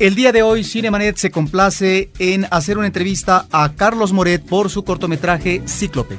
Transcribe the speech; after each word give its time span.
El 0.00 0.16
día 0.16 0.32
de 0.32 0.42
hoy 0.42 0.64
Cinemanet 0.64 1.16
se 1.16 1.30
complace 1.30 2.10
en 2.18 2.46
hacer 2.50 2.78
una 2.78 2.88
entrevista 2.88 3.46
a 3.52 3.74
Carlos 3.74 4.12
Moret 4.12 4.44
por 4.44 4.68
su 4.68 4.84
cortometraje 4.84 5.62
Cíclope. 5.68 6.18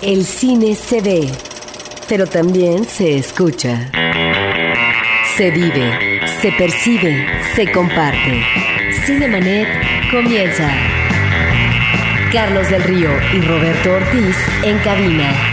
El 0.00 0.24
cine 0.24 0.74
se 0.74 1.02
ve, 1.02 1.30
pero 2.08 2.26
también 2.26 2.84
se 2.86 3.18
escucha. 3.18 3.90
Se 5.36 5.50
vive, 5.50 6.20
se 6.40 6.52
percibe, 6.52 7.26
se 7.54 7.70
comparte. 7.70 8.42
Cinemanet 9.04 9.68
comienza. 10.10 10.70
Carlos 12.32 12.70
del 12.70 12.82
Río 12.82 13.10
y 13.34 13.42
Roberto 13.42 13.92
Ortiz 13.92 14.36
en 14.64 14.78
cabina. 14.78 15.51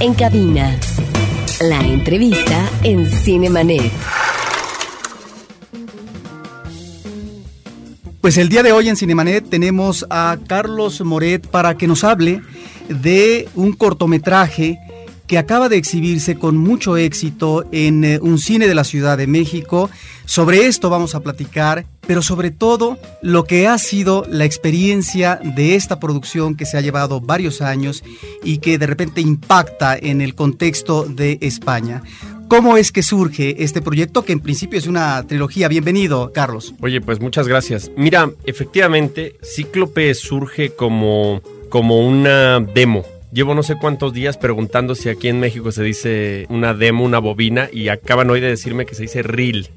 En 0.00 0.14
cabina, 0.14 0.78
la 1.60 1.80
entrevista 1.80 2.70
en 2.84 3.04
Cinemanet. 3.04 3.90
Pues 8.28 8.36
el 8.36 8.50
día 8.50 8.62
de 8.62 8.72
hoy 8.72 8.90
en 8.90 8.96
Cinemanet 8.98 9.48
tenemos 9.48 10.04
a 10.10 10.36
Carlos 10.46 11.00
Moret 11.00 11.46
para 11.46 11.78
que 11.78 11.86
nos 11.86 12.04
hable 12.04 12.42
de 12.90 13.48
un 13.54 13.72
cortometraje 13.72 14.78
que 15.26 15.38
acaba 15.38 15.70
de 15.70 15.78
exhibirse 15.78 16.38
con 16.38 16.58
mucho 16.58 16.98
éxito 16.98 17.64
en 17.72 18.04
eh, 18.04 18.18
un 18.20 18.38
cine 18.38 18.68
de 18.68 18.74
la 18.74 18.84
Ciudad 18.84 19.16
de 19.16 19.26
México. 19.26 19.88
Sobre 20.26 20.66
esto 20.66 20.90
vamos 20.90 21.14
a 21.14 21.20
platicar, 21.20 21.86
pero 22.06 22.20
sobre 22.20 22.50
todo 22.50 22.98
lo 23.22 23.44
que 23.44 23.66
ha 23.66 23.78
sido 23.78 24.26
la 24.28 24.44
experiencia 24.44 25.40
de 25.42 25.74
esta 25.74 25.98
producción 25.98 26.54
que 26.54 26.66
se 26.66 26.76
ha 26.76 26.82
llevado 26.82 27.22
varios 27.22 27.62
años 27.62 28.04
y 28.44 28.58
que 28.58 28.76
de 28.76 28.86
repente 28.86 29.22
impacta 29.22 29.96
en 29.96 30.20
el 30.20 30.34
contexto 30.34 31.04
de 31.04 31.38
España. 31.40 32.02
¿Cómo 32.48 32.78
es 32.78 32.92
que 32.92 33.02
surge 33.02 33.62
este 33.62 33.82
proyecto 33.82 34.24
que 34.24 34.32
en 34.32 34.40
principio 34.40 34.78
es 34.78 34.86
una 34.86 35.22
trilogía? 35.26 35.68
Bienvenido, 35.68 36.32
Carlos. 36.32 36.74
Oye, 36.80 37.00
pues 37.02 37.20
muchas 37.20 37.46
gracias. 37.46 37.90
Mira, 37.94 38.30
efectivamente, 38.46 39.36
Cíclope 39.42 40.14
surge 40.14 40.70
como, 40.70 41.42
como 41.68 42.00
una 42.00 42.58
demo. 42.60 43.04
Llevo 43.30 43.54
no 43.54 43.62
sé 43.62 43.76
cuántos 43.76 44.14
días 44.14 44.38
preguntando 44.38 44.94
si 44.94 45.10
aquí 45.10 45.28
en 45.28 45.38
México 45.38 45.70
se 45.70 45.82
dice 45.82 46.46
una 46.48 46.72
demo, 46.72 47.04
una 47.04 47.18
bobina, 47.18 47.68
y 47.70 47.88
acaban 47.88 48.30
hoy 48.30 48.40
de 48.40 48.48
decirme 48.48 48.86
que 48.86 48.94
se 48.94 49.02
dice 49.02 49.22
reel. 49.22 49.70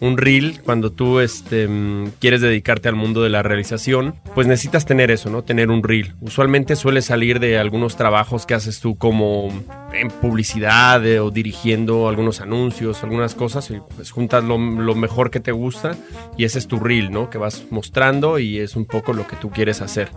Un 0.00 0.16
reel, 0.16 0.62
cuando 0.62 0.90
tú 0.90 1.20
este, 1.20 1.68
mm, 1.68 2.12
quieres 2.18 2.40
dedicarte 2.40 2.88
al 2.88 2.94
mundo 2.96 3.22
de 3.22 3.28
la 3.28 3.42
realización, 3.42 4.14
pues 4.34 4.46
necesitas 4.46 4.86
tener 4.86 5.10
eso, 5.10 5.28
¿no? 5.28 5.42
Tener 5.42 5.70
un 5.70 5.82
reel. 5.82 6.14
Usualmente 6.22 6.76
suele 6.76 7.02
salir 7.02 7.40
de 7.40 7.58
algunos 7.58 7.96
trabajos 7.96 8.46
que 8.46 8.54
haces 8.54 8.80
tú 8.80 8.96
como 8.96 9.50
en 9.92 10.08
publicidad 10.08 11.04
eh, 11.06 11.20
o 11.20 11.30
dirigiendo 11.30 12.08
algunos 12.08 12.40
anuncios, 12.40 13.04
algunas 13.04 13.34
cosas, 13.34 13.70
y 13.70 13.80
pues 13.94 14.10
juntas 14.10 14.44
lo, 14.44 14.56
lo 14.56 14.94
mejor 14.94 15.30
que 15.30 15.40
te 15.40 15.52
gusta 15.52 15.94
y 16.38 16.44
ese 16.44 16.58
es 16.58 16.66
tu 16.66 16.80
reel, 16.80 17.10
¿no? 17.10 17.28
Que 17.28 17.36
vas 17.36 17.64
mostrando 17.70 18.38
y 18.38 18.60
es 18.60 18.76
un 18.76 18.86
poco 18.86 19.12
lo 19.12 19.26
que 19.26 19.36
tú 19.36 19.50
quieres 19.50 19.82
hacer. 19.82 20.10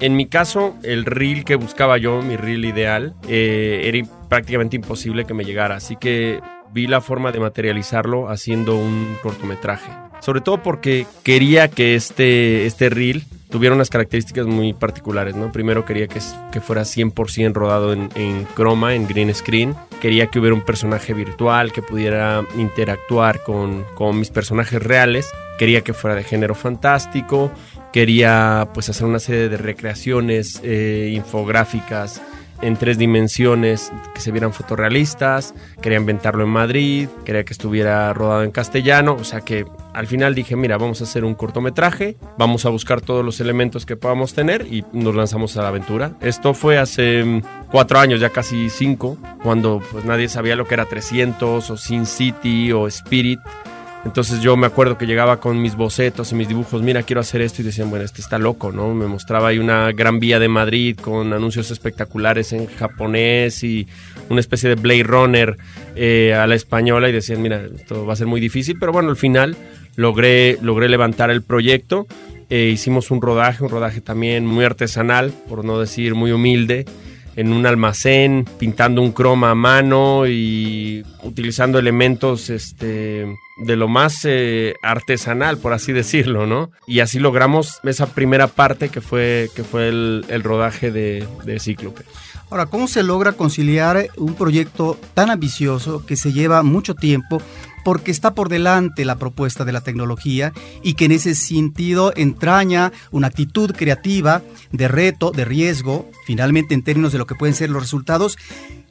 En 0.00 0.16
mi 0.16 0.26
caso, 0.26 0.74
el 0.82 1.04
reel 1.04 1.44
que 1.44 1.56
buscaba 1.56 1.98
yo, 1.98 2.22
mi 2.22 2.36
reel 2.36 2.64
ideal, 2.64 3.14
eh, 3.28 3.82
era 3.84 4.08
prácticamente 4.30 4.76
imposible 4.76 5.26
que 5.26 5.34
me 5.34 5.44
llegara. 5.44 5.76
Así 5.76 5.96
que 5.96 6.40
vi 6.72 6.86
la 6.86 7.02
forma 7.02 7.32
de 7.32 7.40
materializarlo 7.40 8.30
haciendo 8.30 8.76
un 8.76 9.18
cortometraje. 9.22 9.90
Sobre 10.20 10.40
todo 10.40 10.62
porque 10.62 11.06
quería 11.22 11.68
que 11.68 11.94
este, 11.94 12.64
este 12.64 12.88
reel 12.88 13.24
tuviera 13.50 13.74
unas 13.74 13.90
características 13.90 14.46
muy 14.46 14.72
particulares, 14.72 15.34
¿no? 15.34 15.52
Primero 15.52 15.84
quería 15.84 16.06
que, 16.06 16.20
que 16.52 16.60
fuera 16.60 16.82
100% 16.82 17.52
rodado 17.52 17.92
en, 17.92 18.08
en 18.14 18.44
croma, 18.54 18.94
en 18.94 19.06
green 19.06 19.34
screen. 19.34 19.74
Quería 20.00 20.28
que 20.28 20.38
hubiera 20.38 20.54
un 20.54 20.62
personaje 20.62 21.12
virtual 21.12 21.72
que 21.72 21.82
pudiera 21.82 22.42
interactuar 22.56 23.42
con, 23.42 23.84
con 23.94 24.18
mis 24.18 24.30
personajes 24.30 24.82
reales. 24.82 25.30
Quería 25.58 25.82
que 25.82 25.92
fuera 25.92 26.16
de 26.16 26.24
género 26.24 26.54
fantástico. 26.54 27.50
Quería 27.92 28.68
pues 28.72 28.88
hacer 28.88 29.06
una 29.06 29.18
serie 29.18 29.48
de 29.48 29.56
recreaciones 29.56 30.60
eh, 30.62 31.12
infográficas 31.14 32.22
en 32.62 32.76
tres 32.76 32.98
dimensiones 32.98 33.92
que 34.14 34.20
se 34.20 34.30
vieran 34.32 34.52
fotorrealistas, 34.52 35.54
quería 35.80 35.98
inventarlo 35.98 36.44
en 36.44 36.50
Madrid, 36.50 37.08
quería 37.24 37.44
que 37.44 37.52
estuviera 37.52 38.12
rodado 38.12 38.42
en 38.42 38.50
castellano, 38.50 39.16
o 39.18 39.24
sea 39.24 39.40
que 39.40 39.64
al 39.94 40.06
final 40.06 40.34
dije, 40.34 40.56
mira, 40.56 40.76
vamos 40.76 41.00
a 41.00 41.04
hacer 41.04 41.24
un 41.24 41.34
cortometraje, 41.34 42.16
vamos 42.36 42.66
a 42.66 42.68
buscar 42.68 43.00
todos 43.00 43.24
los 43.24 43.40
elementos 43.40 43.86
que 43.86 43.96
podamos 43.96 44.34
tener 44.34 44.66
y 44.70 44.84
nos 44.92 45.14
lanzamos 45.14 45.56
a 45.56 45.62
la 45.62 45.68
aventura. 45.68 46.12
Esto 46.20 46.54
fue 46.54 46.78
hace 46.78 47.24
mm, 47.24 47.42
cuatro 47.70 47.98
años, 47.98 48.20
ya 48.20 48.30
casi 48.30 48.68
cinco, 48.70 49.16
cuando 49.42 49.82
pues 49.90 50.04
nadie 50.04 50.28
sabía 50.28 50.56
lo 50.56 50.66
que 50.66 50.74
era 50.74 50.84
300 50.84 51.70
o 51.70 51.76
Sin 51.76 52.06
City 52.06 52.72
o 52.72 52.86
Spirit. 52.86 53.40
Entonces 54.04 54.40
yo 54.40 54.56
me 54.56 54.66
acuerdo 54.66 54.96
que 54.96 55.06
llegaba 55.06 55.40
con 55.40 55.60
mis 55.60 55.76
bocetos 55.76 56.32
y 56.32 56.34
mis 56.34 56.48
dibujos, 56.48 56.80
mira, 56.82 57.02
quiero 57.02 57.20
hacer 57.20 57.42
esto 57.42 57.60
y 57.60 57.66
decían, 57.66 57.90
bueno, 57.90 58.04
este 58.04 58.22
está 58.22 58.38
loco, 58.38 58.72
¿no? 58.72 58.94
Me 58.94 59.06
mostraba 59.06 59.48
ahí 59.48 59.58
una 59.58 59.92
gran 59.92 60.18
vía 60.20 60.38
de 60.38 60.48
Madrid 60.48 60.98
con 60.98 61.32
anuncios 61.34 61.70
espectaculares 61.70 62.52
en 62.54 62.66
japonés 62.66 63.62
y 63.62 63.86
una 64.30 64.40
especie 64.40 64.70
de 64.70 64.76
Blade 64.76 65.02
Runner 65.02 65.56
eh, 65.96 66.34
a 66.34 66.46
la 66.46 66.54
española 66.54 67.10
y 67.10 67.12
decían, 67.12 67.42
mira, 67.42 67.62
esto 67.74 68.06
va 68.06 68.14
a 68.14 68.16
ser 68.16 68.26
muy 68.26 68.40
difícil, 68.40 68.78
pero 68.80 68.90
bueno, 68.90 69.10
al 69.10 69.16
final 69.16 69.54
logré, 69.96 70.56
logré 70.62 70.88
levantar 70.88 71.30
el 71.30 71.42
proyecto, 71.42 72.06
eh, 72.48 72.70
hicimos 72.72 73.10
un 73.10 73.20
rodaje, 73.20 73.62
un 73.62 73.70
rodaje 73.70 74.00
también 74.00 74.46
muy 74.46 74.64
artesanal, 74.64 75.30
por 75.46 75.62
no 75.62 75.78
decir 75.78 76.14
muy 76.14 76.32
humilde 76.32 76.86
en 77.36 77.52
un 77.52 77.66
almacén, 77.66 78.46
pintando 78.58 79.02
un 79.02 79.12
croma 79.12 79.50
a 79.50 79.54
mano 79.54 80.26
y 80.26 81.04
utilizando 81.22 81.78
elementos 81.78 82.50
este, 82.50 83.26
de 83.58 83.76
lo 83.76 83.88
más 83.88 84.24
eh, 84.24 84.74
artesanal, 84.82 85.58
por 85.58 85.72
así 85.72 85.92
decirlo, 85.92 86.46
¿no? 86.46 86.70
Y 86.86 87.00
así 87.00 87.18
logramos 87.18 87.80
esa 87.84 88.06
primera 88.06 88.48
parte 88.48 88.88
que 88.88 89.00
fue, 89.00 89.48
que 89.54 89.64
fue 89.64 89.88
el, 89.88 90.42
rodaje 90.42 90.90
de, 90.90 91.26
de 91.44 91.60
Cíclope. 91.60 92.04
Ahora, 92.50 92.66
¿cómo 92.66 92.88
se 92.88 93.04
logra 93.04 93.32
conciliar 93.32 94.08
un 94.16 94.34
proyecto 94.34 94.98
tan 95.14 95.30
ambicioso 95.30 96.04
que 96.04 96.16
se 96.16 96.32
lleva 96.32 96.64
mucho 96.64 96.94
tiempo 96.94 97.40
porque 97.84 98.10
está 98.10 98.34
por 98.34 98.48
delante 98.48 99.04
la 99.04 99.16
propuesta 99.16 99.64
de 99.64 99.72
la 99.72 99.80
tecnología 99.80 100.52
y 100.82 100.94
que 100.94 101.06
en 101.06 101.12
ese 101.12 101.34
sentido 101.34 102.12
entraña 102.16 102.92
una 103.10 103.28
actitud 103.28 103.72
creativa 103.72 104.42
de 104.72 104.88
reto, 104.88 105.30
de 105.30 105.44
riesgo, 105.44 106.10
finalmente 106.26 106.74
en 106.74 106.82
términos 106.82 107.12
de 107.12 107.18
lo 107.18 107.26
que 107.26 107.34
pueden 107.34 107.54
ser 107.54 107.70
los 107.70 107.82
resultados 107.82 108.36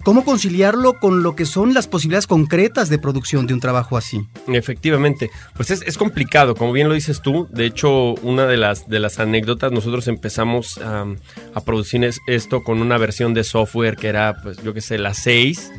¿Cómo 0.04 0.24
conciliarlo 0.24 0.98
con 0.98 1.24
lo 1.24 1.36
que 1.36 1.46
son 1.46 1.74
las 1.74 1.88
posibilidades 1.88 2.26
concretas 2.26 2.88
de 2.88 3.00
producción 3.00 3.48
de 3.48 3.54
un 3.54 3.60
trabajo 3.60 3.98
así? 3.98 4.22
Efectivamente, 4.48 5.30
pues 5.56 5.72
es, 5.72 5.98
complicado, 5.98 6.56
como 6.56 6.72
bien 6.72 6.88
lo 6.88 6.94
dices 6.94 7.22
tú. 7.22 7.50
De 7.52 7.66
hecho, 7.66 8.14
una 8.22 8.46
de 8.46 8.56
las, 8.56 8.88
de 8.88 9.00
las 9.00 9.20
anécdotas, 9.20 9.74
nosotros 9.74 10.08
empezamos 10.08 10.80
a 10.80 11.62
producir 11.66 12.10
esto 12.28 12.64
con 12.64 12.82
una 12.82 12.98
versión 12.98 13.34
de 13.34 13.44
software 13.44 13.98
que 13.98 14.08
era, 14.08 14.42
pues 14.42 14.64
yo 14.64 14.74
qué 14.74 14.80
sé, 14.80 14.98
la 14.98 15.14
6 15.14 15.72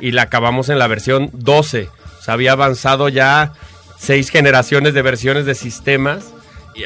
y 0.00 0.10
la 0.10 0.22
acabamos 0.22 0.68
en 0.68 0.80
la 0.80 0.88
versión 0.88 1.30
12. 1.32 1.88
Sea, 2.20 2.34
había 2.34 2.52
avanzado 2.52 3.08
ya 3.08 3.52
seis 3.98 4.30
generaciones 4.30 4.94
de 4.94 5.02
versiones 5.02 5.46
de 5.46 5.54
sistemas 5.54 6.32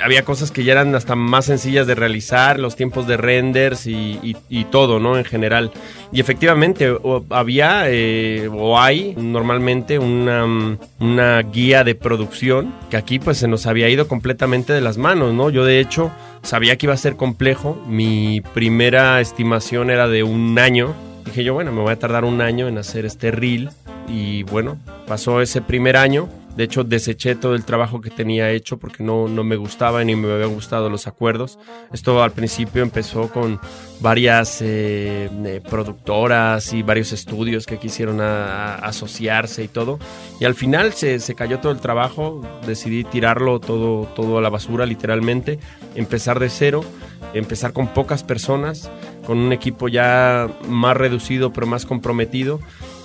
había 0.03 0.25
cosas 0.25 0.51
que 0.51 0.65
ya 0.65 0.73
eran 0.73 0.95
hasta 0.95 1.15
más 1.15 1.47
sencillas 1.47 1.87
de 1.87 1.95
realizar, 1.95 2.59
los 2.59 2.77
tiempos 2.77 3.07
de 3.07 3.17
renders 3.17 3.87
y, 3.87 4.35
todo, 4.71 4.99
¿no? 4.99 5.19
En 5.19 5.25
general. 5.25 5.71
Y 6.13 6.21
efectivamente, 6.21 6.97
había 7.31 7.85
eh, 7.87 8.49
o 8.53 8.81
hay 8.81 9.15
normalmente 9.17 9.99
una, 9.99 10.79
una 10.99 11.43
guía 11.43 11.85
de 11.85 11.95
producción 11.95 12.75
que 12.91 12.97
aquí 12.97 13.19
pues 13.19 13.39
se 13.39 13.49
nos 13.49 13.67
había 13.67 13.89
ido 13.89 14.09
completamente 14.09 14.73
de 14.73 14.81
las 14.81 14.97
manos, 14.97 15.35
¿no? 15.35 15.51
Yo 15.51 15.65
de 15.65 15.81
hecho 15.81 16.11
sabía 16.43 16.77
que 16.77 16.87
iba 16.87 16.95
a 16.95 16.99
ser 16.99 17.17
complejo. 17.17 17.81
Mi 17.87 18.41
primera 18.41 19.21
estimación 19.21 19.91
era 19.91 20.09
de 20.09 20.23
un 20.23 20.59
año. 20.59 20.95
Dije 21.25 21.45
yo, 21.45 21.55
bueno, 21.55 21.73
me 21.73 21.83
voy 21.83 21.93
a 21.93 21.99
tardar 21.99 22.25
un 22.25 22.41
año 22.41 22.69
en 22.69 22.79
hacer 22.79 23.05
este 23.05 23.31
reel. 23.31 23.71
Y 24.09 24.43
bueno, 24.45 24.79
pasó 25.07 25.41
ese 25.41 25.63
primer 25.63 25.97
año 25.97 26.29
de 26.57 26.63
hecho, 26.63 26.85
deseché 26.85 27.35
todo 27.35 27.57
el 27.57 27.65
trabajo 27.65 28.01
que 28.01 28.11
tenía 28.11 28.51
hecho 28.51 28.79
porque 28.79 29.03
no, 29.03 29.27
no 29.27 29.43
me 29.43 29.57
gustaba 29.57 30.05
ni 30.05 30.15
me 30.15 30.33
habían 30.33 30.55
gustado 30.55 30.89
los 30.89 31.09
acuerdos. 31.09 31.59
Esto 31.93 32.23
al 32.23 32.31
principio 32.31 32.83
empezó 32.83 33.29
con 33.29 33.59
varias 34.01 34.63
eh, 34.63 35.29
eh, 35.45 35.61
productoras 35.69 36.73
y 36.73 36.83
varios 36.85 37.13
estudios 37.13 37.67
que 37.67 37.79
quisieron 37.79 38.21
asociarse 38.21 39.65
y 39.65 39.69
todo. 39.69 39.99
Y 40.39 40.45
al 40.45 40.55
final 40.55 40.93
se, 40.93 41.19
se, 41.19 41.35
cayó 41.35 41.59
todo 41.59 41.73
el 41.73 41.81
trabajo, 41.81 42.41
decidí 42.65 43.03
tirarlo 43.03 43.59
todo, 43.59 44.07
todo 44.15 44.39
a 44.39 44.41
la 44.41 44.49
basura 44.49 44.87
literalmente, 44.87 45.59
empezar 45.97 46.39
de 46.39 46.51
cero, 46.51 46.85
empezar 47.33 47.73
con 47.73 47.89
pocas 47.89 48.23
personas, 48.23 48.89
con 49.27 49.39
un 49.39 49.53
equipo 49.53 49.89
ya 49.89 50.49
más 50.69 50.97
reducido 50.97 51.53
pero 51.53 51.67
más 51.67 51.85
comprometido 51.85 52.61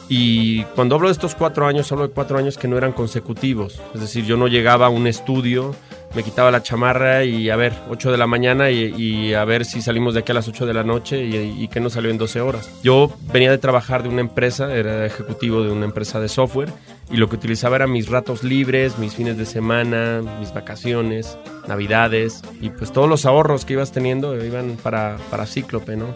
y 0.09 0.63
cuando 0.75 0.95
hablo 0.95 1.07
de 1.07 1.13
estos 1.13 1.35
cuatro 1.35 1.67
años, 1.67 1.91
hablo 1.91 2.07
de 2.07 2.13
cuatro 2.13 2.39
años 2.39 2.57
que 2.57 2.67
no 2.67 2.77
eran 2.77 2.93
consecutivos. 2.93 3.79
Es 3.93 4.01
decir, 4.01 4.25
yo 4.25 4.37
no 4.37 4.47
llegaba 4.47 4.87
a 4.87 4.89
un 4.89 5.05
estudio, 5.05 5.75
me 6.15 6.23
quitaba 6.23 6.49
la 6.49 6.63
chamarra 6.63 7.23
y 7.23 7.51
a 7.51 7.55
ver, 7.55 7.73
8 7.89 8.11
de 8.11 8.17
la 8.17 8.25
mañana 8.25 8.71
y, 8.71 9.33
a 9.35 9.45
ver 9.45 9.65
si 9.65 9.81
salimos 9.81 10.15
de 10.15 10.21
aquí 10.21 10.31
a 10.31 10.35
las 10.35 10.47
8 10.47 10.65
de 10.65 10.73
la 10.73 10.83
noche 10.83 11.23
y, 11.23 11.63
y 11.63 11.67
que 11.67 11.79
no 11.79 11.91
salió 11.91 12.09
en 12.09 12.17
12 12.17 12.41
horas. 12.41 12.69
Yo 12.81 13.11
venía 13.31 13.51
de 13.51 13.59
trabajar 13.59 14.01
de 14.01 14.09
una 14.09 14.21
empresa, 14.21 14.73
era 14.73 15.05
ejecutivo 15.05 15.61
de 15.61 15.71
una 15.71 15.85
empresa 15.85 16.19
de 16.19 16.27
software 16.27 16.73
y 17.11 17.17
lo 17.17 17.27
que 17.27 17.35
utilizaba 17.35 17.77
eran 17.77 17.91
mis 17.91 18.07
ratos 18.07 18.43
libres, 18.43 18.97
mis 18.99 19.15
fines 19.15 19.37
de 19.37 19.45
semana, 19.45 20.21
mis 20.39 20.53
vacaciones, 20.53 21.37
navidades 21.67 22.41
y 22.61 22.69
pues 22.69 22.91
todos 22.91 23.09
los 23.09 23.25
ahorros 23.25 23.65
que 23.65 23.73
ibas 23.73 23.91
teniendo 23.91 24.43
iban 24.43 24.77
para, 24.81 25.17
para 25.29 25.45
Cíclope, 25.45 25.95
¿no? 25.95 26.15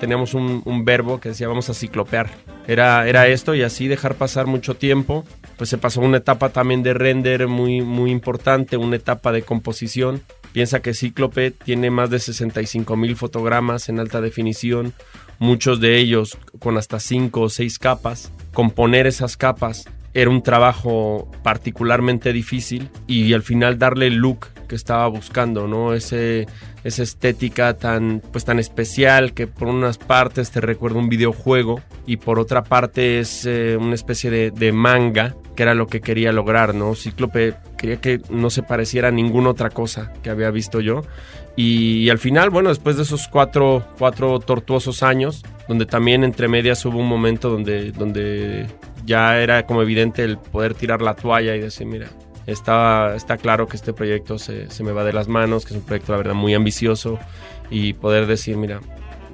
teníamos 0.00 0.34
un, 0.34 0.62
un, 0.64 0.84
verbo 0.84 1.18
que 1.20 1.30
decía 1.30 1.48
vamos 1.48 1.70
a 1.70 1.74
ciclopear. 1.74 2.30
Era, 2.66 3.08
era 3.08 3.26
esto 3.26 3.54
y 3.54 3.62
así 3.62 3.88
dejar 3.88 4.14
pasar 4.14 4.46
mucho 4.46 4.74
tiempo. 4.74 5.24
Pues 5.56 5.70
se 5.70 5.78
pasó 5.78 6.00
una 6.00 6.18
etapa 6.18 6.50
también 6.50 6.82
de 6.82 6.94
render 6.94 7.48
muy, 7.48 7.80
muy 7.80 8.10
importante, 8.10 8.76
una 8.76 8.96
etapa 8.96 9.32
de 9.32 9.42
composición. 9.42 10.22
Piensa 10.52 10.80
que 10.80 10.94
Cíclope 10.94 11.50
tiene 11.50 11.90
más 11.90 12.10
de 12.10 12.18
65 12.18 12.96
mil 12.96 13.16
fotogramas 13.16 13.88
en 13.88 13.98
alta 13.98 14.20
definición, 14.20 14.92
muchos 15.38 15.80
de 15.80 15.98
ellos 15.98 16.38
con 16.58 16.76
hasta 16.76 17.00
5 17.00 17.40
o 17.40 17.48
6 17.48 17.78
capas. 17.78 18.32
Componer 18.52 19.06
esas 19.06 19.36
capas 19.36 19.86
era 20.14 20.30
un 20.30 20.42
trabajo 20.42 21.30
particularmente 21.42 22.32
difícil 22.32 22.90
y 23.06 23.32
al 23.34 23.42
final 23.42 23.78
darle 23.78 24.06
el 24.06 24.16
look 24.16 24.48
que 24.68 24.76
estaba 24.76 25.08
buscando, 25.08 25.66
¿no? 25.66 25.94
Ese, 25.94 26.46
esa 26.84 27.02
estética 27.02 27.76
tan, 27.76 28.22
pues, 28.32 28.44
tan 28.44 28.58
especial 28.58 29.32
que 29.32 29.46
por 29.46 29.68
unas 29.68 29.98
partes 29.98 30.50
te 30.50 30.60
recuerda 30.60 30.98
un 30.98 31.08
videojuego 31.08 31.80
y 32.06 32.18
por 32.18 32.38
otra 32.38 32.62
parte 32.62 33.18
es 33.18 33.46
eh, 33.46 33.76
una 33.76 33.94
especie 33.94 34.30
de, 34.50 34.72
manga, 34.72 35.34
que 35.56 35.62
era 35.64 35.74
lo 35.74 35.86
que 35.86 36.00
quería 36.00 36.30
lograr, 36.32 36.74
¿no? 36.74 36.94
Cíclope 36.94 37.54
quería 37.76 38.00
que 38.00 38.20
no 38.30 38.50
se 38.50 38.62
pareciera 38.62 39.08
a 39.08 39.10
ninguna 39.10 39.50
otra 39.50 39.70
cosa 39.70 40.12
que 40.22 40.30
había 40.30 40.50
visto 40.50 40.80
yo. 40.80 41.02
Y, 41.56 42.08
al 42.10 42.18
final, 42.18 42.50
bueno, 42.50 42.68
después 42.68 42.96
de 42.96 43.02
esos 43.02 43.26
cuatro, 43.26 43.84
cuatro 43.98 44.38
tortuosos 44.38 45.02
años, 45.02 45.42
donde 45.66 45.86
también 45.86 46.22
entre 46.22 46.46
medias 46.46 46.84
hubo 46.84 46.98
un 46.98 47.08
momento 47.08 47.50
donde, 47.50 47.90
donde 47.90 48.68
ya 49.08 49.40
era 49.40 49.66
como 49.66 49.82
evidente 49.82 50.22
el 50.22 50.38
poder 50.38 50.74
tirar 50.74 51.00
la 51.00 51.14
toalla 51.14 51.56
y 51.56 51.60
decir, 51.60 51.86
mira, 51.86 52.08
está, 52.46 53.16
está 53.16 53.38
claro 53.38 53.66
que 53.66 53.76
este 53.76 53.94
proyecto 53.94 54.38
se, 54.38 54.70
se 54.70 54.84
me 54.84 54.92
va 54.92 55.02
de 55.02 55.14
las 55.14 55.28
manos, 55.28 55.64
que 55.64 55.72
es 55.72 55.80
un 55.80 55.86
proyecto, 55.86 56.12
la 56.12 56.18
verdad, 56.18 56.34
muy 56.34 56.54
ambicioso 56.54 57.18
y 57.70 57.94
poder 57.94 58.26
decir, 58.26 58.56
mira, 58.58 58.80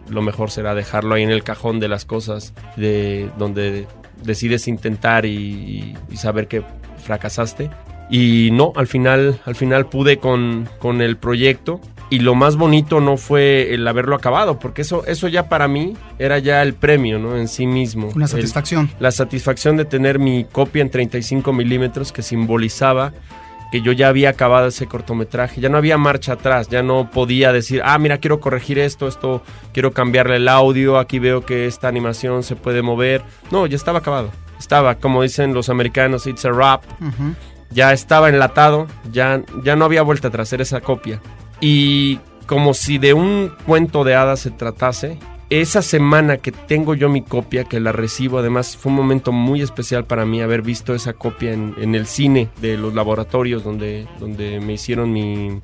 lo 0.09 0.23
mejor 0.23 0.53
será 0.53 0.75
dejarlo 0.75 1.17
ahí 1.17 1.25
en 1.25 1.31
el 1.31 1.43
cajón 1.43 1.81
de 1.81 1.88
las 1.88 2.05
cosas, 2.05 2.55
de 2.76 3.29
donde 3.37 3.87
decides 4.23 4.69
intentar 4.69 5.26
y, 5.26 5.97
y 6.09 6.17
saber 6.17 6.47
que 6.47 6.62
fracasaste. 7.05 7.69
Y 8.11 8.50
no, 8.53 8.73
al 8.76 8.87
final, 8.87 9.41
al 9.44 9.56
final 9.56 9.87
pude 9.87 10.19
con, 10.19 10.69
con 10.79 11.00
el 11.03 11.17
proyecto 11.17 11.81
y 12.11 12.21
lo 12.21 12.35
más 12.35 12.56
bonito 12.56 13.01
no 13.01 13.17
fue 13.17 13.75
el 13.75 13.87
haberlo 13.87 14.15
acabado, 14.15 14.59
porque 14.59 14.83
eso, 14.83 15.05
eso 15.06 15.29
ya 15.29 15.49
para 15.49 15.69
mí 15.69 15.97
era 16.19 16.39
ya 16.39 16.62
el 16.62 16.75
premio, 16.75 17.19
¿no? 17.19 17.37
En 17.37 17.49
sí 17.49 17.67
mismo. 17.67 18.11
Una 18.15 18.27
satisfacción. 18.27 18.91
la 18.99 19.11
satisfacción 19.11 19.77
de 19.77 19.85
tener 19.85 20.19
mi 20.19 20.45
copia 20.45 20.83
en 20.83 20.91
35 20.91 21.53
milímetros 21.53 22.12
que 22.12 22.23
simbolizaba 22.23 23.12
que 23.75 23.81
yo 23.81 23.91
ya 23.91 24.06
había 24.06 24.31
acabado 24.31 24.69
ese 24.69 24.87
cortometraje, 24.87 25.61
ya 25.61 25.69
no 25.69 25.77
había 25.77 25.99
marcha 25.99 26.35
atrás, 26.35 26.69
ya 26.69 26.85
no 26.85 27.11
podía 27.11 27.53
decir, 27.53 27.83
ah, 27.85 27.99
mira, 27.99 28.19
quiero 28.19 28.39
corregir 28.39 28.79
esto, 28.79 29.09
esto, 29.09 29.43
quiero 29.73 29.93
cambiarle 29.93 30.37
el 30.37 30.47
audio, 30.47 30.97
aquí 30.97 31.19
veo 31.19 31.45
que 31.45 31.67
esta 31.67 31.89
animación 31.89 32.45
se 32.45 32.55
puede 32.55 32.83
mover. 32.83 33.23
No, 33.50 33.67
ya 33.67 33.75
estaba 33.75 33.99
acabado. 33.99 34.31
Estaba, 34.61 34.95
como 34.95 35.23
dicen 35.23 35.55
los 35.55 35.71
americanos, 35.71 36.29
it's 36.29 36.45
a 36.45 36.53
wrap. 36.53 36.85
Ya 37.71 37.93
estaba 37.93 38.29
enlatado, 38.29 38.87
ya, 39.11 39.43
ya 39.65 39.75
no 39.75 39.87
había 39.87 40.03
vuelta 40.03 40.29
atrás, 40.29 40.53
era 40.53 40.62
esa 40.62 40.81
copia. 40.81 41.21
Y 41.61 42.19
como 42.47 42.75
si 42.75 42.99
de 42.99 43.15
un 43.15 43.52
cuento 43.67 44.05
de 44.05 44.14
hadas 44.14 44.40
se 44.40 44.50
tratase, 44.50 45.19
esa 45.50 45.83
semana 45.83 46.38
que 46.38 46.52
tengo 46.52 46.95
yo 46.95 47.09
mi 47.09 47.23
copia, 47.23 47.64
que 47.64 47.81
la 47.81 47.93
recibo, 47.93 48.38
además 48.38 48.76
fue 48.76 48.90
un 48.90 48.97
momento 48.97 49.33
muy 49.33 49.62
especial 49.62 50.05
para 50.05 50.25
mí 50.25 50.40
haber 50.40 50.62
visto 50.62 50.95
esa 50.95 51.12
copia 51.12 51.52
en, 51.52 51.95
el 51.95 52.07
cine 52.07 52.49
de 52.61 52.76
los 52.76 52.95
laboratorios 52.95 53.62
donde, 53.62 54.07
donde 54.19 54.61
me 54.61 54.73
hicieron 54.73 55.12
mi, 55.12 55.61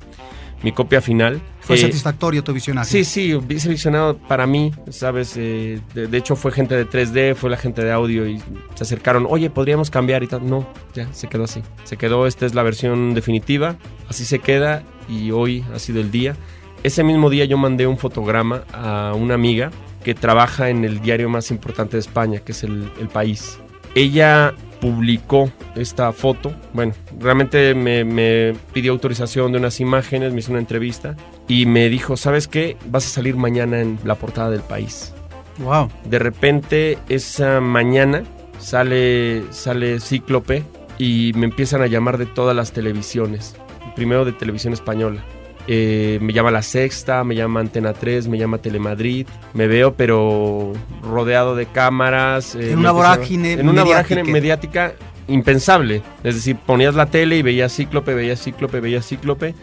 copia 0.73 1.01
final. 1.01 1.41
Fue 1.61 1.75
eh, 1.75 1.79
satisfactorio 1.79 2.43
tu 2.43 2.53
visionaje. 2.53 2.89
Sí, 2.89 3.03
sí, 3.03 3.39
ese 3.49 3.69
visionado 3.69 4.17
para 4.17 4.45
mí, 4.45 4.71
¿sabes? 4.89 5.33
Eh, 5.35 5.81
de, 5.93 6.17
hecho 6.17 6.35
fue 6.35 6.51
gente 6.51 6.75
de 6.75 6.87
3D, 6.87 7.35
fue 7.35 7.49
la 7.49 7.57
gente 7.57 7.83
de 7.83 7.91
audio 7.91 8.27
y 8.27 8.39
se 8.75 8.83
acercaron, 8.83 9.25
oye, 9.27 9.49
podríamos 9.49 9.89
cambiar 9.89 10.23
y 10.23 10.27
tal. 10.27 10.47
No, 10.47 10.67
ya, 10.93 11.11
se 11.13 11.27
quedó 11.27 11.45
así. 11.45 11.63
Se 11.83 11.97
quedó, 11.97 12.27
esta 12.27 12.45
es 12.45 12.53
la 12.53 12.63
versión 12.63 13.13
definitiva, 13.13 13.77
así 14.07 14.25
se 14.25 14.39
queda 14.39 14.83
y 15.11 15.31
hoy 15.31 15.63
ha 15.75 15.79
sido 15.79 15.99
el 15.99 16.09
día. 16.09 16.35
Ese 16.83 17.03
mismo 17.03 17.29
día 17.29 17.45
yo 17.45 17.57
mandé 17.57 17.85
un 17.85 17.97
fotograma 17.97 18.63
a 18.73 19.13
una 19.15 19.35
amiga 19.35 19.69
que 20.03 20.15
trabaja 20.15 20.69
en 20.69 20.83
el 20.83 21.01
diario 21.01 21.29
más 21.29 21.51
importante 21.51 21.97
de 21.97 21.99
España, 21.99 22.39
que 22.39 22.53
es 22.53 22.63
el, 22.63 22.89
País. 23.13 23.59
Ella 23.93 24.53
publicó 24.79 25.51
esta 25.75 26.11
foto. 26.11 26.53
Bueno, 26.73 26.93
realmente 27.19 27.75
me, 27.75 28.55
pidió 28.73 28.93
autorización 28.93 29.51
de 29.51 29.59
unas 29.59 29.79
imágenes, 29.79 30.33
me 30.33 30.39
hizo 30.39 30.51
una 30.51 30.59
entrevista 30.59 31.15
y 31.47 31.67
me 31.67 31.89
dijo, 31.89 32.17
¿sabes 32.17 32.47
qué? 32.47 32.77
Vas 32.87 33.05
a 33.05 33.09
salir 33.09 33.35
mañana 33.35 33.81
en 33.81 33.99
la 34.03 34.15
portada 34.15 34.49
del 34.49 34.61
país. 34.61 35.13
Wow. 35.59 35.89
De 36.05 36.17
repente, 36.17 36.97
esa 37.09 37.59
mañana 37.59 38.23
sale, 38.57 39.43
sale 39.51 39.99
Cíclope 39.99 40.63
y 40.97 41.33
me 41.35 41.45
empiezan 41.45 41.81
a 41.81 41.87
llamar 41.87 42.17
de 42.17 42.25
todas 42.25 42.55
las 42.55 42.71
televisiones 42.71 43.55
primero 43.95 44.25
de 44.25 44.33
televisión 44.33 44.73
española. 44.73 45.23
Eh, 45.67 46.17
me 46.21 46.33
llama 46.33 46.51
La 46.51 46.61
Sexta, 46.61 47.23
me 47.23 47.35
llama 47.35 47.59
Antena 47.59 47.93
3, 47.93 48.27
me 48.27 48.37
llama 48.37 48.57
Telemadrid. 48.57 49.27
Me 49.53 49.67
veo, 49.67 49.93
pero 49.93 50.73
rodeado 51.03 51.55
de 51.55 51.67
cámaras. 51.67 52.55
Eh, 52.55 52.71
en 52.71 52.79
una 52.79 52.91
vorágine 52.91 53.53
En 53.53 53.69
una 53.69 53.83
vorágine 53.83 54.23
mediática 54.23 54.93
impensable. 55.27 56.01
Es 56.23 56.35
decir, 56.35 56.57
ponías 56.57 56.95
la 56.95 57.05
tele 57.05 57.37
y 57.37 57.41
veías 57.41 57.75
Cíclope, 57.75 58.13
veías 58.13 58.43
Cíclope, 58.43 58.79
veías 58.79 59.07
Cíclope. 59.07 59.55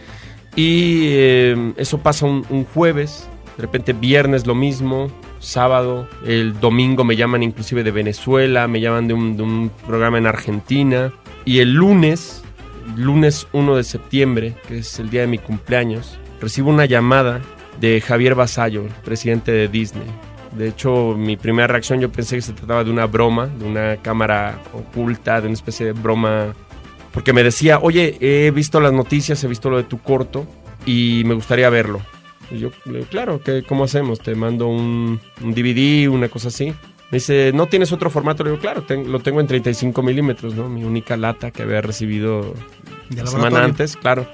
Y 0.57 1.09
eh, 1.09 1.73
eso 1.77 1.99
pasa 1.99 2.27
un, 2.27 2.65
jueves, 2.75 3.29
de 3.57 3.63
repente 3.63 3.93
viernes 3.93 4.47
lo 4.47 4.55
mismo, 4.55 5.09
sábado, 5.39 6.09
el 6.27 6.59
domingo 6.59 7.05
me 7.05 7.15
llaman 7.15 7.43
inclusive 7.45 7.85
de 7.85 7.93
Venezuela, 7.93 8.67
me 8.67 8.81
llaman 8.81 9.07
de 9.07 9.15
un, 9.15 9.37
de 9.37 9.43
un 9.45 9.71
programa 9.87 10.19
en 10.19 10.27
Argentina 10.27 11.13
Y 11.45 11.61
el 11.61 11.75
lunes, 11.75 12.43
lunes 12.97 13.47
1 13.53 13.77
de 13.77 13.85
septiembre, 13.85 14.55
que 14.67 14.79
es 14.79 14.99
el 14.99 15.11
día 15.11 15.23
de 15.23 15.27
mi 15.27 15.39
cumpleaños, 15.39 16.19
recibo 16.41 16.71
una 16.71 16.87
llamada 16.87 17.41
de 17.81 18.01
Javier 18.01 18.35
Basallo, 18.35 18.87
presidente 19.05 19.53
de 19.53 19.69
Disney. 19.69 20.07
De 20.57 20.69
hecho, 20.69 21.15
mi 21.17 21.37
primera 21.37 21.67
reacción 21.67 22.01
yo 22.01 22.11
pensé 22.11 22.37
que 22.37 22.43
se 22.43 22.53
trataba 22.53 22.85
de 22.85 22.91
una 22.91 23.07
broma, 23.07 23.47
de 23.47 23.65
una 23.65 23.97
cámara 23.99 24.61
oculta, 24.73 25.41
de 25.41 25.47
una 25.47 25.55
especie 25.55 25.87
de 25.87 25.93
broma, 25.93 26.55
porque 27.13 27.33
me 27.33 27.43
decía, 27.43 27.79
oye, 27.81 28.17
he 28.21 28.51
visto 28.51 28.81
las 28.81 28.93
noticias, 28.93 29.43
he 29.45 29.49
visto 29.49 29.71
lo 29.71 29.77
de 29.77 29.85
tu 29.85 29.99
corto 29.99 30.47
y 30.87 31.23
me 31.27 31.35
gustaría 31.35 31.69
verlo. 31.71 32.01
Y 32.51 32.59
yo 32.61 32.71
claro, 33.11 33.43
¿qué, 33.43 33.63
¿cómo 33.63 33.85
hacemos? 33.85 34.21
Te 34.21 34.35
mando 34.35 34.69
un 34.69 35.21
DVD, 35.39 36.09
una 36.09 36.29
cosa 36.29 36.49
así. 36.49 36.75
Me 37.11 37.17
dice, 37.17 37.53
¿no 37.55 37.67
tienes 37.67 37.91
otro 37.93 38.11
formato? 38.11 38.45
Le 38.45 38.51
digo, 38.51 38.61
claro, 38.61 38.85
lo 39.07 39.21
tengo 39.21 39.41
en 39.41 39.47
35 39.47 40.03
milímetros, 40.03 40.55
¿no? 40.55 40.69
Mi 40.69 40.85
única 40.85 41.17
lata 41.17 41.51
que 41.51 41.63
había 41.63 41.81
recibido 41.81 42.55
la 43.11 43.27
semana 43.27 43.65
antes, 43.65 43.97
claro. 43.97 44.27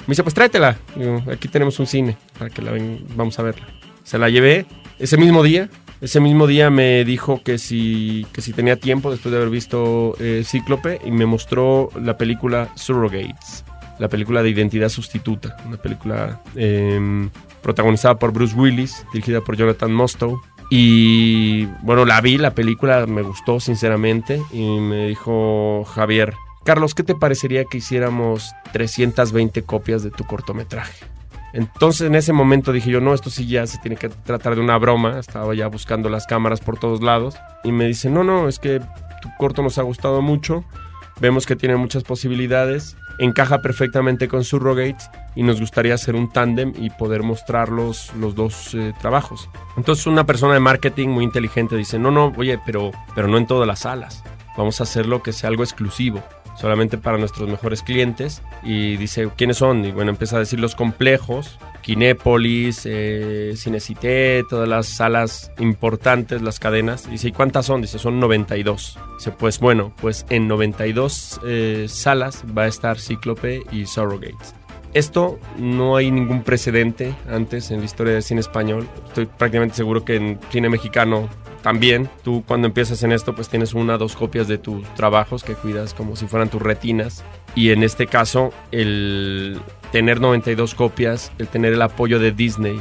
Me 0.00 0.12
dice, 0.12 0.22
pues 0.22 0.34
tráetela. 0.34 0.78
Digo, 0.94 1.22
aquí 1.30 1.48
tenemos 1.48 1.78
un 1.80 1.86
cine 1.86 2.16
para 2.38 2.50
que 2.50 2.62
la 2.62 2.70
ven, 2.70 3.04
vamos 3.16 3.38
a 3.38 3.42
verla. 3.42 3.66
Se 4.04 4.16
la 4.16 4.28
llevé 4.28 4.66
ese 4.98 5.16
mismo 5.16 5.42
día. 5.42 5.68
Ese 6.00 6.18
mismo 6.20 6.46
día 6.46 6.70
me 6.70 7.04
dijo 7.04 7.42
que 7.42 7.58
si, 7.58 8.26
que 8.32 8.40
si 8.40 8.54
tenía 8.54 8.76
tiempo 8.76 9.10
después 9.10 9.32
de 9.32 9.36
haber 9.36 9.50
visto 9.50 10.16
eh, 10.18 10.42
Cíclope 10.46 10.98
y 11.04 11.10
me 11.10 11.26
mostró 11.26 11.90
la 12.00 12.16
película 12.16 12.70
Surrogates, 12.74 13.64
la 13.98 14.08
película 14.08 14.42
de 14.42 14.48
identidad 14.48 14.88
sustituta, 14.88 15.56
una 15.66 15.76
película 15.76 16.40
eh, 16.56 17.28
protagonizada 17.60 18.18
por 18.18 18.32
Bruce 18.32 18.54
Willis, 18.54 19.04
dirigida 19.12 19.42
por 19.42 19.56
Jonathan 19.56 19.92
Mostow. 19.92 20.40
Y 20.70 21.66
bueno, 21.82 22.04
la 22.04 22.20
vi, 22.20 22.38
la 22.38 22.54
película 22.54 23.04
me 23.06 23.22
gustó 23.22 23.58
sinceramente 23.58 24.40
y 24.52 24.78
me 24.78 25.08
dijo 25.08 25.84
Javier, 25.84 26.34
Carlos, 26.64 26.94
¿qué 26.94 27.02
te 27.02 27.16
parecería 27.16 27.64
que 27.64 27.78
hiciéramos 27.78 28.52
320 28.72 29.62
copias 29.62 30.04
de 30.04 30.10
tu 30.10 30.24
cortometraje? 30.24 31.04
Entonces 31.52 32.06
en 32.06 32.14
ese 32.14 32.32
momento 32.32 32.72
dije 32.72 32.90
yo, 32.90 33.00
no, 33.00 33.12
esto 33.12 33.28
sí 33.28 33.48
ya 33.48 33.66
se 33.66 33.78
tiene 33.78 33.96
que 33.96 34.08
tratar 34.08 34.54
de 34.54 34.60
una 34.60 34.78
broma, 34.78 35.18
estaba 35.18 35.52
ya 35.56 35.66
buscando 35.66 36.08
las 36.08 36.26
cámaras 36.26 36.60
por 36.60 36.78
todos 36.78 37.02
lados 37.02 37.34
y 37.64 37.72
me 37.72 37.86
dice, 37.86 38.08
no, 38.08 38.22
no, 38.22 38.48
es 38.48 38.60
que 38.60 38.78
tu 38.78 39.28
corto 39.36 39.62
nos 39.62 39.76
ha 39.78 39.82
gustado 39.82 40.22
mucho, 40.22 40.64
vemos 41.20 41.46
que 41.46 41.56
tiene 41.56 41.74
muchas 41.74 42.04
posibilidades 42.04 42.96
encaja 43.20 43.60
perfectamente 43.60 44.28
con 44.28 44.44
Surrogates 44.44 45.10
y 45.34 45.42
nos 45.42 45.60
gustaría 45.60 45.94
hacer 45.94 46.14
un 46.14 46.28
tándem 46.28 46.72
y 46.76 46.90
poder 46.90 47.22
mostrar 47.22 47.68
los, 47.68 48.12
dos 48.34 48.74
eh, 48.74 48.92
trabajos. 49.00 49.48
Entonces 49.76 50.06
una 50.06 50.26
persona 50.26 50.54
de 50.54 50.60
marketing 50.60 51.08
muy 51.08 51.24
inteligente 51.24 51.76
dice, 51.76 51.98
no, 51.98 52.10
no, 52.10 52.32
oye, 52.36 52.58
pero, 52.64 52.90
pero 53.14 53.28
no 53.28 53.38
en 53.38 53.46
todas 53.46 53.66
las 53.66 53.80
salas, 53.80 54.24
vamos 54.56 54.80
a 54.80 54.84
hacerlo 54.84 55.22
que 55.22 55.32
sea 55.32 55.48
algo 55.48 55.62
exclusivo 55.62 56.22
solamente 56.56 56.98
para 56.98 57.16
nuestros 57.16 57.48
mejores 57.48 57.82
clientes 57.82 58.42
y 58.62 58.98
dice 58.98 59.30
quiénes 59.34 59.56
son 59.56 59.82
y 59.84 59.92
bueno 59.92 60.10
empieza 60.10 60.36
a 60.36 60.40
decir 60.40 60.60
los 60.60 60.74
complejos 60.74 61.58
Kinépolis, 61.80 62.82
eh, 62.84 63.54
Cinecité, 63.56 64.44
todas 64.48 64.68
las 64.68 64.86
salas 64.86 65.50
importantes, 65.58 66.42
las 66.42 66.58
cadenas. 66.58 67.10
Dice, 67.10 67.28
¿y 67.28 67.32
cuántas 67.32 67.66
son? 67.66 67.80
Dice, 67.80 67.98
son 67.98 68.20
92. 68.20 68.98
Dice, 69.18 69.30
pues 69.32 69.58
bueno, 69.58 69.92
pues 70.00 70.26
en 70.30 70.48
92 70.48 71.40
eh, 71.44 71.86
salas 71.88 72.44
va 72.56 72.62
a 72.62 72.68
estar 72.68 72.98
Cíclope 72.98 73.62
y 73.72 73.86
Surrogates. 73.86 74.54
Esto 74.92 75.38
no 75.56 75.96
hay 75.96 76.10
ningún 76.10 76.42
precedente 76.42 77.14
antes 77.28 77.70
en 77.70 77.78
la 77.78 77.84
historia 77.84 78.14
del 78.14 78.22
cine 78.22 78.40
español. 78.40 78.88
Estoy 79.06 79.26
prácticamente 79.26 79.76
seguro 79.76 80.04
que 80.04 80.16
en 80.16 80.40
cine 80.50 80.68
mexicano 80.68 81.28
también. 81.62 82.08
Tú 82.24 82.42
cuando 82.46 82.66
empiezas 82.66 83.02
en 83.04 83.12
esto 83.12 83.34
pues 83.34 83.48
tienes 83.48 83.72
una 83.72 83.94
o 83.94 83.98
dos 83.98 84.16
copias 84.16 84.48
de 84.48 84.58
tus 84.58 84.82
trabajos 84.94 85.44
que 85.44 85.54
cuidas 85.54 85.94
como 85.94 86.16
si 86.16 86.26
fueran 86.26 86.48
tus 86.48 86.60
retinas. 86.60 87.24
Y 87.54 87.70
en 87.70 87.84
este 87.84 88.08
caso 88.08 88.52
el 88.72 89.60
tener 89.92 90.20
92 90.20 90.74
copias, 90.74 91.30
el 91.38 91.46
tener 91.46 91.72
el 91.74 91.82
apoyo 91.82 92.18
de 92.18 92.32
Disney, 92.32 92.80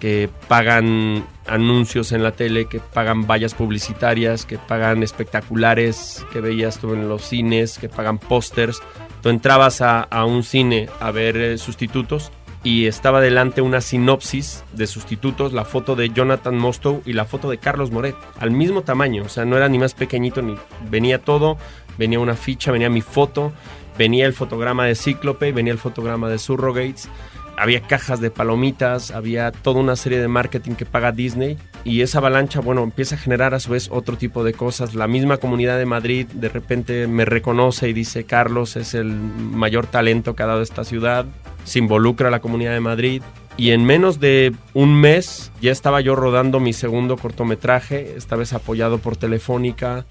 que 0.00 0.28
pagan 0.48 1.24
anuncios 1.46 2.12
en 2.12 2.22
la 2.22 2.32
tele, 2.32 2.64
que 2.64 2.80
pagan 2.80 3.26
vallas 3.26 3.54
publicitarias, 3.54 4.46
que 4.46 4.58
pagan 4.58 5.02
espectaculares 5.02 6.24
que 6.32 6.40
veías 6.40 6.78
tú 6.78 6.94
en 6.94 7.08
los 7.08 7.22
cines, 7.22 7.78
que 7.78 7.88
pagan 7.88 8.18
pósters. 8.18 8.82
Tú 9.22 9.28
entrabas 9.28 9.80
a, 9.82 10.24
un 10.24 10.42
cine 10.42 10.88
a 10.98 11.12
ver 11.12 11.36
eh, 11.36 11.58
sustitutos 11.58 12.32
y 12.64 12.86
estaba 12.86 13.20
delante 13.20 13.60
una 13.60 13.80
sinopsis 13.80 14.64
de 14.72 14.86
sustitutos, 14.86 15.52
la 15.52 15.64
foto 15.64 15.96
de 15.96 16.10
Jonathan 16.10 16.56
Mostow 16.56 17.02
y 17.04 17.12
la 17.12 17.24
foto 17.24 17.48
de 17.50 17.58
Carlos 17.58 17.90
Moret, 17.90 18.16
al 18.38 18.50
mismo 18.50 18.82
tamaño, 18.82 19.24
o 19.24 19.28
sea, 19.28 19.44
no 19.44 19.56
era 19.56 19.68
ni 19.68 19.78
más 19.78 19.94
pequeñito, 19.94 20.42
ni 20.42 20.56
venía 20.88 21.18
todo, 21.18 21.56
venía 21.98 22.20
una 22.20 22.34
ficha, 22.34 22.70
venía 22.70 22.88
mi 22.88 23.00
foto, 23.00 23.52
venía 23.98 24.26
el 24.26 24.32
fotograma 24.32 24.86
de 24.86 24.94
Cíclope, 24.94 25.52
venía 25.52 25.72
el 25.72 25.78
fotograma 25.78 26.28
de 26.28 26.38
Surrogates, 26.38 27.08
había 27.56 27.80
cajas 27.82 28.20
de 28.20 28.30
palomitas, 28.30 29.10
había 29.10 29.52
toda 29.52 29.80
una 29.80 29.96
serie 29.96 30.20
de 30.20 30.28
marketing 30.28 30.74
que 30.74 30.86
paga 30.86 31.12
Disney 31.12 31.58
y 31.84 32.02
esa 32.02 32.18
avalancha, 32.18 32.60
bueno, 32.60 32.82
empieza 32.82 33.16
a 33.16 33.18
generar 33.18 33.54
a 33.54 33.60
su 33.60 33.72
vez 33.72 33.88
otro 33.90 34.16
tipo 34.16 34.44
de 34.44 34.52
cosas. 34.52 34.94
La 34.94 35.08
misma 35.08 35.38
comunidad 35.38 35.78
de 35.78 35.86
Madrid 35.86 36.26
de 36.28 36.48
repente 36.48 37.06
me 37.06 37.24
reconoce 37.24 37.88
y 37.88 37.92
dice, 37.92 38.24
Carlos 38.24 38.76
es 38.76 38.94
el 38.94 39.06
mayor 39.06 39.86
talento 39.86 40.36
que 40.36 40.42
ha 40.42 40.46
dado 40.46 40.62
esta 40.62 40.84
ciudad, 40.84 41.26
se 41.64 41.80
involucra 41.80 42.28
a 42.28 42.30
la 42.30 42.40
comunidad 42.40 42.72
de 42.72 42.80
Madrid. 42.80 43.22
Y 43.56 43.72
en 43.72 43.84
menos 43.84 44.18
de 44.18 44.54
un 44.72 44.94
mes 44.94 45.52
ya 45.60 45.72
estaba 45.72 46.00
yo 46.00 46.16
rodando 46.16 46.58
mi 46.58 46.72
segundo 46.72 47.16
cortometraje, 47.16 48.14
esta 48.16 48.36
vez 48.36 48.54
apoyado 48.54 48.98
por 48.98 49.16
Telefónica, 49.16 50.06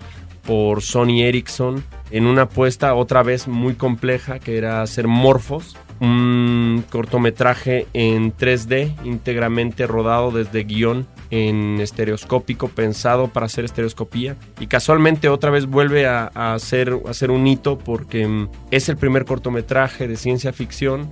por 0.46 0.82
Sony 0.82 1.24
Ericsson, 1.24 1.84
en 2.12 2.28
una 2.28 2.44
apuesta 2.44 2.94
otra 2.94 3.24
vez 3.24 3.48
muy 3.48 3.74
compleja 3.74 4.40
que 4.40 4.58
era 4.58 4.82
hacer 4.82 5.08
Morphos, 5.08 5.76
un 6.00 6.84
cortometraje 6.90 7.88
en 7.94 8.36
3D 8.36 8.96
íntegramente 9.06 9.88
rodado 9.88 10.32
desde 10.32 10.64
guion 10.64 11.08
en 11.32 11.80
estereoscópico 11.80 12.68
pensado 12.68 13.30
para 13.30 13.48
hacer 13.48 13.66
estereoscopía 13.66 14.38
y 14.60 14.68
casualmente 14.68 15.30
otra 15.30 15.50
vez 15.50 15.66
vuelve 15.66 16.06
a, 16.06 16.28
hacer, 16.28 16.92
a 16.92 17.32
un 17.32 17.48
hito 17.48 17.78
porque 17.80 18.28
mm, 18.28 18.50
es 18.70 18.90
el 18.90 18.98
primer 18.98 19.26
cortometraje 19.26 20.08
de 20.08 20.18
ciencia 20.18 20.54
ficción 20.54 21.10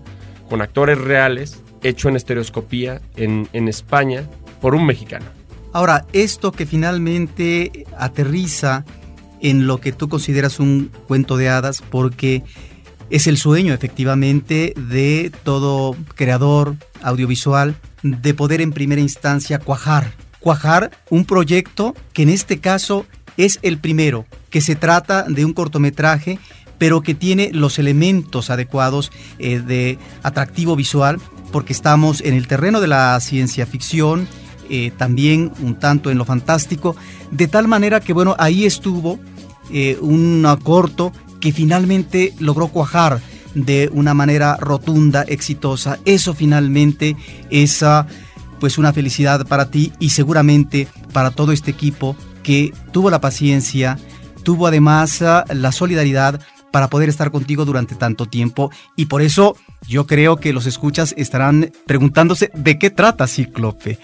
con 0.50 0.62
actores 0.62 1.00
reales 1.00 1.64
hecho 1.82 2.10
en 2.10 2.18
estereoscopía 2.18 3.02
en, 3.16 3.48
en 3.54 3.70
España 3.70 4.30
por 4.62 4.76
un 4.76 4.86
mexicano. 4.86 5.26
Ahora, 5.72 6.06
esto 6.14 6.52
que 6.52 6.66
finalmente 6.66 7.86
aterriza 7.98 8.84
en 9.42 9.68
lo 9.68 9.80
que 9.80 9.94
tú 9.94 10.10
consideras 10.10 10.60
un 10.60 10.92
cuento 11.08 11.38
de 11.38 11.48
hadas 11.48 11.82
porque 11.90 12.44
es 13.10 13.28
el 13.28 13.38
sueño 13.38 13.74
efectivamente 13.74 14.74
de 14.76 15.32
todo 15.44 15.96
creador 16.16 16.76
audiovisual 17.02 17.76
de 18.03 18.34
poder 18.34 18.62
en 18.62 18.72
primera 18.72 19.01
instancia 19.01 19.60
cuajar, 19.60 20.13
cuajar 20.39 20.91
un 21.10 21.25
proyecto 21.25 21.96
que 22.13 22.24
en 22.24 22.29
este 22.29 22.60
caso 22.60 23.06
es 23.38 23.60
el 23.62 23.77
primero, 23.77 24.25
que 24.50 24.62
se 24.62 24.75
trata 24.75 25.24
de 25.24 25.46
un 25.46 25.53
cortometraje 25.53 26.39
pero 26.79 27.01
que 27.01 27.13
tiene 27.13 27.51
los 27.53 27.77
elementos 27.77 28.50
adecuados 28.50 29.12
eh, 29.38 29.60
de 29.60 30.00
atractivo 30.24 30.75
visual 30.75 31.20
porque 31.51 31.74
estamos 31.74 32.22
en 32.22 32.34
el 32.34 32.48
terreno 32.48 32.79
de 32.79 32.88
la 32.88 33.20
ciencia 33.20 33.65
ficción, 33.65 34.27
eh, 34.70 34.91
también 34.98 35.51
un 35.62 35.77
tanto 35.77 36.10
en 36.10 36.18
lo 36.18 36.25
fantástico, 36.25 36.96
de 37.32 37.48
tal 37.48 37.68
manera 37.68 38.00
que 38.00 38.13
bueno, 38.13 38.36
ahí 38.39 38.65
estuvo 38.65 39.20
eh, 39.72 39.98
un 40.01 40.48
corto 40.63 41.12
que 41.39 41.51
finalmente 41.51 42.34
logró 42.39 42.68
cuajar 42.68 43.20
de 43.53 43.89
una 43.94 44.13
manera 44.13 44.58
rotunda, 44.58 45.24
exitosa. 45.24 46.00
Eso 46.06 46.34
finalmente 46.34 47.15
es 47.50 47.84
ah, 47.84 48.08
pues 48.60 48.77
una 48.77 48.94
felicidad 48.94 49.48
para 49.48 49.70
ti 49.70 49.91
y 50.00 50.10
seguramente 50.10 50.88
para 51.13 51.32
todo 51.32 51.51
este 51.51 51.72
equipo 51.72 52.15
que 52.44 52.74
tuvo 52.91 53.10
la 53.10 53.22
paciencia, 53.22 53.98
tuvo 54.44 54.68
además 54.68 55.22
ah, 55.22 55.46
la 55.53 55.72
solidaridad 55.72 56.41
para 56.72 56.89
poder 56.89 57.10
estar 57.10 57.32
contigo 57.32 57.65
durante 57.65 57.96
tanto 57.96 58.27
tiempo 58.27 58.72
y 58.96 59.06
por 59.06 59.22
eso 59.22 59.56
yo 59.88 60.06
creo 60.06 60.38
que 60.38 60.53
los 60.53 60.65
escuchas 60.68 61.15
estarán 61.18 61.72
preguntándose 61.88 62.51
de 62.53 62.77
qué 62.77 62.89
trata 62.89 63.27
Cíclope. 63.27 63.98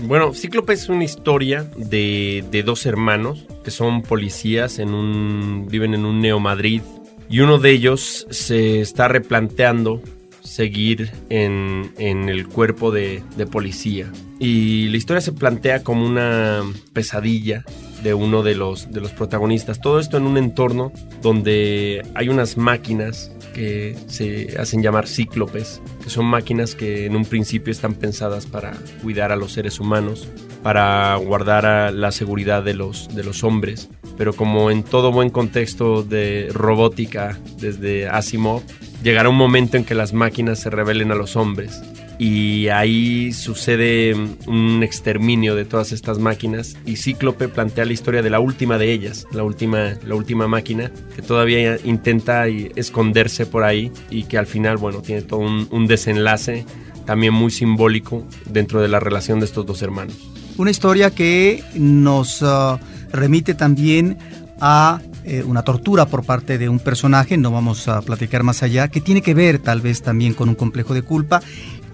Bueno, 0.00 0.32
Cíclope 0.32 0.72
es 0.72 0.88
una 0.88 1.04
historia 1.04 1.68
de, 1.76 2.44
de, 2.50 2.62
dos 2.62 2.86
hermanos 2.86 3.46
que 3.64 3.72
son 3.72 4.02
policías, 4.02 4.78
en 4.78 4.94
un, 4.94 5.66
viven 5.68 5.92
en 5.92 6.04
un 6.04 6.20
Neo 6.20 6.38
Madrid 6.38 6.82
y 7.28 7.40
uno 7.40 7.58
de 7.58 7.70
ellos 7.70 8.26
se 8.30 8.80
está 8.80 9.08
replanteando 9.08 10.02
seguir 10.42 11.12
en, 11.28 11.92
en 11.98 12.28
el 12.28 12.48
cuerpo 12.48 12.90
de, 12.90 13.22
de, 13.36 13.46
policía. 13.46 14.10
Y 14.38 14.88
la 14.88 14.96
historia 14.96 15.20
se 15.20 15.32
plantea 15.32 15.84
como 15.84 16.06
una 16.06 16.62
pesadilla 16.92 17.64
de 18.02 18.14
uno 18.14 18.42
de 18.42 18.54
los, 18.54 18.90
de 18.90 19.00
los 19.00 19.12
protagonistas. 19.12 19.80
Todo 19.80 20.00
esto 20.00 20.16
en 20.16 20.24
un 20.24 20.38
entorno 20.38 20.92
donde 21.22 22.02
hay 22.14 22.28
unas 22.28 22.56
máquinas 22.56 23.32
que 23.54 23.96
se 24.06 24.56
hacen 24.58 24.82
llamar 24.82 25.06
cíclopes, 25.06 25.82
que 26.02 26.10
son 26.10 26.26
máquinas 26.26 26.74
que 26.74 27.06
en 27.06 27.16
un 27.16 27.24
principio 27.24 27.70
están 27.70 27.94
pensadas 27.94 28.46
para 28.46 28.72
cuidar 29.02 29.32
a 29.32 29.36
los 29.36 29.52
seres 29.52 29.80
humanos, 29.80 30.28
para 30.62 31.14
guardar 31.16 31.92
la 31.92 32.12
seguridad 32.12 32.62
de 32.62 32.74
los, 32.74 33.14
de 33.14 33.24
los 33.24 33.44
hombres. 33.44 33.88
Pero 34.16 34.32
como 34.32 34.70
en 34.70 34.82
todo 34.82 35.12
buen 35.12 35.30
contexto 35.30 36.02
de 36.02 36.48
robótica 36.52 37.38
desde 37.58 38.08
Asimov, 38.08 38.62
llegará 39.02 39.28
un 39.28 39.36
momento 39.36 39.76
en 39.76 39.84
que 39.84 39.94
las 39.94 40.12
máquinas 40.12 40.58
se 40.58 40.70
rebelen 40.70 41.12
a 41.12 41.14
los 41.14 41.36
hombres 41.36 41.80
y 42.18 42.68
ahí 42.68 43.32
sucede 43.32 44.14
un 44.46 44.82
exterminio 44.82 45.54
de 45.54 45.64
todas 45.64 45.92
estas 45.92 46.18
máquinas 46.18 46.76
y 46.84 46.96
Cíclope 46.96 47.48
plantea 47.48 47.84
la 47.84 47.92
historia 47.92 48.22
de 48.22 48.30
la 48.30 48.40
última 48.40 48.76
de 48.76 48.92
ellas, 48.92 49.26
la 49.32 49.44
última, 49.44 49.94
la 50.04 50.16
última 50.16 50.48
máquina 50.48 50.90
que 51.14 51.22
todavía 51.22 51.78
intenta 51.84 52.48
esconderse 52.48 53.46
por 53.46 53.62
ahí 53.62 53.92
y 54.10 54.24
que 54.24 54.36
al 54.36 54.46
final, 54.46 54.76
bueno, 54.76 55.00
tiene 55.00 55.22
todo 55.22 55.40
un, 55.40 55.86
desenlace 55.86 56.66
también 57.06 57.32
muy 57.32 57.50
simbólico 57.50 58.26
dentro 58.44 58.82
de 58.82 58.88
la 58.88 59.00
relación 59.00 59.38
de 59.38 59.46
estos 59.46 59.64
dos 59.64 59.80
hermanos. 59.80 60.37
Una 60.58 60.72
historia 60.72 61.12
que 61.12 61.62
nos 61.74 62.42
uh, 62.42 62.78
remite 63.12 63.54
también 63.54 64.18
a 64.60 65.00
eh, 65.22 65.44
una 65.44 65.62
tortura 65.62 66.06
por 66.06 66.24
parte 66.24 66.58
de 66.58 66.68
un 66.68 66.80
personaje, 66.80 67.36
no 67.36 67.52
vamos 67.52 67.86
a 67.86 68.02
platicar 68.02 68.42
más 68.42 68.64
allá, 68.64 68.88
que 68.88 69.00
tiene 69.00 69.22
que 69.22 69.34
ver 69.34 69.60
tal 69.60 69.80
vez 69.80 70.02
también 70.02 70.34
con 70.34 70.48
un 70.48 70.56
complejo 70.56 70.94
de 70.94 71.02
culpa 71.02 71.40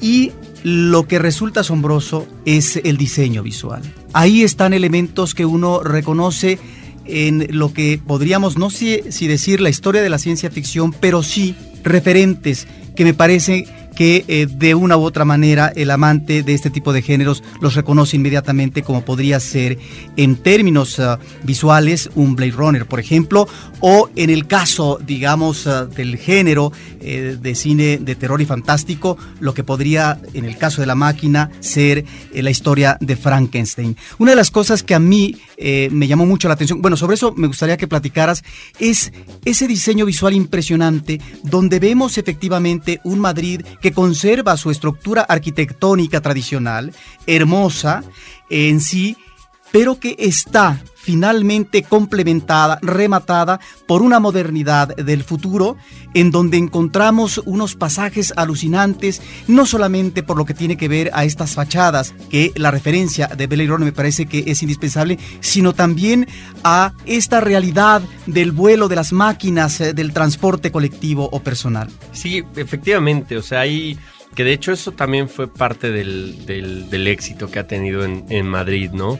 y 0.01 0.33
lo 0.63 1.07
que 1.07 1.19
resulta 1.19 1.61
asombroso 1.61 2.27
es 2.47 2.81
el 2.85 2.97
diseño 2.97 3.43
visual. 3.43 3.83
Ahí 4.15 4.43
están 4.43 4.73
elementos 4.73 5.35
que 5.35 5.45
uno 5.45 5.83
reconoce 5.83 6.59
en 7.05 7.47
lo 7.51 7.75
que 7.75 8.01
podríamos, 8.05 8.57
no 8.57 8.71
sé 8.71 9.13
si 9.13 9.27
decir 9.27 9.61
la 9.61 9.69
historia 9.69 10.01
de 10.01 10.09
la 10.09 10.17
ciencia 10.17 10.51
ficción, 10.51 10.95
pero 10.99 11.23
sí 11.23 11.55
referentes 11.83 12.67
que 12.97 13.05
me 13.05 13.13
parece 13.13 13.67
que 13.95 14.25
eh, 14.29 14.47
de 14.51 14.75
una 14.75 14.97
u 14.97 15.03
otra 15.03 15.25
manera 15.25 15.73
el 15.75 15.91
amante 15.91 16.43
de 16.43 16.55
este 16.55 16.71
tipo 16.71 16.93
de 16.93 17.03
géneros 17.03 17.43
los 17.61 17.75
reconoce 17.75 18.17
inmediatamente 18.17 18.83
como 18.83 19.05
podría 19.05 19.41
ser 19.41 19.79
en 20.17 20.37
términos 20.37 20.99
ah, 20.99 21.19
visuales 21.43 22.11
un 22.15 22.37
Blade 22.37 22.53
Runner, 22.53 22.87
por 22.87 23.01
ejemplo, 23.01 23.49
o 23.81 24.11
en 24.17 24.31
el 24.31 24.47
caso, 24.47 24.99
digamos, 25.05 25.67
ah, 25.67 25.87
del 25.87 26.17
género 26.17 26.73
eh, 27.01 27.37
de 27.41 27.55
cine 27.55 27.99
de 27.99 28.15
terror 28.15 28.41
y 28.41 28.47
fantástico, 28.47 29.17
lo 29.41 29.55
que 29.55 29.65
podría, 29.65 30.19
en 30.33 30.45
el 30.45 30.57
caso 30.57 30.81
de 30.81 30.87
la 30.87 30.95
máquina, 30.95 31.51
ser 31.61 32.05
eh, 32.33 32.43
la 32.43 32.51
historia 32.51 32.97
de 33.01 33.17
Frankenstein. 33.17 33.97
Una 34.19 34.33
de 34.33 34.37
las 34.37 34.51
cosas 34.51 34.83
que 34.83 34.95
a 34.95 35.01
mí 35.01 35.37
me 35.57 36.09
llamó 36.09 36.27
mucho 36.27 36.49
la 36.49 36.55
atención, 36.55 36.83
bueno, 36.83 36.97
sobre 36.97 37.15
eso 37.15 37.33
me 37.37 37.47
gustaría 37.47 37.77
que 37.77 37.87
platicaras, 37.87 38.43
es 38.81 39.13
ese 39.45 39.69
diseño 39.69 40.05
visual 40.05 40.35
impresionante 40.35 41.21
donde 41.43 41.79
vemos 41.79 42.19
efectivamente 42.19 43.01
un 43.05 43.21
Madrid 43.21 43.63
que 43.85 43.93
conserva 43.93 44.57
su 44.57 44.71
estructura 44.71 45.27
arquitectónica 45.29 46.23
tradicional, 46.23 46.95
hermosa 47.27 48.03
en 48.49 48.81
sí, 48.81 49.19
pero 49.73 50.01
que 50.01 50.17
está 50.19 50.81
finalmente 51.05 51.83
complementada, 51.83 52.79
rematada 52.81 53.61
por 53.87 54.03
una 54.03 54.21
modernidad 54.21 54.97
del 54.97 55.23
futuro 55.23 55.77
en 56.15 56.31
donde 56.31 56.57
encontramos 56.57 57.43
unos 57.45 57.75
pasajes 57.75 58.33
alucinantes, 58.37 59.21
no 59.47 59.67
solamente 59.67 60.23
por 60.23 60.39
lo 60.39 60.47
que 60.47 60.55
tiene 60.55 60.77
que 60.77 60.89
ver 60.89 61.11
a 61.13 61.25
estas 61.25 61.55
fachadas, 61.55 62.15
que 62.31 62.53
la 62.57 62.71
referencia 62.71 63.27
de 63.27 63.47
Runner 63.47 63.81
me 63.81 63.93
parece 63.93 64.27
que 64.27 64.45
es 64.47 64.63
indispensable, 64.63 65.19
sino 65.41 65.75
también 65.75 66.27
a 66.63 66.93
esta 67.05 67.41
realidad 67.41 68.03
del 68.27 68.53
vuelo 68.53 68.89
de 68.89 68.97
las 68.97 69.13
máquinas, 69.13 69.81
eh, 69.81 69.93
del 69.93 70.13
transporte 70.13 70.73
colectivo 70.73 71.29
o 71.31 71.41
personal. 71.41 71.91
Sí, 72.13 72.43
efectivamente, 72.57 73.37
o 73.37 73.43
sea, 73.43 73.61
hay... 73.61 73.99
Que 74.35 74.43
de 74.43 74.53
hecho 74.53 74.73
eso 74.73 74.91
también 74.91 75.29
fue 75.29 75.47
parte 75.47 75.93
del, 75.93 77.07
éxito 77.07 77.53
que 77.53 77.61
ha 77.61 77.69
tenido 77.69 78.05
en, 78.05 78.25
en 78.31 78.49
Madrid, 78.49 78.91
¿no? 78.91 79.17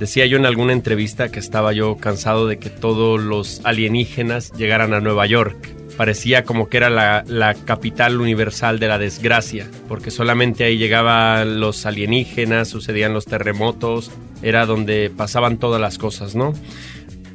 Decía 0.00 0.24
yo 0.24 0.38
en 0.38 0.46
alguna 0.46 0.72
entrevista 0.72 1.30
que 1.30 1.38
estaba 1.38 1.74
yo 1.74 1.98
cansado 1.98 2.46
de 2.46 2.58
que 2.58 2.70
todos 2.70 3.20
los 3.20 3.60
alienígenas 3.64 4.50
llegaran 4.52 4.94
a 4.94 5.00
Nueva 5.00 5.26
York. 5.26 5.74
Parecía 5.98 6.44
como 6.44 6.70
que 6.70 6.78
era 6.78 6.88
la, 6.88 7.54
capital 7.66 8.18
universal 8.18 8.78
de 8.78 8.88
la 8.88 8.96
desgracia, 8.96 9.66
porque 9.88 10.10
solamente 10.10 10.64
ahí 10.64 10.78
llegaban 10.78 11.60
los 11.60 11.84
alienígenas, 11.84 12.68
sucedían 12.68 13.12
los 13.12 13.26
terremotos, 13.26 14.10
era 14.40 14.64
donde 14.64 15.12
pasaban 15.14 15.58
todas 15.58 15.82
las 15.82 15.98
cosas, 15.98 16.34
¿no? 16.34 16.54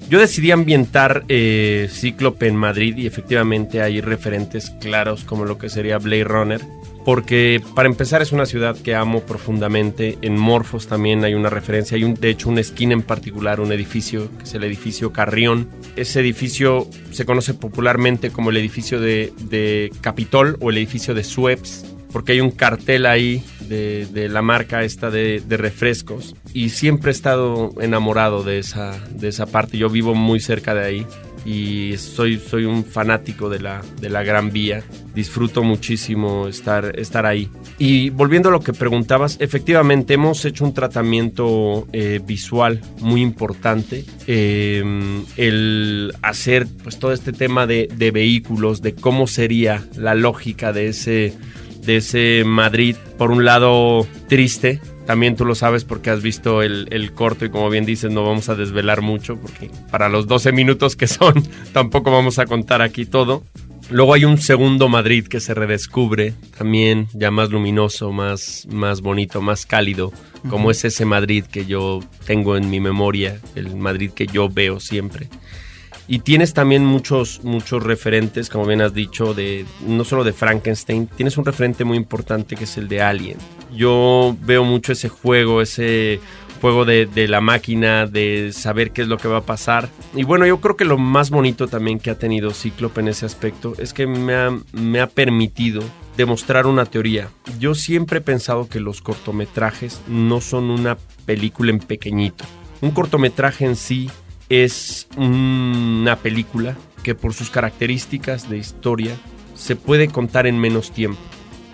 Yo 0.09 0.19
decidí 0.19 0.49
ambientar 0.49 1.23
eh, 1.27 1.87
Cíclope 1.91 2.47
en 2.47 2.55
Madrid 2.55 2.97
y 2.97 3.05
efectivamente 3.05 3.83
hay 3.83 4.01
referentes 4.01 4.71
claros 4.81 5.23
como 5.23 5.45
lo 5.45 5.59
que 5.59 5.69
sería 5.69 5.99
Blade 5.99 6.23
Runner, 6.23 6.61
porque 7.05 7.61
para 7.75 7.87
empezar 7.87 8.23
es 8.23 8.31
una 8.31 8.47
ciudad 8.47 8.75
que 8.75 8.95
amo 8.95 9.21
profundamente. 9.21 10.17
En 10.23 10.37
Morfos 10.37 10.87
también 10.87 11.23
hay 11.23 11.35
una 11.35 11.51
referencia, 11.51 11.95
hay 11.95 12.03
un, 12.03 12.15
de 12.15 12.29
hecho 12.31 12.49
una 12.49 12.61
esquina 12.61 12.93
en 12.93 13.03
particular, 13.03 13.59
un 13.59 13.71
edificio 13.71 14.27
que 14.39 14.43
es 14.43 14.53
el 14.55 14.63
edificio 14.63 15.13
Carrión. 15.13 15.69
Ese 15.95 16.19
edificio 16.19 16.87
se 17.11 17.25
conoce 17.25 17.53
popularmente 17.53 18.31
como 18.31 18.49
el 18.49 18.57
edificio 18.57 18.99
de, 18.99 19.91
Capitol 20.01 20.57
o 20.59 20.71
el 20.71 20.77
edificio 20.77 21.13
de 21.13 21.23
Suez, 21.23 21.85
porque 22.11 22.31
hay 22.31 22.41
un 22.41 22.51
cartel 22.51 23.05
ahí 23.05 23.43
de, 23.69 24.27
la 24.29 24.41
marca 24.41 24.83
esta 24.83 25.11
de, 25.11 25.43
de, 25.45 25.57
refrescos 25.57 26.35
y 26.53 26.69
siempre 26.69 27.11
he 27.11 27.13
estado 27.13 27.71
enamorado 27.81 28.43
de 28.43 28.57
esa, 28.57 28.99
de 29.11 29.27
esa 29.27 29.45
parte. 29.45 29.77
Yo 29.77 29.89
vivo 29.89 30.15
muy 30.15 30.39
cerca 30.39 30.73
de 30.73 30.85
ahí 30.85 31.07
y 31.45 31.95
soy, 31.97 32.39
soy 32.39 32.65
un 32.65 32.83
fanático 32.83 33.49
de 33.49 33.59
la, 33.59 33.81
de 34.01 34.09
la 34.09 34.23
Gran 34.23 34.51
Vía. 34.51 34.83
Disfruto 35.13 35.63
muchísimo 35.63 36.47
estar, 36.47 36.99
estar 36.99 37.25
ahí. 37.25 37.49
Y 37.77 38.09
volviendo 38.09 38.49
a 38.49 38.51
lo 38.51 38.61
que 38.61 38.73
preguntabas, 38.73 39.37
efectivamente 39.39 40.15
hemos 40.15 40.43
hecho 40.43 40.65
un 40.65 40.73
tratamiento 40.73 41.87
eh, 41.93 42.19
visual 42.25 42.81
muy 42.99 43.21
importante. 43.21 44.03
Em, 44.27 45.23
el 45.37 46.13
hacer 46.23 46.67
pues, 46.83 46.97
todo 46.97 47.13
este 47.13 47.31
tema 47.31 47.67
de, 47.67 47.87
de 47.95 48.11
vehículos, 48.11 48.81
de 48.81 48.95
cómo 48.95 49.27
sería 49.27 49.85
la 49.95 50.15
lógica 50.15 50.73
de 50.73 50.87
ese, 50.87 51.33
de 51.85 51.97
ese 51.97 52.43
Madrid, 52.45 52.95
por 53.17 53.31
un 53.31 53.45
lado 53.45 54.07
triste, 54.27 54.81
también 55.05 55.35
tú 55.35 55.45
lo 55.45 55.55
sabes 55.55 55.83
porque 55.83 56.09
has 56.09 56.21
visto 56.21 56.61
el, 56.61 57.11
corto 57.13 57.45
y 57.45 57.49
como 57.49 57.69
bien 57.69 57.85
dices 57.85 58.11
no 58.11 58.23
vamos 58.23 58.49
a 58.49 58.55
desvelar 58.55 59.01
mucho 59.01 59.37
porque 59.37 59.69
para 59.91 60.09
los 60.09 60.27
12 60.27 60.51
minutos 60.51 60.95
que 60.95 61.07
son 61.07 61.35
tampoco 61.73 62.11
vamos 62.11 62.39
a 62.39 62.45
contar 62.45 62.81
aquí 62.81 63.05
todo. 63.05 63.43
Luego 63.91 64.15
hay 64.15 64.25
un 64.25 64.39
segundo 64.39 64.89
Madrid 64.89 65.27
que 65.27 65.39
se 65.39 65.53
redescubre 65.53 66.33
también 66.57 67.07
ya 67.13 67.29
más 67.29 67.51
luminoso, 67.51 68.11
más, 68.11 68.67
más 68.71 69.01
bonito, 69.01 69.41
más 69.41 69.67
cálido, 69.67 70.11
como 70.49 70.71
es 70.71 70.83
ese 70.85 71.05
Madrid 71.05 71.45
que 71.45 71.67
yo 71.67 71.99
tengo 72.25 72.57
en 72.57 72.71
mi 72.71 72.79
memoria, 72.79 73.39
el 73.53 73.75
Madrid 73.75 74.09
que 74.09 74.25
yo 74.25 74.49
veo 74.49 74.79
siempre. 74.79 75.29
Y 76.07 76.19
tienes 76.19 76.53
también 76.53 76.85
muchos, 76.85 77.43
muchos 77.43 77.81
referentes, 77.81 78.49
como 78.49 78.65
bien 78.65 78.81
has 78.81 78.93
dicho, 78.93 79.33
de 79.33 79.65
no 79.87 80.03
solo 80.03 80.23
de 80.23 80.33
Frankenstein, 80.33 81.07
tienes 81.07 81.37
un 81.37 81.45
referente 81.45 81.83
muy 81.83 81.97
importante 81.97 82.55
que 82.55 82.65
es 82.65 82.77
el 82.77 82.87
de 82.87 83.01
Alien. 83.01 83.37
Yo 83.75 84.37
veo 84.41 84.63
mucho 84.63 84.91
ese 84.91 85.09
juego, 85.09 85.61
ese 85.61 86.19
juego 86.61 86.85
de, 86.85 87.27
la 87.27 87.41
máquina, 87.41 88.05
de 88.05 88.51
saber 88.53 88.91
qué 88.91 89.01
es 89.01 89.07
lo 89.07 89.17
que 89.17 89.27
va 89.27 89.37
a 89.37 89.45
pasar. 89.45 89.89
Y 90.15 90.23
bueno, 90.23 90.45
yo 90.45 90.61
creo 90.61 90.75
que 90.75 90.85
lo 90.85 90.97
más 90.97 91.29
bonito 91.29 91.67
también 91.67 91.99
que 91.99 92.11
ha 92.11 92.17
tenido 92.17 92.51
Cíclope 92.51 93.01
en 93.01 93.07
ese 93.07 93.25
aspecto 93.25 93.73
es 93.77 93.93
que 93.93 94.07
me 94.07 94.33
ha, 94.33 94.57
me 94.73 94.99
ha 94.99 95.07
permitido 95.07 95.83
demostrar 96.17 96.67
una 96.67 96.85
teoría. 96.85 97.29
Yo 97.59 97.75
siempre 97.75 98.19
he 98.19 98.21
pensado 98.21 98.69
que 98.69 98.79
los 98.79 99.01
cortometrajes 99.01 100.01
no 100.07 100.39
son 100.39 100.69
una 100.69 100.97
película 101.25 101.71
en 101.71 101.79
pequeñito. 101.79 102.45
Un 102.81 102.91
cortometraje 102.91 103.65
en 103.65 103.75
sí 103.75 104.09
es 104.49 105.07
una 105.17 106.17
película 106.17 106.75
que 107.03 107.15
por 107.15 107.33
sus 107.33 107.49
características 107.49 108.49
de 108.49 108.57
historia 108.57 109.15
se 109.55 109.75
puede 109.75 110.07
contar 110.07 110.47
en 110.47 110.59
menos 110.59 110.91
tiempo. 110.91 111.19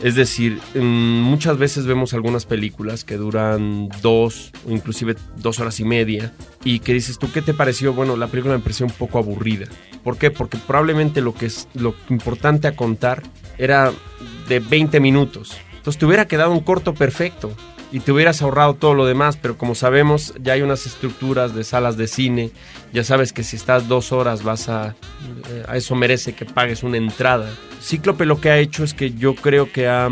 Es 0.02 0.16
decir, 0.16 0.60
muchas 0.74 1.60
veces 1.60 1.86
vemos 1.86 2.16
algunas 2.16 2.48
películas 2.48 3.04
que 3.04 3.18
duran 3.18 3.88
dos 4.02 4.52
o 4.68 4.72
inclusive 4.72 5.16
dos 5.38 5.60
horas 5.60 5.80
y 5.80 5.86
media 5.86 6.34
y 6.64 6.80
que 6.80 6.94
dices 6.94 7.20
tú, 7.20 7.32
¿qué 7.32 7.44
te 7.44 7.54
pareció? 7.54 7.94
Bueno, 7.94 8.18
la 8.18 8.26
película 8.26 8.56
me 8.56 8.64
pareció 8.64 8.88
un 8.88 8.92
poco 8.94 9.20
aburrida. 9.20 9.68
¿Por 10.04 10.18
qué? 10.18 10.32
Porque 10.32 10.58
probablemente 10.58 11.22
lo 11.22 11.36
que 11.36 11.46
es 11.46 11.68
lo 11.76 11.94
importante 12.10 12.68
a 12.68 12.76
contar 12.76 13.22
era 13.60 13.92
de 14.50 14.60
20 14.60 15.00
minutos. 15.00 15.56
Entonces 15.78 16.00
te 16.00 16.06
hubiera 16.08 16.28
quedado 16.28 16.52
un 16.52 16.62
corto 16.62 16.96
perfecto 16.96 17.56
y 17.92 18.00
te 18.00 18.12
hubieras 18.12 18.42
ahorrado 18.42 18.76
todo 18.76 18.94
lo 18.94 19.06
demás, 19.06 19.38
pero 19.42 19.58
como 19.58 19.76
sabemos 19.76 20.34
ya 20.42 20.54
hay 20.54 20.62
unas 20.62 20.86
estructuras 20.86 21.54
de 21.54 21.64
salas 21.64 21.98
de 21.98 22.08
cine, 22.08 22.52
ya 22.94 23.04
sabes 23.04 23.34
que 23.34 23.44
si 23.44 23.56
estás 23.56 23.88
dos 23.88 24.12
horas 24.12 24.44
vas 24.44 24.70
a... 24.70 24.96
Eh, 25.50 25.64
a 25.68 25.78
eso 25.78 25.96
merece 25.96 26.34
que 26.34 26.46
pagues 26.46 26.84
una 26.84 26.98
entrada. 26.98 27.50
Cíclope 27.82 28.26
lo 28.26 28.40
que 28.40 28.50
ha 28.50 28.60
hecho 28.60 28.84
es 28.84 28.94
que 28.94 29.14
yo 29.14 29.36
creo 29.36 29.72
que 29.72 29.88
ha, 29.88 30.10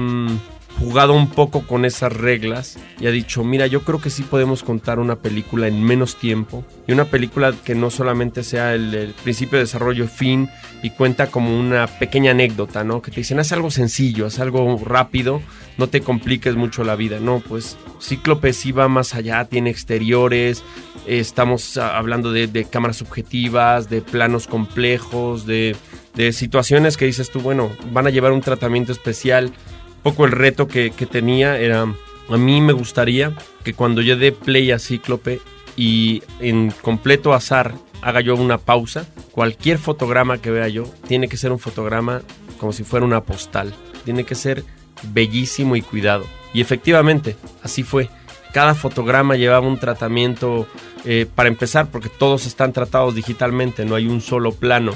jugado 0.80 1.14
un 1.14 1.30
poco 1.30 1.68
con 1.68 1.84
esas 1.84 2.14
reglas 2.14 2.78
y 3.00 3.08
ha 3.08 3.12
dicho, 3.12 3.44
mira, 3.44 3.68
yo 3.68 3.84
creo 3.84 4.00
que 4.00 4.10
sí 4.10 4.24
podemos 4.24 4.64
contar 4.64 5.00
una 5.00 5.18
película 5.18 5.68
en 5.68 5.84
menos 5.84 6.16
tiempo 6.16 6.64
y 6.88 6.94
una 6.94 7.06
película 7.06 7.54
que 7.64 7.76
no 7.76 7.90
solamente 7.90 8.44
sea 8.44 8.74
el, 8.74 9.14
principio 9.24 9.58
de 9.58 9.66
desarrollo 9.66 10.08
fin 10.08 10.50
y 10.82 10.92
cuenta 10.92 11.28
como 11.28 11.58
una 11.60 11.88
pequeña 11.88 12.32
anécdota, 12.32 12.84
¿no? 12.86 13.02
Que 13.02 13.12
te 13.12 13.18
dicen, 13.18 13.40
haz 13.40 13.52
algo 13.52 13.70
sencillo, 13.72 14.26
haz 14.26 14.40
algo 14.40 14.82
rápido, 14.84 15.42
no 15.78 15.90
te 15.90 16.00
compliques 16.00 16.56
mucho 16.56 16.86
la 16.86 16.96
vida. 16.96 17.20
No, 17.20 17.40
pues 17.40 17.78
Cíclope 18.02 18.54
sí 18.54 18.72
va 18.72 18.88
más 18.88 19.14
allá, 19.14 19.46
tiene 19.46 19.70
exteriores, 19.70 20.64
estamos 21.06 21.76
hablando 21.78 22.32
de, 22.32 22.66
cámaras 22.70 22.98
subjetivas, 22.98 23.90
de 23.90 24.02
planos 24.02 24.48
complejos, 24.48 25.46
de 25.46 25.76
de 26.20 26.34
situaciones 26.34 26.98
que 26.98 27.06
dices 27.06 27.30
tú, 27.30 27.40
bueno, 27.40 27.72
van 27.92 28.06
a 28.06 28.10
llevar 28.10 28.34
un 28.34 28.42
tratamiento 28.42 28.92
especial. 28.92 29.54
Poco 30.04 30.26
el 30.26 30.32
reto 30.32 30.68
que, 30.68 30.92
tenía 31.12 31.58
era, 31.58 31.82
a 31.82 32.38
mí 32.38 32.62
me 32.62 32.74
gustaría 32.74 33.34
que 33.64 33.74
cuando 33.74 34.02
yo 34.02 34.18
dé 34.18 34.32
play 34.32 34.72
a 34.72 34.80
Cíclope 34.80 35.42
y 35.76 36.24
en 36.40 36.72
completo 36.82 37.34
azar 37.34 37.74
haga 38.02 38.22
yo 38.22 38.36
una 38.36 38.58
pausa, 38.58 39.06
cualquier 39.32 39.78
fotograma 39.78 40.38
que 40.38 40.52
vea 40.52 40.68
yo 40.68 40.86
tiene 41.08 41.28
que 41.28 41.38
ser 41.38 41.52
un 41.52 41.60
fotograma 41.60 42.22
como 42.60 42.72
si 42.72 42.84
fuera 42.84 43.06
una 43.06 43.24
postal. 43.24 43.74
Tiene 44.06 44.24
que 44.24 44.36
ser 44.36 44.64
bellísimo 45.14 45.76
y 45.76 45.82
cuidado. 45.82 46.26
Y 46.54 46.62
efectivamente, 46.62 47.36
así 47.62 47.84
fue. 47.84 48.10
Cada 48.54 48.74
fotograma 48.74 49.36
llevaba 49.36 49.68
un 49.68 49.80
tratamiento, 49.80 50.68
eh, 51.06 51.28
para 51.34 51.50
empezar, 51.50 51.90
porque 51.92 52.10
todos 52.10 52.48
están 52.48 52.74
tratados 52.74 53.16
digitalmente, 53.16 53.86
no 53.86 53.96
hay 53.96 54.08
un 54.08 54.22
solo 54.22 54.52
plano 54.54 54.94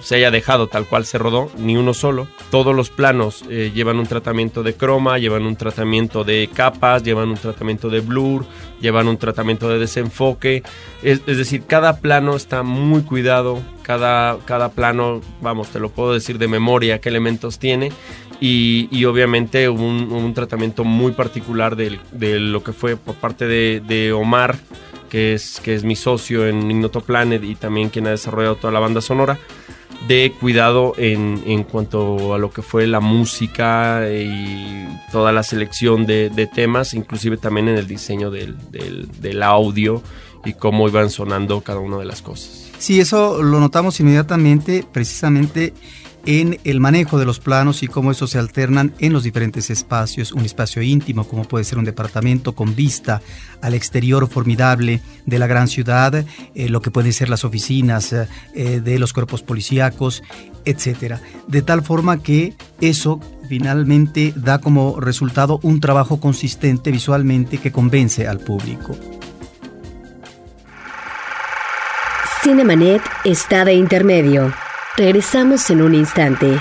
se 0.00 0.16
haya 0.16 0.30
dejado 0.30 0.66
tal 0.66 0.86
cual 0.86 1.04
se 1.04 1.18
rodó, 1.18 1.50
ni 1.58 1.76
uno 1.76 1.94
solo. 1.94 2.26
Todos 2.50 2.74
los 2.74 2.90
planos 2.90 3.44
eh, 3.48 3.70
llevan 3.74 3.98
un 3.98 4.06
tratamiento 4.06 4.62
de 4.62 4.74
croma, 4.74 5.18
llevan 5.18 5.46
un 5.46 5.56
tratamiento 5.56 6.24
de 6.24 6.48
capas, 6.52 7.02
llevan 7.02 7.28
un 7.30 7.36
tratamiento 7.36 7.88
de 7.88 8.00
blur, 8.00 8.44
llevan 8.80 9.08
un 9.08 9.18
tratamiento 9.18 9.68
de 9.68 9.78
desenfoque. 9.78 10.62
Es, 11.02 11.24
decir, 11.26 11.62
cada 11.66 11.98
plano 11.98 12.36
está 12.36 12.62
muy 12.62 13.02
cuidado, 13.02 13.60
cada, 13.82 14.38
cada 14.44 14.70
plano, 14.70 15.20
vamos, 15.40 15.68
te 15.68 15.80
lo 15.80 15.90
puedo 15.90 16.12
decir 16.12 16.38
de 16.38 16.48
memoria 16.48 17.00
qué 17.00 17.08
elementos 17.08 17.58
tiene. 17.58 17.92
Y, 18.38 19.04
obviamente 19.06 19.68
un, 19.68 20.32
tratamiento 20.34 20.84
muy 20.84 21.12
particular 21.12 21.74
de, 21.74 21.98
lo 22.38 22.62
que 22.62 22.72
fue 22.72 22.96
por 22.96 23.14
parte 23.14 23.46
de 23.46 24.12
Omar 24.12 24.58
que 25.06 25.34
es, 25.34 25.60
que 25.62 25.74
es 25.74 25.84
mi 25.84 25.96
socio 25.96 26.46
en 26.46 26.70
Ignoto 26.70 27.00
Planet 27.00 27.42
y 27.44 27.54
también 27.54 27.88
quien 27.88 28.06
ha 28.06 28.10
desarrollado 28.10 28.56
toda 28.56 28.72
la 28.72 28.80
banda 28.80 29.00
sonora, 29.00 29.38
de 30.06 30.32
cuidado 30.38 30.92
en, 30.98 31.42
en 31.46 31.64
cuanto 31.64 32.34
a 32.34 32.38
lo 32.38 32.50
que 32.50 32.62
fue 32.62 32.86
la 32.86 33.00
música 33.00 34.08
y 34.10 34.86
toda 35.10 35.32
la 35.32 35.42
selección 35.42 36.06
de, 36.06 36.30
de 36.30 36.46
temas, 36.46 36.94
inclusive 36.94 37.36
también 37.36 37.68
en 37.68 37.76
el 37.76 37.86
diseño 37.86 38.30
del, 38.30 38.56
del, 38.70 39.08
del 39.20 39.42
audio 39.42 40.02
y 40.44 40.52
cómo 40.52 40.88
iban 40.88 41.10
sonando 41.10 41.60
cada 41.60 41.80
una 41.80 41.98
de 41.98 42.04
las 42.04 42.22
cosas. 42.22 42.70
Sí, 42.78 43.00
eso 43.00 43.42
lo 43.42 43.58
notamos 43.58 43.98
inmediatamente, 44.00 44.84
precisamente 44.92 45.72
en 46.26 46.58
el 46.64 46.80
manejo 46.80 47.18
de 47.18 47.24
los 47.24 47.38
planos 47.38 47.82
y 47.82 47.88
cómo 47.88 48.10
estos 48.10 48.30
se 48.30 48.38
alternan 48.38 48.92
en 48.98 49.12
los 49.12 49.22
diferentes 49.22 49.70
espacios. 49.70 50.32
Un 50.32 50.44
espacio 50.44 50.82
íntimo, 50.82 51.26
como 51.26 51.44
puede 51.44 51.64
ser 51.64 51.78
un 51.78 51.84
departamento 51.84 52.54
con 52.54 52.74
vista 52.74 53.22
al 53.62 53.74
exterior 53.74 54.28
formidable 54.28 55.00
de 55.24 55.38
la 55.38 55.46
gran 55.46 55.68
ciudad, 55.68 56.24
eh, 56.54 56.68
lo 56.68 56.82
que 56.82 56.90
pueden 56.90 57.12
ser 57.12 57.28
las 57.28 57.44
oficinas 57.44 58.12
eh, 58.12 58.26
de 58.82 58.98
los 58.98 59.12
cuerpos 59.12 59.42
policíacos, 59.42 60.22
etc. 60.64 61.16
De 61.46 61.62
tal 61.62 61.82
forma 61.82 62.22
que 62.22 62.54
eso 62.80 63.20
finalmente 63.48 64.34
da 64.36 64.58
como 64.58 65.00
resultado 65.00 65.60
un 65.62 65.80
trabajo 65.80 66.18
consistente 66.18 66.90
visualmente 66.90 67.58
que 67.58 67.70
convence 67.70 68.26
al 68.26 68.40
público. 68.40 68.96
Cinemanet 72.42 73.02
está 73.24 73.64
de 73.64 73.74
intermedio. 73.74 74.65
Regresamos 74.96 75.68
en 75.68 75.82
un 75.82 75.94
instante. 75.94 76.58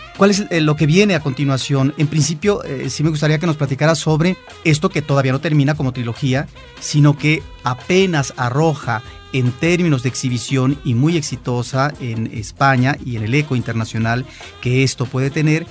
¿Cuál 0.21 0.29
es 0.29 0.45
eh, 0.51 0.61
lo 0.61 0.75
que 0.75 0.85
viene 0.85 1.15
a 1.15 1.19
continuación? 1.19 1.95
En 1.97 2.05
principio, 2.05 2.63
eh, 2.63 2.91
sí 2.91 3.01
me 3.01 3.09
gustaría 3.09 3.39
que 3.39 3.47
nos 3.47 3.57
platicara 3.57 3.95
sobre 3.95 4.37
esto 4.63 4.89
que 4.89 5.01
todavía 5.01 5.31
no 5.31 5.41
termina 5.41 5.73
como 5.73 5.93
trilogía, 5.93 6.47
sino 6.79 7.17
que 7.17 7.41
apenas 7.63 8.31
arroja 8.37 9.01
en 9.33 9.51
términos 9.51 10.03
de 10.03 10.09
exhibición 10.09 10.77
y 10.85 10.93
muy 10.93 11.17
exitosa 11.17 11.91
en 11.99 12.27
España 12.27 12.97
y 13.03 13.15
en 13.15 13.23
el 13.23 13.33
eco 13.33 13.55
internacional 13.55 14.27
que 14.61 14.83
esto 14.83 15.07
puede 15.07 15.31
tener. 15.31 15.65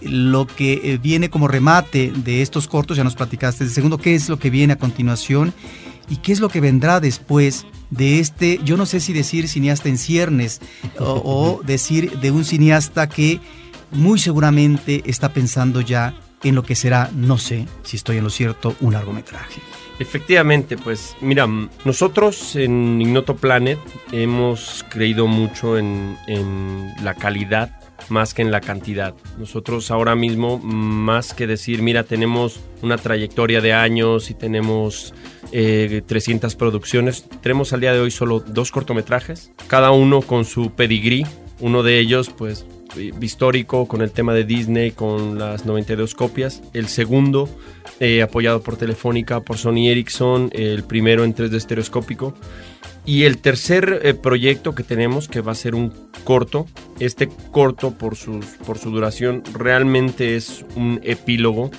Lo 0.00 0.46
que 0.46 0.80
eh, 0.82 0.96
viene 0.96 1.28
como 1.28 1.46
remate 1.46 2.10
de 2.10 2.40
estos 2.40 2.68
cortos, 2.68 2.96
ya 2.96 3.04
nos 3.04 3.16
platicaste. 3.16 3.64
El 3.64 3.70
segundo, 3.70 3.98
¿qué 3.98 4.14
es 4.14 4.30
lo 4.30 4.38
que 4.38 4.48
viene 4.48 4.72
a 4.72 4.78
continuación? 4.78 5.52
¿Y 6.08 6.16
qué 6.16 6.32
es 6.32 6.40
lo 6.40 6.48
que 6.48 6.62
vendrá 6.62 7.00
después 7.00 7.66
de 7.90 8.18
este, 8.18 8.60
yo 8.64 8.78
no 8.78 8.86
sé 8.86 8.98
si 8.98 9.12
decir 9.12 9.46
cineasta 9.46 9.90
en 9.90 9.98
ciernes 9.98 10.62
o 10.98 11.60
decir 11.66 12.18
de 12.20 12.30
un 12.30 12.46
cineasta 12.46 13.06
que 13.08 13.40
muy 13.90 14.18
seguramente 14.18 15.02
está 15.06 15.32
pensando 15.32 15.80
ya 15.80 16.14
en 16.42 16.54
lo 16.54 16.62
que 16.62 16.74
será, 16.74 17.10
no 17.14 17.38
sé 17.38 17.66
si 17.82 17.96
estoy 17.96 18.18
en 18.18 18.24
lo 18.24 18.30
cierto, 18.30 18.74
un 18.80 18.92
largometraje. 18.92 19.60
Efectivamente, 20.00 20.78
pues 20.78 21.14
mira, 21.20 21.46
nosotros 21.84 22.56
en 22.56 23.00
Ignoto 23.02 23.36
Planet 23.36 23.78
hemos 24.12 24.82
creído 24.88 25.26
mucho 25.26 25.76
en, 25.76 26.16
la 27.04 27.14
calidad 27.14 27.78
más 28.08 28.32
que 28.32 28.40
en 28.40 28.50
la 28.50 28.62
cantidad. 28.62 29.14
Nosotros 29.38 29.90
ahora 29.90 30.16
mismo, 30.16 30.58
más 30.58 31.34
que 31.34 31.46
decir, 31.46 31.82
mira, 31.82 32.04
tenemos 32.04 32.60
una 32.80 32.96
trayectoria 32.96 33.60
de 33.60 33.74
años 33.74 34.30
y 34.30 34.34
tenemos 34.34 35.12
300 35.50 35.52
eh, 35.52 36.56
producciones, 36.56 37.28
tenemos 37.42 37.74
al 37.74 37.82
día 37.82 37.92
de 37.92 38.00
hoy 38.00 38.10
solo 38.10 38.40
dos 38.40 38.72
cortometrajes, 38.72 39.52
cada 39.66 39.90
uno 39.90 40.22
con 40.22 40.46
su 40.46 40.70
pedigrí. 40.70 41.26
Uno 41.60 41.82
de 41.82 41.98
ellos, 41.98 42.30
pues, 42.30 42.64
histórico 42.96 43.86
con 43.86 44.02
el 44.02 44.10
tema 44.10 44.34
de 44.34 44.44
Disney, 44.44 44.90
con 44.90 45.38
las 45.38 45.66
92 45.66 46.14
copias. 46.14 46.62
El 46.72 46.88
segundo, 46.88 47.48
eh, 47.98 48.22
apoyado 48.22 48.62
por 48.62 48.76
Telefónica, 48.76 49.40
por 49.40 49.58
Sony 49.58 49.88
Ericsson, 49.88 50.50
el 50.52 50.84
primero 50.84 51.24
en 51.24 51.34
3D 51.34 51.54
estereoscópico. 51.56 52.34
Y 53.06 53.24
el 53.24 53.38
tercer 53.38 54.00
eh, 54.04 54.14
proyecto 54.14 54.74
que 54.74 54.82
tenemos, 54.82 55.28
que 55.28 55.40
va 55.40 55.52
a 55.52 55.54
ser 55.56 55.74
un 55.74 55.92
corto, 56.24 56.66
este 56.98 57.28
corto 57.50 57.92
por, 57.92 58.16
sus, 58.16 58.44
por 58.66 58.78
su 58.78 58.90
duración 58.90 59.42
realmente 59.54 60.36
es 60.36 60.64
un 60.76 61.00
epílogo 61.02 61.70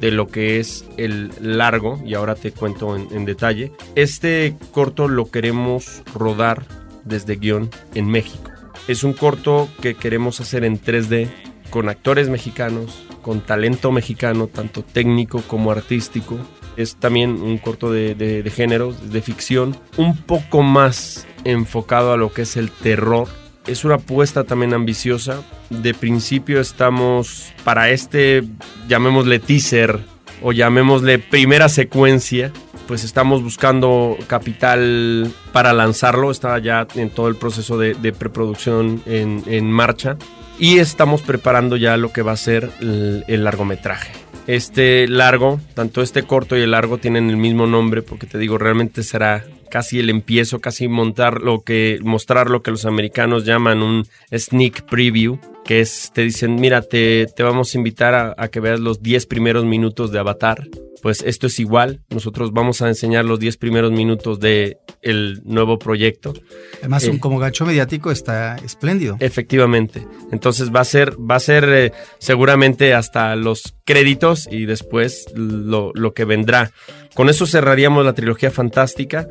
de 0.00 0.10
lo 0.10 0.26
que 0.26 0.58
es 0.58 0.84
el 0.96 1.30
largo, 1.40 2.02
y 2.04 2.14
ahora 2.14 2.34
te 2.34 2.50
cuento 2.50 2.96
en, 2.96 3.06
en 3.12 3.24
detalle. 3.24 3.70
Este 3.94 4.56
corto 4.72 5.06
lo 5.06 5.30
queremos 5.30 6.02
rodar 6.14 6.64
desde 7.04 7.36
guion 7.36 7.70
en 7.94 8.08
México. 8.08 8.51
Es 8.88 9.04
un 9.04 9.12
corto 9.12 9.68
que 9.80 9.94
queremos 9.94 10.40
hacer 10.40 10.64
en 10.64 10.80
3D 10.80 11.28
con 11.70 11.88
actores 11.88 12.28
mexicanos, 12.28 13.02
con 13.22 13.40
talento 13.40 13.92
mexicano, 13.92 14.48
tanto 14.48 14.82
técnico 14.82 15.42
como 15.42 15.70
artístico. 15.70 16.38
Es 16.76 16.96
también 16.96 17.30
un 17.42 17.58
corto 17.58 17.92
de, 17.92 18.14
de, 18.14 18.42
de 18.42 18.50
género, 18.50 18.92
de 18.92 19.22
ficción, 19.22 19.76
un 19.96 20.16
poco 20.16 20.62
más 20.62 21.26
enfocado 21.44 22.12
a 22.12 22.16
lo 22.16 22.32
que 22.32 22.42
es 22.42 22.56
el 22.56 22.70
terror. 22.70 23.28
Es 23.66 23.84
una 23.84 23.94
apuesta 23.96 24.44
también 24.44 24.74
ambiciosa. 24.74 25.42
De 25.70 25.94
principio 25.94 26.60
estamos 26.60 27.52
para 27.64 27.90
este, 27.90 28.42
llamémosle 28.88 29.38
teaser 29.38 30.11
o 30.42 30.52
llamémosle 30.52 31.18
primera 31.18 31.68
secuencia, 31.68 32.52
pues 32.86 33.04
estamos 33.04 33.42
buscando 33.42 34.16
capital 34.26 35.32
para 35.52 35.72
lanzarlo. 35.72 36.30
Está 36.30 36.58
ya 36.58 36.86
en 36.94 37.10
todo 37.10 37.28
el 37.28 37.36
proceso 37.36 37.78
de, 37.78 38.12
preproducción 38.12 39.02
en, 39.06 39.70
marcha. 39.70 40.16
Y 40.58 40.78
estamos 40.78 41.22
preparando 41.22 41.76
ya 41.76 41.96
lo 41.96 42.12
que 42.12 42.22
va 42.22 42.32
a 42.32 42.36
ser 42.36 42.70
el, 42.80 43.44
largometraje. 43.44 44.12
Este 44.46 45.06
largo, 45.08 45.60
tanto 45.74 46.02
este 46.02 46.24
corto 46.24 46.56
y 46.56 46.62
el 46.62 46.72
largo 46.72 46.98
tienen 46.98 47.30
el 47.30 47.36
mismo 47.36 47.66
nombre, 47.66 48.02
porque 48.02 48.26
te 48.26 48.38
digo, 48.38 48.58
realmente 48.58 49.02
será 49.02 49.44
casi 49.72 50.00
el 50.00 50.10
empiezo, 50.10 50.60
casi 50.60 50.86
montar 50.86 51.40
lo 51.40 51.62
que, 51.62 51.98
mostrar 52.02 52.50
lo 52.50 52.62
que 52.62 52.70
los 52.70 52.84
americanos 52.84 53.46
llaman 53.46 53.82
un 53.82 54.06
sneak 54.30 54.84
preview, 54.84 55.38
que 55.64 55.80
es, 55.80 56.10
te 56.12 56.20
dicen, 56.24 56.56
mira, 56.56 56.82
te, 56.82 57.26
te 57.34 57.42
vamos 57.42 57.74
a 57.74 57.78
invitar 57.78 58.14
a, 58.14 58.34
a 58.36 58.48
que 58.48 58.60
veas 58.60 58.80
los 58.80 59.02
10 59.02 59.24
primeros 59.24 59.64
minutos 59.64 60.12
de 60.12 60.18
Avatar 60.18 60.68
pues 61.02 61.22
esto 61.26 61.48
es 61.48 61.58
igual. 61.58 62.00
Nosotros 62.10 62.52
vamos 62.52 62.80
a 62.80 62.88
enseñar 62.88 63.24
los 63.24 63.40
10 63.40 63.56
primeros 63.56 63.90
minutos 63.90 64.38
de 64.38 64.78
el 65.02 65.42
nuevo 65.44 65.78
proyecto. 65.78 66.32
Además, 66.78 67.04
eh, 67.04 67.18
como 67.18 67.40
gacho 67.40 67.66
mediático 67.66 68.12
está 68.12 68.54
espléndido. 68.64 69.16
Efectivamente. 69.18 70.06
Entonces 70.30 70.72
va 70.72 70.80
a 70.80 70.84
ser, 70.84 71.16
va 71.18 71.34
a 71.34 71.40
ser 71.40 71.64
eh, 71.68 71.92
seguramente 72.18 72.94
hasta 72.94 73.34
los 73.34 73.74
créditos 73.84 74.48
y 74.50 74.64
después 74.64 75.26
lo, 75.34 75.90
lo, 75.94 76.14
que 76.14 76.24
vendrá. 76.24 76.70
Con 77.14 77.28
eso 77.28 77.46
cerraríamos 77.46 78.04
la 78.04 78.14
trilogía 78.14 78.50
fantástica 78.50 79.28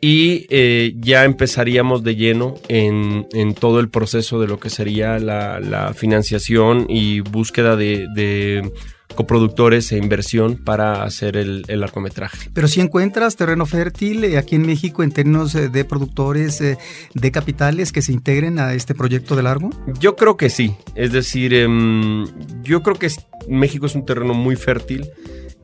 y 0.00 0.46
eh, 0.50 0.94
ya 0.98 1.24
empezaríamos 1.24 2.04
de 2.04 2.14
lleno 2.14 2.54
en, 2.68 3.26
en, 3.32 3.54
todo 3.54 3.80
el 3.80 3.88
proceso 3.88 4.40
de 4.40 4.46
lo 4.46 4.60
que 4.60 4.70
sería 4.70 5.18
la, 5.18 5.58
la 5.58 5.94
financiación 5.94 6.86
y 6.88 7.20
búsqueda 7.20 7.74
de, 7.74 8.06
de 8.14 8.72
coproductores 9.14 9.90
e 9.92 9.98
inversión 9.98 10.56
para 10.56 11.04
hacer 11.04 11.36
el, 11.36 11.64
el, 11.68 11.80
largometraje. 11.80 12.50
Pero 12.52 12.68
si 12.68 12.80
encuentras 12.80 13.36
terreno 13.36 13.66
fértil 13.66 14.24
eh, 14.24 14.38
aquí 14.38 14.56
en 14.56 14.66
México 14.66 15.02
en 15.02 15.10
términos 15.10 15.54
eh, 15.54 15.68
de 15.68 15.84
productores 15.84 16.58
de 16.58 17.30
capitales 17.32 17.92
que 17.92 18.02
se 18.02 18.12
integren 18.12 18.58
a 18.58 18.74
este 18.74 18.94
proyecto 18.94 19.36
de 19.36 19.42
largo? 19.42 19.70
Yo 19.98 20.16
creo 20.16 20.36
que 20.36 20.50
sí. 20.50 20.76
Es 20.94 21.12
decir, 21.12 21.52
eh, 21.54 21.66
yo 22.62 22.82
creo 22.82 22.96
que 22.96 23.08
México 23.48 23.86
es 23.86 23.94
un 23.94 24.04
terreno 24.04 24.34
muy 24.34 24.56
fértil 24.56 25.10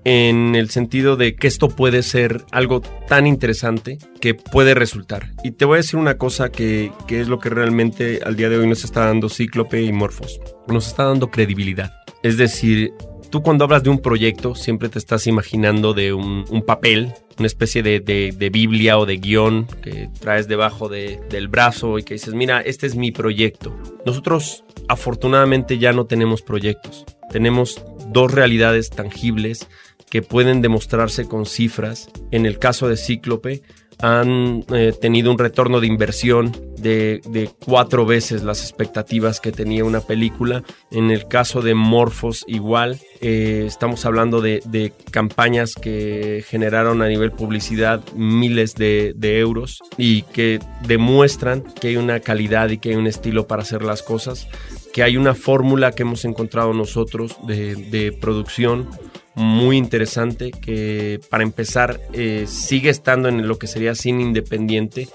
en 0.04 0.54
el 0.54 0.70
sentido 0.70 1.16
de 1.16 1.34
que 1.36 1.46
esto 1.46 1.68
puede 1.68 2.02
ser 2.02 2.44
algo 2.50 2.80
tan 2.80 3.26
interesante 3.26 3.98
que 4.20 4.34
puede 4.34 4.74
resultar. 4.74 5.32
Y 5.44 5.52
te 5.52 5.64
voy 5.64 5.74
a 5.74 5.76
decir 5.78 5.98
una 5.98 6.16
cosa 6.16 6.50
que, 6.50 6.92
que 7.06 7.20
es 7.20 7.28
lo 7.28 7.38
que 7.38 7.50
realmente 7.50 8.20
al 8.24 8.36
día 8.36 8.48
de 8.48 8.58
hoy 8.58 8.66
nos 8.66 8.84
está 8.84 9.06
dando 9.06 9.28
Cíclope 9.28 9.82
y 9.82 9.92
Morfos. 9.92 10.40
Nos 10.68 10.86
está 10.86 11.04
dando 11.04 11.30
credibilidad. 11.30 11.92
Es 12.22 12.36
decir, 12.36 12.92
tú 13.30 13.42
cuando 13.42 13.64
hablas 13.64 13.82
de 13.82 13.90
un 13.90 14.00
proyecto 14.00 14.54
siempre 14.54 14.88
te 14.88 14.98
estás 14.98 15.26
imaginando 15.26 15.94
de 15.94 16.12
un, 16.12 16.44
un 16.50 16.62
papel, 16.62 17.12
una 17.38 17.46
especie 17.46 17.82
de, 17.82 18.00
de, 18.00 18.34
de, 18.36 18.50
Biblia 18.50 18.98
o 18.98 19.06
de 19.06 19.16
guion 19.16 19.66
que 19.82 20.10
traes 20.20 20.48
debajo 20.48 20.88
de, 20.88 21.20
del 21.30 21.48
brazo 21.48 21.98
y 21.98 22.02
que 22.02 22.14
dices, 22.14 22.34
mira, 22.34 22.60
este 22.60 22.86
es 22.86 22.96
mi 22.96 23.12
proyecto. 23.12 23.74
Nosotros 24.04 24.64
afortunadamente 24.90 25.78
ya 25.78 25.92
no 25.92 26.06
tenemos 26.06 26.42
proyectos, 26.42 27.06
tenemos 27.30 27.82
dos 28.08 28.32
realidades 28.32 28.90
tangibles 28.90 29.68
que 30.10 30.20
pueden 30.20 30.62
demostrarse 30.62 31.28
con 31.28 31.46
cifras. 31.46 32.10
En 32.32 32.44
el 32.44 32.58
caso 32.58 32.88
de 32.88 32.96
Cíclope, 32.96 33.62
han 34.02 34.64
eh, 34.72 34.92
tenido 34.98 35.30
un 35.30 35.38
retorno 35.38 35.80
de 35.80 35.86
inversión 35.86 36.52
de, 36.78 37.20
de, 37.28 37.50
cuatro 37.64 38.06
veces 38.06 38.42
las 38.42 38.62
expectativas 38.62 39.40
que 39.40 39.52
tenía 39.52 39.84
una 39.84 40.00
película. 40.00 40.62
En 40.90 41.10
el 41.10 41.28
caso 41.28 41.60
de 41.60 41.74
Morphos 41.74 42.44
igual, 42.46 42.98
eh, 43.20 43.64
estamos 43.66 44.06
hablando 44.06 44.40
de, 44.40 44.62
de, 44.64 44.92
campañas 45.10 45.74
que 45.74 46.42
generaron 46.48 47.02
a 47.02 47.08
nivel 47.08 47.32
publicidad 47.32 48.02
miles 48.14 48.74
de, 48.74 49.12
de, 49.14 49.38
euros 49.38 49.80
y 49.98 50.22
que 50.22 50.60
demuestran 50.86 51.62
que 51.62 51.88
hay 51.88 51.96
una 51.96 52.20
calidad 52.20 52.70
y 52.70 52.78
que 52.78 52.90
hay 52.90 52.96
un 52.96 53.06
estilo 53.06 53.46
para 53.46 53.62
hacer 53.62 53.82
las 53.82 54.02
cosas, 54.02 54.48
que 54.92 55.02
hay 55.02 55.16
una 55.16 55.34
fórmula 55.34 55.92
que 55.92 56.02
hemos 56.02 56.24
encontrado 56.24 56.72
nosotros 56.72 57.36
de, 57.46 58.16
producción 58.20 58.88
muy 59.34 59.76
interesante 59.76 60.50
que 60.50 61.20
para 61.30 61.44
empezar 61.44 62.00
eh, 62.12 62.44
sigue 62.46 62.90
estando 62.90 63.28
en 63.28 63.46
lo 63.46 63.58
que 63.58 63.66
sería 63.66 63.94
cine 63.94 64.22
independiente, 64.22 65.08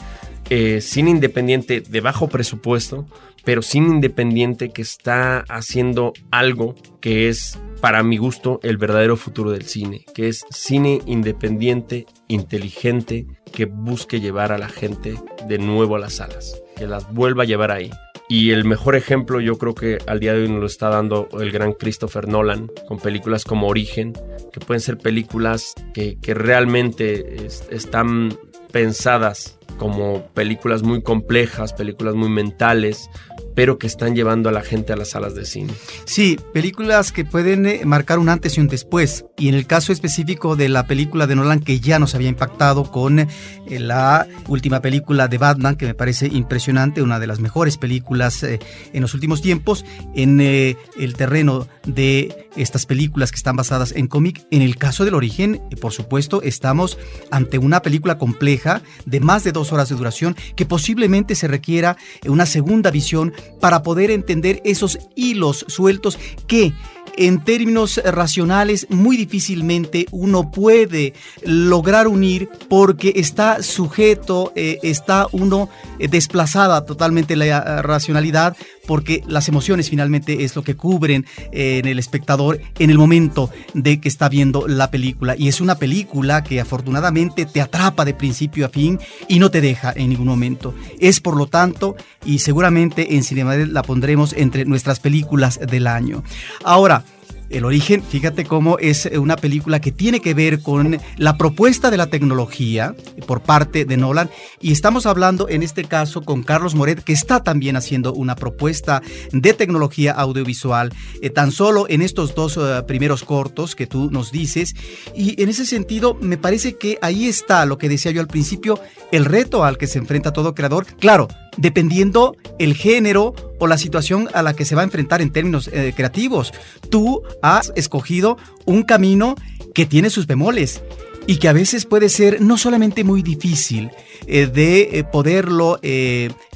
eh, 0.49 0.79
cine 0.81 1.11
independiente 1.11 1.81
de 1.81 2.01
bajo 2.01 2.27
presupuesto, 2.29 3.05
pero 3.43 3.61
cine 3.61 3.89
independiente 3.89 4.69
que 4.69 4.81
está 4.81 5.39
haciendo 5.49 6.13
algo 6.31 6.75
que 7.01 7.29
es 7.29 7.59
para 7.81 8.01
mi 8.03 8.17
gusto 8.17 8.59
el 8.63 8.77
verdadero 8.77 9.17
futuro 9.17 9.51
del 9.51 9.65
cine, 9.65 10.05
que 10.15 10.27
es 10.27 10.45
cine 10.49 11.01
independiente, 11.05 12.07
inteligente, 12.27 13.27
que 13.51 13.65
busque 13.65 14.19
llevar 14.19 14.51
a 14.51 14.57
la 14.57 14.69
gente 14.69 15.15
de 15.47 15.57
nuevo 15.59 15.95
a 15.95 15.99
las 15.99 16.13
salas, 16.13 16.61
que 16.75 16.87
las 16.87 17.13
vuelva 17.13 17.43
a 17.43 17.45
llevar 17.45 17.71
ahí. 17.71 17.91
Y 18.27 18.51
el 18.51 18.65
mejor 18.65 18.95
ejemplo 18.95 19.39
yo 19.39 19.57
creo 19.57 19.75
que 19.75 19.99
al 20.07 20.19
día 20.19 20.33
de 20.33 20.41
hoy 20.41 20.49
nos 20.49 20.59
lo 20.59 20.65
está 20.65 20.89
dando 20.89 21.27
el 21.39 21.51
gran 21.51 21.73
Christopher 21.73 22.27
Nolan 22.27 22.71
con 22.87 22.99
películas 22.99 23.43
como 23.43 23.67
Origen, 23.67 24.13
que 24.51 24.59
pueden 24.59 24.81
ser 24.81 24.97
películas 24.97 25.75
que, 25.93 26.17
realmente 26.33 27.45
es, 27.45 27.67
están 27.69 28.35
pensadas 28.71 29.59
como 29.77 30.25
películas 30.33 30.83
muy 30.83 31.01
complejas, 31.01 31.73
películas 31.73 32.15
muy 32.15 32.29
mentales, 32.29 33.09
pero 33.55 33.77
que 33.77 33.87
están 33.87 34.15
llevando 34.15 34.49
a 34.49 34.51
la 34.51 34.61
gente 34.61 34.93
a 34.93 34.95
las 34.97 35.09
salas 35.09 35.33
de 35.33 35.45
cine. 35.45 35.73
Sí, 36.03 36.37
películas 36.53 37.11
que 37.11 37.23
pueden 37.23 37.65
eh, 37.65 37.81
marcar 37.85 38.19
un 38.19 38.29
antes 38.29 38.57
y 38.57 38.61
un 38.61 38.67
después. 38.67 39.25
Y 39.37 39.47
en 39.47 39.55
el 39.55 39.65
caso 39.65 39.93
específico 39.93 40.55
de 40.55 40.69
la 40.69 40.87
película 40.87 41.25
de 41.25 41.35
Nolan 41.35 41.61
que 41.61 41.79
ya 41.79 41.97
nos 41.97 42.15
había 42.15 42.29
impactado 42.29 42.91
con 42.91 43.19
eh, 43.19 43.27
la 43.67 44.27
última 44.47 44.81
película 44.81 45.27
de 45.27 45.37
Batman, 45.37 45.77
que 45.77 45.85
me 45.85 45.93
parece 45.93 46.27
impresionante, 46.27 47.01
una 47.01 47.19
de 47.19 47.27
las 47.27 47.39
mejores 47.39 47.77
películas 47.77 48.43
eh, 48.43 48.59
en 48.93 49.01
los 49.01 49.13
últimos 49.13 49.41
tiempos, 49.41 49.85
en 50.15 50.39
el 50.41 51.13
terreno 51.15 51.67
de 51.85 52.49
estas 52.55 52.85
películas 52.85 53.31
que 53.31 53.37
están 53.37 53.55
basadas 53.55 53.93
en 53.95 54.07
cómic. 54.07 54.45
En 54.51 54.61
el 54.61 54.77
caso 54.77 55.05
del 55.05 55.15
origen, 55.15 55.61
por 55.81 55.93
supuesto, 55.93 56.41
estamos 56.41 56.97
ante 57.31 57.57
una 57.57 57.81
película 57.81 58.17
compleja 58.17 58.81
de 59.05 59.19
más 59.19 59.43
de 59.43 59.51
dos 59.55 59.73
horas 59.73 59.89
de 59.89 59.95
duración 59.95 60.35
que 60.55 60.65
posiblemente 60.65 61.33
se 61.33 61.47
requiera 61.47 61.97
una 62.27 62.45
segunda 62.45 62.91
visión 62.91 63.33
para 63.59 63.81
poder 63.81 64.11
entender 64.11 64.61
esos 64.63 64.99
hilos 65.15 65.65
sueltos 65.67 66.19
que 66.47 66.73
en 67.17 67.43
términos 67.43 68.01
racionales 68.03 68.87
muy 68.89 69.17
difícilmente 69.17 70.05
uno 70.11 70.51
puede 70.51 71.13
lograr 71.43 72.07
unir 72.07 72.49
porque 72.69 73.13
está 73.15 73.63
sujeto, 73.63 74.51
eh, 74.55 74.79
está 74.83 75.27
uno 75.31 75.69
eh, 75.99 76.07
desplazada 76.07 76.85
totalmente 76.85 77.35
la 77.35 77.81
racionalidad 77.81 78.57
porque 78.85 79.23
las 79.27 79.47
emociones 79.47 79.89
finalmente 79.89 80.43
es 80.43 80.55
lo 80.55 80.63
que 80.63 80.75
cubren 80.75 81.25
eh, 81.51 81.79
en 81.79 81.87
el 81.87 81.99
espectador 81.99 82.59
en 82.79 82.89
el 82.89 82.97
momento 82.97 83.49
de 83.73 83.99
que 83.99 84.07
está 84.07 84.29
viendo 84.29 84.67
la 84.67 84.91
película. 84.91 85.35
Y 85.37 85.47
es 85.47 85.61
una 85.61 85.75
película 85.75 86.43
que 86.43 86.59
afortunadamente 86.59 87.45
te 87.45 87.61
atrapa 87.61 88.05
de 88.05 88.13
principio 88.13 88.65
a 88.65 88.69
fin 88.69 88.99
y 89.27 89.39
no 89.39 89.51
te 89.51 89.61
deja 89.61 89.93
en 89.95 90.09
ningún 90.09 90.27
momento. 90.27 90.73
Es 90.99 91.19
por 91.19 91.37
lo 91.37 91.47
tanto, 91.47 91.95
y 92.25 92.39
seguramente 92.39 93.15
en 93.15 93.23
Cinema 93.23 93.55
la 93.55 93.83
pondremos 93.83 94.33
entre 94.33 94.65
nuestras 94.65 94.99
películas 94.99 95.59
del 95.59 95.87
año. 95.87 96.23
Ahora, 96.63 97.03
el 97.49 97.65
origen, 97.65 98.03
fíjate 98.03 98.45
cómo 98.45 98.77
es 98.79 99.09
una 99.17 99.35
película 99.35 99.79
que 99.79 99.91
tiene 99.91 100.19
que 100.19 100.33
ver 100.33 100.61
con 100.61 100.99
la 101.17 101.37
propuesta 101.37 101.91
de 101.91 101.97
la 101.97 102.07
tecnología 102.07 102.95
por 103.27 103.41
parte 103.41 103.85
de 103.85 103.97
Nolan. 103.97 104.29
Y 104.61 104.71
estamos 104.71 105.05
hablando 105.05 105.47
en 105.49 105.63
este 105.63 105.83
caso 105.83 106.21
con 106.21 106.43
Carlos 106.43 106.75
Moret 106.75 107.03
que 107.03 107.13
está 107.13 107.43
también 107.43 107.75
haciendo 107.75 108.13
una 108.13 108.35
propuesta 108.35 109.01
de 109.31 109.53
tecnología 109.53 110.11
audiovisual 110.13 110.93
eh, 111.21 111.29
tan 111.29 111.51
solo 111.51 111.85
en 111.89 112.01
estos 112.01 112.35
dos 112.35 112.57
uh, 112.57 112.85
primeros 112.87 113.23
cortos 113.23 113.75
que 113.75 113.87
tú 113.87 114.09
nos 114.11 114.31
dices. 114.31 114.75
Y 115.15 115.41
en 115.41 115.49
ese 115.49 115.65
sentido 115.65 116.15
me 116.19 116.37
parece 116.37 116.75
que 116.75 116.97
ahí 117.01 117.27
está 117.27 117.65
lo 117.65 117.77
que 117.77 117.89
decía 117.89 118.11
yo 118.11 118.21
al 118.21 118.27
principio, 118.27 118.79
el 119.11 119.25
reto 119.25 119.63
al 119.63 119.77
que 119.77 119.87
se 119.87 119.99
enfrenta 119.99 120.33
todo 120.33 120.55
creador, 120.55 120.85
claro, 120.99 121.27
dependiendo 121.57 122.35
el 122.59 122.75
género 122.75 123.33
o 123.59 123.67
la 123.67 123.77
situación 123.77 124.29
a 124.33 124.41
la 124.41 124.55
que 124.55 124.65
se 124.65 124.75
va 124.75 124.81
a 124.81 124.85
enfrentar 124.85 125.21
en 125.21 125.31
términos 125.31 125.69
eh, 125.71 125.93
creativos. 125.95 126.53
Tú 126.89 127.21
has 127.41 127.71
escogido 127.75 128.37
un 128.65 128.83
camino 128.83 129.35
que 129.73 129.85
tiene 129.85 130.09
sus 130.09 130.27
bemoles 130.27 130.81
y 131.27 131.37
que 131.37 131.47
a 131.47 131.53
veces 131.53 131.85
puede 131.85 132.09
ser 132.09 132.41
no 132.41 132.57
solamente 132.57 133.03
muy 133.03 133.23
difícil 133.23 133.89
eh, 134.27 134.45
de 134.45 134.99
eh, 134.99 135.03
poderlo 135.03 135.79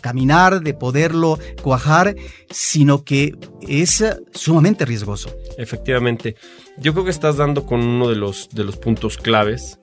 caminar, 0.02 0.62
de 0.62 0.74
poderlo 0.74 1.40
cuajar, 1.62 2.16
sino 2.52 3.04
que 3.04 3.36
es 3.68 4.04
sumamente 4.32 4.86
riesgoso. 4.86 5.36
Efectivamente, 5.58 6.36
yo 6.78 6.94
creo 6.94 7.04
que 7.04 7.12
estás 7.12 7.38
dando 7.38 7.66
con 7.66 7.82
uno 7.82 8.08
de 8.08 8.16
los, 8.16 8.50
de 8.50 8.64
los 8.64 8.78
puntos 8.78 9.18
claves 9.18 9.80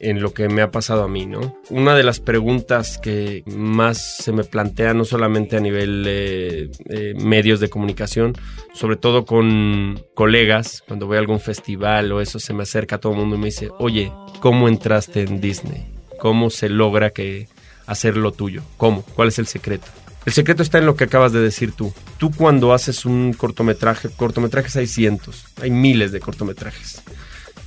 en 0.00 0.20
lo 0.20 0.32
que 0.32 0.48
me 0.48 0.62
ha 0.62 0.70
pasado 0.70 1.02
a 1.02 1.08
mí, 1.08 1.26
¿no? 1.26 1.56
Una 1.70 1.94
de 1.96 2.02
las 2.02 2.20
preguntas 2.20 2.98
que 2.98 3.42
más 3.46 4.16
se 4.18 4.32
me 4.32 4.44
plantea, 4.44 4.94
no 4.94 5.04
solamente 5.04 5.56
a 5.56 5.60
nivel 5.60 6.04
eh, 6.06 6.70
medios 7.16 7.60
de 7.60 7.68
comunicación, 7.68 8.34
sobre 8.74 8.96
todo 8.96 9.24
con 9.24 10.02
colegas, 10.14 10.82
cuando 10.86 11.06
voy 11.06 11.16
a 11.16 11.20
algún 11.20 11.40
festival 11.40 12.12
o 12.12 12.20
eso, 12.20 12.38
se 12.38 12.54
me 12.54 12.62
acerca 12.62 12.98
todo 12.98 13.12
el 13.12 13.18
mundo 13.18 13.36
y 13.36 13.38
me 13.38 13.46
dice, 13.46 13.70
oye, 13.78 14.12
¿cómo 14.40 14.68
entraste 14.68 15.22
en 15.22 15.40
Disney? 15.40 15.86
¿Cómo 16.18 16.50
se 16.50 16.68
logra 16.68 17.10
que 17.10 17.48
hacer 17.86 18.16
lo 18.16 18.32
tuyo? 18.32 18.62
¿Cómo? 18.76 19.02
¿Cuál 19.14 19.28
es 19.28 19.38
el 19.38 19.46
secreto? 19.46 19.86
El 20.26 20.32
secreto 20.32 20.62
está 20.62 20.78
en 20.78 20.86
lo 20.86 20.94
que 20.94 21.04
acabas 21.04 21.32
de 21.32 21.40
decir 21.40 21.72
tú. 21.72 21.92
Tú 22.18 22.30
cuando 22.30 22.74
haces 22.74 23.06
un 23.06 23.32
cortometraje, 23.32 24.10
cortometrajes 24.10 24.76
hay 24.76 24.86
cientos, 24.86 25.46
hay 25.60 25.70
miles 25.70 26.12
de 26.12 26.20
cortometrajes. 26.20 27.02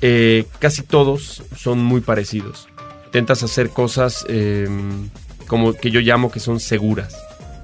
Eh, 0.02 0.46
casi 0.60 0.82
todos 0.82 1.44
son 1.56 1.84
muy 1.84 2.02
parecidos. 2.02 2.68
Intentas 3.06 3.44
hacer 3.44 3.70
cosas 3.70 4.26
em, 4.30 5.10
como 5.48 5.74
que 5.74 5.92
yo 5.92 6.00
llamo 6.00 6.32
que 6.32 6.40
son 6.40 6.60
seguras. 6.60 7.16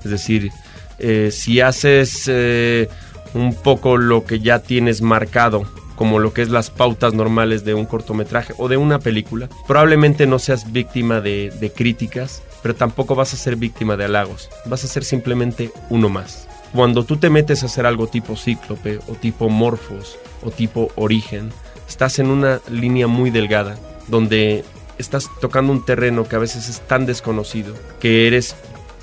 Es 0.04 0.12
decir, 0.12 0.52
eh, 1.00 1.30
si 1.32 1.62
haces 1.62 2.26
eh, 2.28 2.90
un 3.34 3.56
poco 3.56 3.98
lo 3.98 4.26
que 4.26 4.40
ya 4.40 4.60
tienes 4.60 5.02
marcado, 5.02 5.68
como 5.96 6.20
lo 6.20 6.32
que 6.32 6.44
es 6.44 6.50
las 6.50 6.70
pautas 6.70 7.14
normales 7.14 7.66
de 7.66 7.74
un 7.74 7.86
cortometraje 7.86 8.54
o 8.58 8.68
de 8.68 8.78
una 8.78 9.00
película, 9.00 9.50
probablemente 9.68 10.28
no 10.28 10.38
seas 10.38 10.72
víctima 10.72 11.22
de, 11.22 11.52
de 11.60 11.72
críticas, 11.72 12.44
pero 12.62 12.76
tampoco 12.76 13.16
vas 13.16 13.34
a 13.34 13.38
ser 13.38 13.56
víctima 13.56 13.98
de 13.98 14.06
halagos. 14.06 14.50
Vas 14.66 14.84
a 14.84 14.88
ser 14.88 15.04
simplemente 15.04 15.72
uno 15.90 16.10
más. 16.10 16.48
Cuando 16.74 17.04
tú 17.04 17.18
te 17.18 17.30
metes 17.30 17.64
a 17.64 17.68
hacer 17.68 17.86
algo 17.86 18.08
tipo 18.08 18.36
cíclope 18.36 19.00
o 19.08 19.14
tipo 19.14 19.50
morfos 19.50 20.18
o 20.44 20.52
tipo 20.52 20.92
origen, 20.96 21.52
estás 21.98 22.20
en 22.20 22.28
una 22.28 22.62
línea 22.70 23.08
muy 23.08 23.32
delgada 23.32 23.76
donde 24.08 24.64
estás 25.00 25.32
tocando 25.42 25.74
un 25.74 25.84
terreno 25.84 26.30
que 26.30 26.36
a 26.36 26.40
veces 26.40 26.70
es 26.70 26.80
tan 26.82 27.08
desconocido 27.08 27.74
que 28.00 28.28
eres 28.28 28.56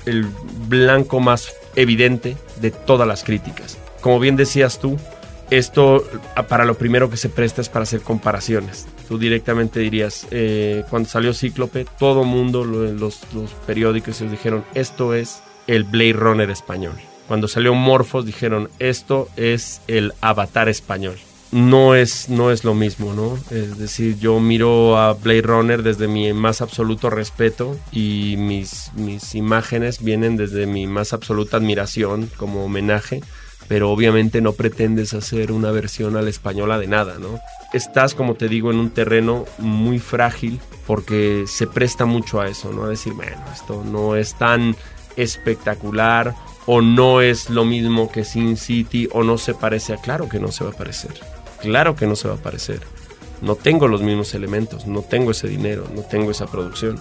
el 0.05 0.25
blanco 0.69 1.19
más 1.19 1.53
evidente 1.75 2.37
de 2.61 2.71
todas 2.71 3.05
las 3.05 3.25
críticas. 3.25 3.77
Como 3.99 4.21
bien 4.21 4.37
decías 4.37 4.79
tú, 4.79 4.97
esto 5.49 6.05
para 6.47 6.63
lo 6.63 6.75
primero 6.75 7.09
que 7.09 7.17
se 7.17 7.27
presta 7.27 7.59
es 7.59 7.67
para 7.67 7.83
hacer 7.83 7.99
comparaciones. 7.99 8.87
Tú 9.09 9.17
directamente 9.17 9.81
dirías, 9.81 10.25
eh, 10.31 10.85
cuando 10.89 11.09
salió 11.09 11.33
Cíclope, 11.33 11.85
todo 11.99 12.23
mundo, 12.23 12.63
los, 12.63 13.23
los 13.33 13.51
periódicos 13.67 14.15
se 14.15 14.29
dijeron, 14.29 14.63
esto 14.73 15.13
es 15.13 15.43
el 15.67 15.83
Blade 15.83 16.13
Runner 16.13 16.49
español. 16.49 16.95
Cuando 17.27 17.49
salió 17.49 17.73
Morphos 17.73 18.25
dijeron, 18.25 18.69
esto 18.79 19.27
es 19.35 19.81
el 19.89 20.13
Avatar 20.21 20.69
español 20.69 21.17
no 21.55 21.95
es, 21.95 22.27
no 22.27 22.51
es 22.51 22.65
lo 22.65 22.73
mismo, 22.73 23.13
¿no? 23.13 23.39
Es 23.49 23.77
decir, 23.77 24.19
yo 24.19 24.41
miro 24.41 24.97
a 24.97 25.13
Blade 25.13 25.43
Runner 25.43 25.83
desde 25.83 26.09
mi 26.09 26.33
más 26.33 26.61
absoluto 26.61 27.09
respeto 27.09 27.77
y 27.93 28.35
mis, 28.37 28.91
mis 28.95 29.35
imágenes 29.35 30.03
vienen 30.03 30.35
desde 30.35 30.65
mi 30.65 30.85
más 30.85 31.13
absoluta 31.13 31.55
admiración 31.55 32.29
como 32.35 32.65
homenaje, 32.65 33.23
pero 33.69 33.89
obviamente 33.89 34.41
no 34.41 34.51
pretendes 34.51 35.13
hacer 35.13 35.53
una 35.53 35.71
versión 35.71 36.17
a 36.17 36.21
la 36.21 36.29
española 36.29 36.77
de 36.77 36.87
nada, 36.87 37.19
¿no? 37.19 37.39
Estás, 37.71 38.15
como 38.15 38.35
te 38.35 38.49
digo, 38.49 38.69
en 38.69 38.77
un 38.77 38.89
terreno 38.89 39.45
muy 39.57 39.99
frágil 39.99 40.59
porque 40.85 41.45
se 41.47 41.67
presta 41.67 42.03
mucho 42.03 42.41
a 42.41 42.49
eso, 42.49 42.73
¿no? 42.73 42.83
A 42.83 42.89
decir, 42.89 43.13
bueno, 43.13 43.41
esto 43.53 43.81
no 43.85 44.17
es 44.17 44.33
tan 44.33 44.75
espectacular 45.15 46.35
o 46.65 46.81
no 46.81 47.21
es 47.21 47.49
lo 47.49 47.63
mismo 47.63 48.11
que 48.11 48.25
Sin 48.25 48.57
City 48.57 49.07
o 49.13 49.23
no 49.23 49.37
se 49.37 49.53
parece 49.53 49.93
a 49.93 49.97
claro 49.97 50.27
que 50.27 50.41
no 50.41 50.51
se 50.51 50.65
va 50.65 50.71
a 50.71 50.73
parecer. 50.73 51.13
Claro 51.61 51.95
que 51.95 52.07
no 52.07 52.15
se 52.15 52.27
va 52.27 52.35
a 52.35 52.37
parecer. 52.37 52.81
No 53.41 53.55
tengo 53.55 53.87
los 53.87 54.01
mismos 54.01 54.33
elementos, 54.33 54.87
no 54.87 55.01
tengo 55.01 55.31
ese 55.31 55.47
dinero, 55.47 55.85
no 55.93 56.01
tengo 56.01 56.31
esa 56.31 56.47
producción. 56.47 56.99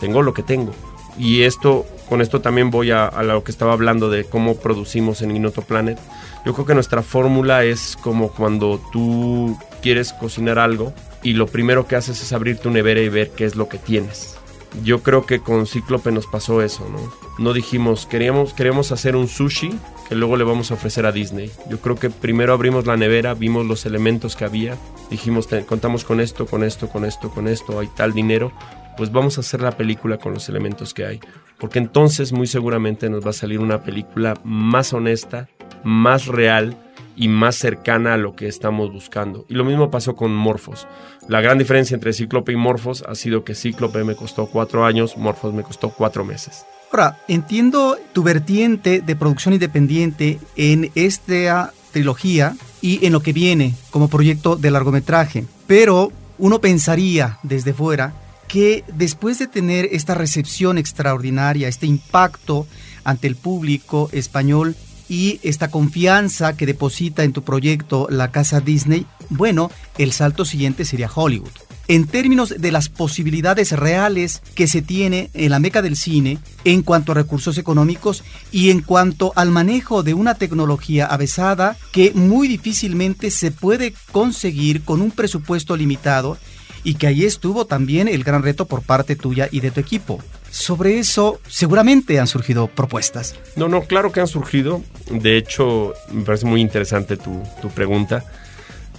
Tengo 0.00 0.22
lo 0.22 0.34
que 0.34 0.42
tengo. 0.42 0.72
Y 1.18 1.42
esto, 1.42 1.86
con 2.08 2.20
esto 2.20 2.40
también 2.40 2.70
voy 2.70 2.90
a, 2.90 3.10
lo 3.22 3.42
que 3.42 3.50
estaba 3.50 3.72
hablando 3.72 4.10
de 4.10 4.24
cómo 4.24 4.56
producimos 4.56 5.22
en 5.22 5.34
Inoto 5.34 5.62
Planet. 5.62 5.98
Yo 6.44 6.52
creo 6.52 6.66
que 6.66 6.74
nuestra 6.74 7.02
fórmula 7.02 7.64
es 7.64 7.96
como 8.02 8.30
cuando 8.30 8.80
tú 8.92 9.58
quieres 9.80 10.12
cocinar 10.12 10.58
algo 10.58 10.92
y 11.22 11.32
lo 11.32 11.46
primero 11.46 11.86
que 11.86 11.96
haces 11.96 12.22
es 12.22 12.32
abrir 12.32 12.58
tu 12.58 12.70
nevera 12.70 13.00
y 13.00 13.08
ver 13.08 13.30
qué 13.30 13.44
es 13.44 13.56
lo 13.56 13.68
que 13.68 13.78
tienes. 13.78 14.35
Yo 14.82 15.02
creo 15.02 15.26
que 15.26 15.40
con 15.40 15.66
Cíclope 15.66 16.12
nos 16.12 16.26
pasó 16.26 16.62
eso, 16.62 16.88
¿no? 16.88 16.98
No 17.38 17.52
dijimos, 17.52 18.06
queríamos, 18.06 18.52
queremos 18.52 18.92
hacer 18.92 19.16
un 19.16 19.28
sushi 19.28 19.78
que 20.08 20.14
luego 20.14 20.36
le 20.36 20.44
vamos 20.44 20.70
a 20.70 20.74
ofrecer 20.74 21.06
a 21.06 21.12
Disney. 21.12 21.50
Yo 21.68 21.80
creo 21.80 21.96
que 21.96 22.10
primero 22.10 22.52
abrimos 22.52 22.86
la 22.86 22.96
nevera, 22.96 23.34
vimos 23.34 23.66
los 23.66 23.86
elementos 23.86 24.36
que 24.36 24.44
había, 24.44 24.76
dijimos, 25.10 25.48
contamos 25.66 26.04
con 26.04 26.20
esto, 26.20 26.46
con 26.46 26.62
esto, 26.62 26.88
con 26.88 27.04
esto, 27.04 27.30
con 27.30 27.48
esto, 27.48 27.78
hay 27.80 27.88
tal 27.88 28.12
dinero, 28.12 28.52
pues 28.96 29.10
vamos 29.12 29.38
a 29.38 29.40
hacer 29.40 29.60
la 29.60 29.76
película 29.76 30.18
con 30.18 30.34
los 30.34 30.48
elementos 30.48 30.94
que 30.94 31.06
hay. 31.06 31.20
Porque 31.58 31.78
entonces 31.78 32.32
muy 32.32 32.46
seguramente 32.46 33.08
nos 33.08 33.24
va 33.24 33.30
a 33.30 33.34
salir 33.34 33.60
una 33.60 33.82
película 33.82 34.34
más 34.44 34.92
honesta, 34.92 35.48
más 35.84 36.26
real 36.26 36.76
y 37.16 37.28
más 37.28 37.56
cercana 37.56 38.14
a 38.14 38.18
lo 38.18 38.36
que 38.36 38.46
estamos 38.46 38.92
buscando. 38.92 39.46
Y 39.48 39.54
lo 39.54 39.64
mismo 39.64 39.90
pasó 39.90 40.14
con 40.14 40.34
Morphos. 40.34 40.86
La 41.28 41.40
gran 41.40 41.58
diferencia 41.58 41.94
entre 41.94 42.12
Cíclope 42.12 42.52
y 42.52 42.56
Morphos 42.56 43.02
ha 43.08 43.14
sido 43.14 43.42
que 43.42 43.54
Cíclope 43.54 44.04
me 44.04 44.14
costó 44.14 44.46
cuatro 44.46 44.84
años, 44.84 45.16
Morphos 45.16 45.54
me 45.54 45.62
costó 45.62 45.90
cuatro 45.90 46.24
meses. 46.24 46.64
Ahora, 46.92 47.18
entiendo 47.26 47.98
tu 48.12 48.22
vertiente 48.22 49.00
de 49.00 49.16
producción 49.16 49.54
independiente 49.54 50.38
en 50.54 50.90
esta 50.94 51.72
trilogía 51.92 52.54
y 52.80 53.04
en 53.04 53.12
lo 53.12 53.20
que 53.20 53.32
viene 53.32 53.74
como 53.90 54.08
proyecto 54.08 54.56
de 54.56 54.70
largometraje, 54.70 55.46
pero 55.66 56.12
uno 56.38 56.60
pensaría 56.60 57.38
desde 57.42 57.72
fuera 57.72 58.12
que 58.46 58.84
después 58.94 59.38
de 59.38 59.46
tener 59.46 59.88
esta 59.90 60.14
recepción 60.14 60.78
extraordinaria, 60.78 61.68
este 61.68 61.86
impacto 61.86 62.66
ante 63.02 63.26
el 63.26 63.36
público 63.36 64.08
español 64.12 64.76
y 65.08 65.40
esta 65.42 65.70
confianza 65.70 66.56
que 66.56 66.66
deposita 66.66 67.24
en 67.24 67.32
tu 67.32 67.42
proyecto 67.42 68.06
la 68.10 68.30
casa 68.30 68.60
Disney, 68.60 69.06
bueno, 69.28 69.70
el 69.98 70.12
salto 70.12 70.44
siguiente 70.44 70.84
sería 70.84 71.10
Hollywood 71.12 71.52
en 71.88 72.06
términos 72.06 72.54
de 72.58 72.72
las 72.72 72.88
posibilidades 72.88 73.72
reales 73.72 74.42
que 74.54 74.66
se 74.66 74.82
tiene 74.82 75.30
en 75.34 75.50
la 75.50 75.60
meca 75.60 75.82
del 75.82 75.96
cine 75.96 76.38
en 76.64 76.82
cuanto 76.82 77.12
a 77.12 77.14
recursos 77.14 77.58
económicos 77.58 78.24
y 78.50 78.70
en 78.70 78.80
cuanto 78.80 79.32
al 79.36 79.50
manejo 79.50 80.02
de 80.02 80.14
una 80.14 80.34
tecnología 80.34 81.06
avesada 81.06 81.76
que 81.92 82.12
muy 82.14 82.48
difícilmente 82.48 83.30
se 83.30 83.50
puede 83.50 83.94
conseguir 84.12 84.82
con 84.82 85.00
un 85.00 85.10
presupuesto 85.10 85.76
limitado 85.76 86.38
y 86.82 86.94
que 86.94 87.06
ahí 87.06 87.24
estuvo 87.24 87.66
también 87.66 88.08
el 88.08 88.24
gran 88.24 88.42
reto 88.42 88.66
por 88.66 88.82
parte 88.82 89.16
tuya 89.16 89.48
y 89.50 89.60
de 89.60 89.70
tu 89.70 89.80
equipo. 89.80 90.20
Sobre 90.56 90.98
eso 90.98 91.40
seguramente 91.48 92.18
han 92.18 92.26
surgido 92.26 92.66
propuestas. 92.66 93.34
No, 93.56 93.68
no, 93.68 93.82
claro 93.82 94.10
que 94.10 94.20
han 94.20 94.26
surgido. 94.26 94.82
De 95.10 95.36
hecho, 95.36 95.92
me 96.10 96.24
parece 96.24 96.46
muy 96.46 96.60
interesante 96.60 97.16
tu, 97.16 97.42
tu 97.60 97.68
pregunta. 97.68 98.24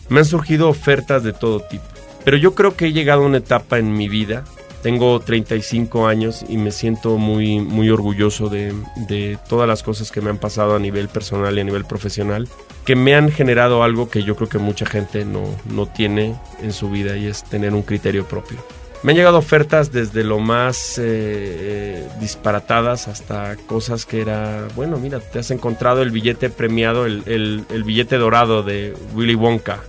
Me 0.10 0.20
han 0.20 0.26
surgido 0.26 0.70
ofertas 0.70 1.24
de 1.24 1.34
todo 1.34 1.62
tipo 1.62 1.84
pero 2.28 2.36
yo 2.36 2.56
creo 2.56 2.76
que 2.76 2.88
he 2.88 2.92
llegado 2.92 3.24
a 3.24 3.26
una 3.26 3.38
etapa 3.38 3.80
en 3.80 3.94
mi 3.94 4.10
vida. 4.10 4.44
Tengo 4.84 5.18
35 5.22 6.08
años 6.08 6.44
y 6.50 6.58
me 6.58 6.72
siento 6.72 7.18
muy, 7.18 7.62
muy 7.62 7.90
orgulloso 7.90 8.50
de, 8.50 8.74
de 9.08 9.40
todas 9.48 9.66
las 9.66 9.82
cosas 9.82 10.12
que 10.12 10.20
me 10.20 10.30
han 10.30 10.38
pasado 10.38 10.76
a 10.76 10.80
nivel 10.80 11.08
personal 11.08 11.58
y 11.58 11.62
a 11.62 11.64
nivel 11.64 11.86
profesional, 11.86 12.50
que 12.84 12.98
me 12.98 13.16
han 13.16 13.32
generado 13.32 13.82
algo 13.82 14.10
que 14.10 14.24
yo 14.24 14.36
creo 14.36 14.50
que 14.50 14.58
mucha 14.58 14.86
gente 14.86 15.24
no, 15.24 15.44
no 15.70 15.86
tiene 15.86 16.36
en 16.62 16.74
su 16.74 16.90
vida 16.90 17.16
y 17.16 17.28
es 17.28 17.46
tener 17.46 17.74
un 17.74 17.84
criterio 17.84 18.26
propio. 18.26 18.58
Me 19.04 19.12
han 19.12 19.18
llegado 19.18 19.38
ofertas 19.38 19.92
desde 19.92 20.24
lo 20.24 20.40
más 20.40 20.98
eh, 20.98 21.04
eh, 21.06 22.08
disparatadas 22.20 23.08
hasta 23.08 23.56
cosas 23.68 24.06
que 24.06 24.22
era, 24.22 24.68
bueno, 24.76 24.98
mira, 24.98 25.20
te 25.20 25.40
has 25.40 25.52
encontrado 25.52 26.02
el 26.02 26.12
billete 26.12 26.50
premiado, 26.50 27.06
el, 27.06 27.24
el, 27.26 27.66
el 27.70 27.84
billete 27.84 28.18
dorado 28.18 28.64
de 28.64 28.94
Willy 29.14 29.36
Wonka 29.36 29.80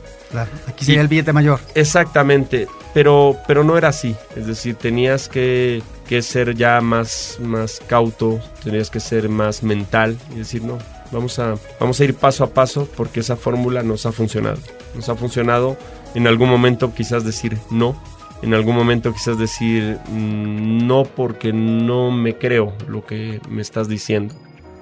aquí 0.67 0.85
sería 0.85 1.01
el 1.01 1.09
billete 1.09 1.33
mayor. 1.33 1.61
Exactamente, 1.75 2.69
pero, 2.95 3.37
pero 3.47 3.65
no 3.65 3.77
era 3.79 3.89
así. 3.89 4.15
Es 4.37 4.47
decir, 4.47 4.75
tenías 4.75 5.29
que, 5.29 5.83
ser 6.21 6.55
ya 6.55 6.81
más, 6.81 7.39
más 7.41 7.81
cauto, 7.87 8.41
tenías 8.63 8.91
que 8.91 9.01
ser 9.01 9.29
más 9.29 9.63
mental 9.63 10.19
y 10.35 10.39
decir, 10.39 10.63
no, 10.63 10.79
vamos 11.13 11.39
a, 11.39 11.55
vamos 11.81 12.01
a 12.01 12.05
ir 12.05 12.15
paso 12.15 12.45
a 12.45 12.51
paso 12.51 12.89
porque 12.97 13.21
esa 13.21 13.37
fórmula 13.37 13.83
nos 13.83 14.07
ha 14.07 14.13
funcionado. 14.13 14.59
Nos 14.95 15.09
ha 15.09 15.15
funcionado 15.15 15.77
en 16.15 16.27
algún 16.27 16.49
momento 16.49 16.93
quizás 16.95 17.25
decir 17.25 17.59
no, 17.71 18.01
en 18.43 18.55
algún 18.55 18.77
momento 18.77 19.13
quizás 19.13 19.39
decir 19.39 19.99
mm, 20.11 20.87
no 20.87 21.05
porque 21.05 21.53
no 21.53 22.11
me 22.11 22.37
creo 22.37 22.73
lo 22.89 23.05
que 23.05 23.41
me 23.49 23.63
estás 23.63 23.89
diciendo. 23.89 24.35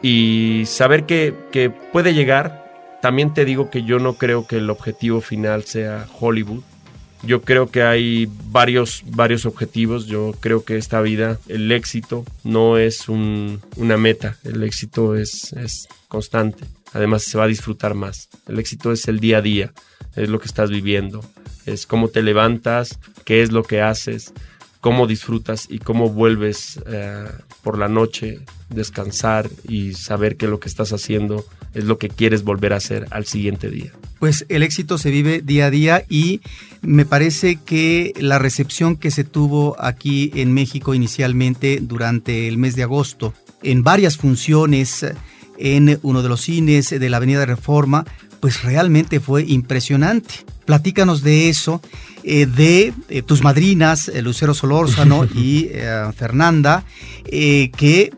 Y 0.02 0.64
saber 0.66 1.06
que, 1.06 1.34
que 1.50 1.70
puede 1.70 2.14
llegar, 2.14 2.66
también 3.00 3.32
te 3.32 3.44
digo 3.44 3.70
que 3.70 3.82
yo 3.82 3.98
no 3.98 4.14
creo 4.14 4.46
que 4.46 4.56
el 4.58 4.70
objetivo 4.70 5.20
final 5.20 5.64
sea 5.64 6.06
Hollywood. 6.20 6.62
Yo 7.22 7.42
creo 7.42 7.70
que 7.70 7.82
hay 7.82 8.28
varios, 8.50 9.02
varios 9.06 9.46
objetivos. 9.46 10.06
Yo 10.06 10.34
creo 10.38 10.64
que 10.64 10.76
esta 10.76 11.00
vida, 11.00 11.38
el 11.48 11.72
éxito 11.72 12.24
no 12.44 12.78
es 12.78 13.08
una 13.08 13.96
meta, 13.96 14.36
el 14.44 14.62
éxito 14.62 15.16
es, 15.16 15.52
es 15.54 15.88
constante. 16.08 16.64
Además 16.92 17.24
se 17.24 17.38
va 17.38 17.44
a 17.44 17.48
disfrutar 17.48 17.94
más. 17.94 18.28
El 18.46 18.58
éxito 18.58 18.92
es 18.92 19.08
el 19.08 19.18
día 19.18 19.38
a 19.38 19.42
día, 19.42 19.72
es 20.14 20.28
lo 20.28 20.38
que 20.38 20.46
estás 20.46 20.70
viviendo, 20.70 21.22
es 21.66 21.86
cómo 21.86 22.08
te 22.08 22.22
levantas, 22.22 22.98
qué 23.24 23.42
es 23.42 23.52
lo 23.52 23.62
que 23.62 23.82
haces, 23.82 24.32
cómo 24.80 25.06
disfrutas 25.06 25.66
y 25.68 25.80
cómo 25.80 26.10
vuelves 26.10 26.80
eh, 26.86 27.24
por 27.62 27.76
la 27.76 27.88
noche, 27.88 28.40
descansar 28.70 29.50
y 29.68 29.94
saber 29.94 30.36
que 30.36 30.46
lo 30.46 30.60
que 30.60 30.68
estás 30.68 30.92
haciendo 30.92 31.44
es 31.74 31.84
lo 31.84 31.98
que 31.98 32.08
quieres 32.08 32.44
volver 32.44 32.72
a 32.72 32.76
hacer 32.76 33.06
al 33.10 33.26
siguiente 33.26 33.68
día. 33.68 33.92
Pues 34.18 34.46
el 34.48 34.62
éxito 34.62 34.96
se 34.96 35.10
vive 35.10 35.42
día 35.42 35.66
a 35.66 35.70
día 35.70 36.04
y 36.08 36.40
me 36.80 37.04
parece 37.04 37.56
que 37.56 38.14
la 38.18 38.38
recepción 38.38 38.96
que 38.96 39.10
se 39.10 39.24
tuvo 39.24 39.76
aquí 39.78 40.30
en 40.34 40.54
México 40.54 40.94
inicialmente 40.94 41.80
durante 41.82 42.48
el 42.48 42.56
mes 42.56 42.76
de 42.76 42.84
agosto, 42.84 43.34
en 43.62 43.82
varias 43.82 44.16
funciones 44.16 45.04
en 45.58 45.98
uno 46.02 46.22
de 46.22 46.28
los 46.28 46.42
cines 46.42 46.90
de 46.90 47.10
la 47.10 47.16
Avenida 47.16 47.44
Reforma, 47.44 48.04
pues 48.40 48.62
realmente 48.62 49.20
fue 49.20 49.44
impresionante. 49.44 50.44
Platícanos 50.64 51.22
de 51.22 51.48
eso, 51.48 51.80
eh, 52.24 52.46
de 52.46 52.92
eh, 53.08 53.22
tus 53.22 53.42
madrinas, 53.42 54.08
eh, 54.08 54.22
Lucero 54.22 54.54
Solórzano 54.54 55.24
y 55.34 55.70
Fernanda, 56.16 56.84
que 57.24 58.12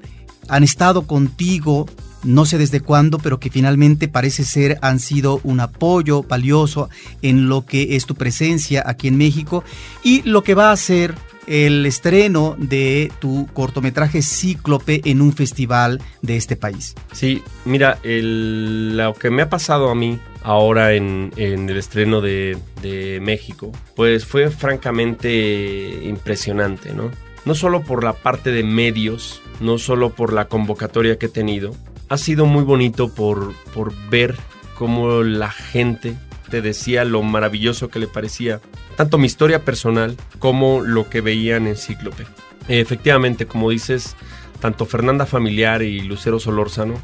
han 0.48 0.64
estado 0.64 1.06
contigo 1.06 1.86
no 2.24 2.44
sé 2.44 2.58
desde 2.58 2.80
cuándo, 2.80 3.18
pero 3.18 3.38
que 3.38 3.48
finalmente 3.48 4.08
parece 4.08 4.44
ser 4.44 4.78
han 4.82 4.98
sido 4.98 5.40
un 5.44 5.60
apoyo 5.60 6.22
valioso 6.22 6.88
en 7.22 7.48
lo 7.48 7.64
que 7.64 7.96
es 7.96 8.06
tu 8.06 8.16
presencia 8.16 8.82
aquí 8.84 9.06
en 9.06 9.16
México 9.16 9.62
y 10.02 10.22
lo 10.22 10.42
que 10.42 10.54
va 10.54 10.72
a 10.72 10.76
ser 10.76 11.14
el 11.48 11.86
estreno 11.86 12.54
de 12.58 13.10
tu 13.20 13.48
cortometraje 13.52 14.22
Cíclope 14.22 15.00
en 15.04 15.22
un 15.22 15.32
festival 15.32 16.00
de 16.22 16.36
este 16.36 16.56
país. 16.56 16.94
Sí, 17.12 17.42
mira, 17.64 17.98
lo 18.04 19.14
que 19.14 19.30
me 19.30 19.42
ha 19.42 19.48
pasado 19.48 19.90
a 19.90 19.94
mí 19.94 20.18
ahora 20.42 20.92
en, 20.92 21.32
el 21.36 21.76
estreno 21.76 22.20
de, 22.20 22.58
de, 22.82 23.20
México, 23.20 23.72
pues 23.96 24.24
fue 24.24 24.50
francamente 24.50 26.00
impresionante, 26.04 26.92
¿no? 26.92 27.10
No 27.44 27.54
solo 27.54 27.82
por 27.82 28.04
la 28.04 28.12
parte 28.12 28.50
de 28.50 28.62
medios, 28.62 29.40
no 29.60 29.78
solo 29.78 30.10
por 30.10 30.32
la 30.32 30.46
convocatoria 30.46 31.18
que 31.18 31.26
he 31.26 31.30
tenido, 31.30 31.74
ha 32.08 32.18
sido 32.18 32.46
muy 32.46 32.64
bonito 32.64 33.12
por, 33.14 33.54
por 33.74 33.92
ver 34.10 34.36
cómo 34.74 35.22
la 35.22 35.50
gente 35.50 36.16
te 36.50 36.62
decía 36.62 37.04
lo 37.04 37.22
maravilloso 37.22 37.88
que 37.88 37.98
le 37.98 38.08
parecía 38.08 38.60
tanto 38.96 39.18
mi 39.18 39.26
historia 39.26 39.64
personal 39.64 40.16
como 40.38 40.80
lo 40.80 41.08
que 41.08 41.20
veían 41.20 41.66
en 41.66 41.76
Cíclope. 41.76 42.26
Efectivamente, 42.68 43.46
como 43.46 43.70
dices, 43.70 44.16
tanto 44.60 44.86
Fernanda 44.86 45.24
Familiar 45.24 45.82
y 45.82 46.00
Lucero 46.00 46.40
Solórzano, 46.40 46.94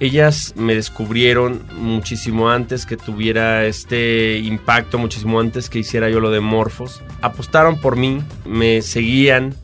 ellas 0.00 0.54
me 0.56 0.74
descubrieron 0.74 1.64
muchísimo 1.76 2.50
antes 2.50 2.86
que 2.86 2.96
tuviera 2.96 3.66
este 3.66 4.38
impacto, 4.38 4.98
muchísimo 4.98 5.40
antes 5.40 5.68
que 5.68 5.80
hiciera 5.80 6.08
yo 6.08 6.20
lo 6.20 6.30
de 6.30 6.40
Morfos. 6.40 7.02
Apostaron 7.20 7.80
por 7.80 7.96
mí, 7.96 8.22
me 8.44 8.80
seguían, 8.82 9.54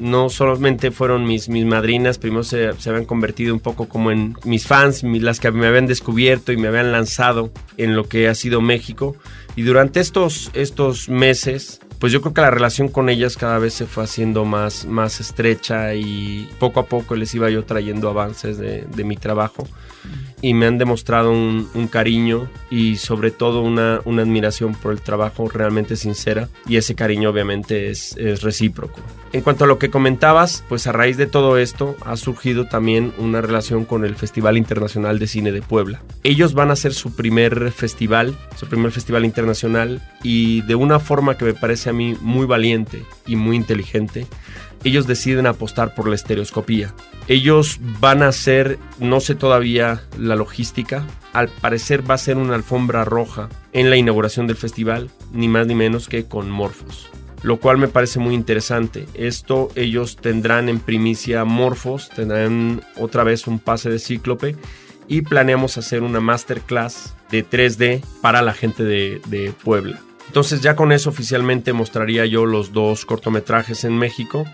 no 0.00 0.30
solamente 0.30 0.90
fueron 0.90 1.24
mis, 1.24 1.48
mis 1.48 1.64
madrinas, 1.64 2.18
primero 2.18 2.42
se, 2.42 2.72
se, 2.78 2.90
habían 2.90 3.04
convertido 3.04 3.54
un 3.54 3.60
poco 3.60 3.88
como 3.88 4.10
en 4.10 4.34
mis 4.44 4.66
fans, 4.66 5.02
las 5.04 5.38
que 5.38 5.50
me 5.50 5.66
habían 5.66 5.86
descubierto 5.86 6.52
y 6.52 6.56
me 6.56 6.68
habían 6.68 6.90
lanzado 6.90 7.52
en 7.76 7.94
lo 7.94 8.08
que 8.08 8.26
ha 8.28 8.34
sido 8.34 8.60
México. 8.60 9.14
Y 9.56 9.62
durante 9.62 10.00
estos, 10.00 10.50
estos 10.54 11.08
meses, 11.08 11.80
pues 12.00 12.12
yo 12.12 12.22
creo 12.22 12.32
que 12.32 12.40
la 12.40 12.50
relación 12.50 12.88
con 12.88 13.10
ellas 13.10 13.36
cada 13.36 13.58
vez 13.58 13.74
se 13.74 13.86
fue 13.86 14.02
haciendo 14.02 14.46
más, 14.46 14.86
más 14.86 15.20
estrecha 15.20 15.94
y 15.94 16.48
poco 16.58 16.80
a 16.80 16.86
poco 16.86 17.14
les 17.14 17.34
iba 17.34 17.50
yo 17.50 17.64
trayendo 17.64 18.08
avances 18.08 18.56
de, 18.56 18.86
de 18.88 19.04
mi 19.04 19.16
trabajo 19.16 19.68
y 20.42 20.54
me 20.54 20.66
han 20.66 20.78
demostrado 20.78 21.30
un, 21.30 21.68
cariño 21.90 22.48
y 22.70 22.96
sobre 22.96 23.30
todo 23.30 23.62
una, 23.62 24.00
una, 24.04 24.22
admiración 24.22 24.74
por 24.74 24.92
el 24.92 25.00
trabajo 25.00 25.48
realmente 25.48 25.96
sincera 25.96 26.48
y 26.66 26.76
ese 26.76 26.94
cariño 26.94 27.30
obviamente 27.30 27.90
es, 27.90 28.16
es, 28.16 28.42
recíproco. 28.42 29.00
En 29.32 29.42
cuanto 29.42 29.64
a 29.64 29.66
lo 29.66 29.78
que 29.78 29.90
comentabas, 29.90 30.64
pues 30.68 30.86
a 30.86 30.92
raíz 30.92 31.16
de 31.16 31.26
todo 31.26 31.58
esto 31.58 31.96
ha 32.04 32.16
surgido 32.16 32.66
también 32.66 33.12
una 33.18 33.40
relación 33.40 33.84
con 33.84 34.04
el 34.04 34.14
Festival 34.14 34.56
Internacional 34.56 35.18
de 35.18 35.26
Cine 35.26 35.52
de 35.52 35.62
Puebla. 35.62 36.02
Ellos 36.22 36.54
van 36.54 36.70
a 36.70 36.74
hacer 36.74 36.94
su 36.94 37.14
primer 37.14 37.72
festival, 37.72 38.36
su 38.56 38.66
primer 38.66 38.92
festival 38.92 39.24
internacional 39.24 40.00
y 40.22 40.62
de 40.62 40.74
una 40.74 41.00
forma 41.00 41.36
que 41.36 41.44
me 41.44 41.54
parece 41.54 41.89
mí 41.92 42.16
muy 42.20 42.46
valiente 42.46 43.02
y 43.26 43.36
muy 43.36 43.56
inteligente, 43.56 44.26
ellos 44.84 45.06
deciden 45.06 45.46
apostar 45.46 45.94
por 45.94 46.08
la 46.08 46.14
estereoscopía. 46.14 46.94
Ellos 47.28 47.78
van 48.00 48.22
a 48.22 48.28
hacer, 48.28 48.78
no 48.98 49.20
sé 49.20 49.34
todavía 49.34 50.02
la 50.18 50.36
logística, 50.36 51.06
al 51.32 51.48
parecer 51.48 52.08
va 52.08 52.14
a 52.14 52.18
ser 52.18 52.38
una 52.38 52.54
alfombra 52.54 53.04
roja 53.04 53.48
en 53.72 53.90
la 53.90 53.96
inauguración 53.96 54.46
del 54.46 54.56
festival, 54.56 55.10
ni 55.32 55.48
más 55.48 55.66
ni 55.66 55.74
menos 55.74 56.08
que 56.08 56.24
con 56.24 56.50
Morfos. 56.50 57.08
Lo 57.42 57.58
cual 57.58 57.78
me 57.78 57.88
parece 57.88 58.18
muy 58.18 58.34
interesante. 58.34 59.06
Esto 59.14 59.68
ellos 59.74 60.16
tendrán 60.16 60.68
en 60.68 60.80
primicia 60.80 61.44
Morfos, 61.44 62.08
tendrán 62.10 62.82
otra 62.96 63.24
vez 63.24 63.46
un 63.46 63.58
pase 63.58 63.90
de 63.90 63.98
cíclope 63.98 64.56
y 65.08 65.22
planeamos 65.22 65.78
hacer 65.78 66.02
una 66.02 66.20
masterclass 66.20 67.14
de 67.30 67.48
3D 67.48 68.02
para 68.20 68.42
la 68.42 68.52
gente 68.52 68.84
de 68.84 69.54
Puebla. 69.62 70.00
Entonces 70.30 70.60
ya 70.60 70.76
con 70.76 70.92
eso 70.92 71.10
oficialmente 71.10 71.72
mostraría 71.72 72.24
yo 72.24 72.46
los 72.46 72.72
dos 72.72 73.04
cortometrajes 73.04 73.82
en 73.82 73.98
México 73.98 74.46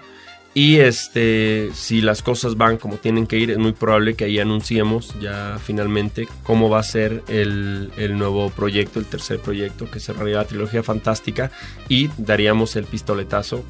y 0.55 0.77
este, 0.77 1.69
si 1.75 2.01
las 2.01 2.23
cosas 2.23 2.57
van 2.57 2.79
como 2.79 2.97
tienen 2.97 3.27
que 3.27 3.37
ir, 3.37 3.51
es 3.51 3.59
muy 3.59 3.73
probable 3.73 4.15
que 4.15 4.25
ahí 4.25 4.39
anunciemos 4.39 5.15
ya 5.21 5.59
finalmente 5.63 6.27
cómo 6.45 6.71
va 6.71 6.79
a 6.79 6.83
ser 6.83 7.23
el, 7.29 7.91
nuevo 8.17 8.49
proyecto, 8.49 9.01
el 9.01 9.05
tercer 9.05 9.39
proyecto 9.39 9.91
que 9.91 10.01
cerraría 10.01 10.37
la 10.37 10.47
trilogía 10.47 10.83
fantástica 10.83 11.51
y 11.91 12.09
daríamos 12.17 12.75
el 12.77 12.87
pistoletazo 12.87 13.63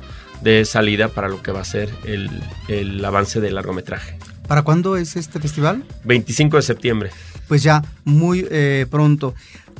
de 0.42 0.64
salida 0.64 1.08
para 1.08 1.28
lo 1.28 1.42
que 1.42 1.50
va 1.50 1.62
a 1.62 1.64
ser 1.64 1.90
el, 2.04 3.04
avance 3.04 3.40
del 3.40 3.56
largometraje. 3.56 4.16
¿Para 4.46 4.62
cuándo 4.62 4.96
es 4.96 5.16
este 5.16 5.40
festival? 5.40 5.82
25 6.04 6.56
de 6.58 6.62
septiembre. 6.62 7.10
Pues 7.48 7.64
ya, 7.64 7.82
muy 8.04 8.46
eh, 8.48 8.86
pronto. 8.88 9.34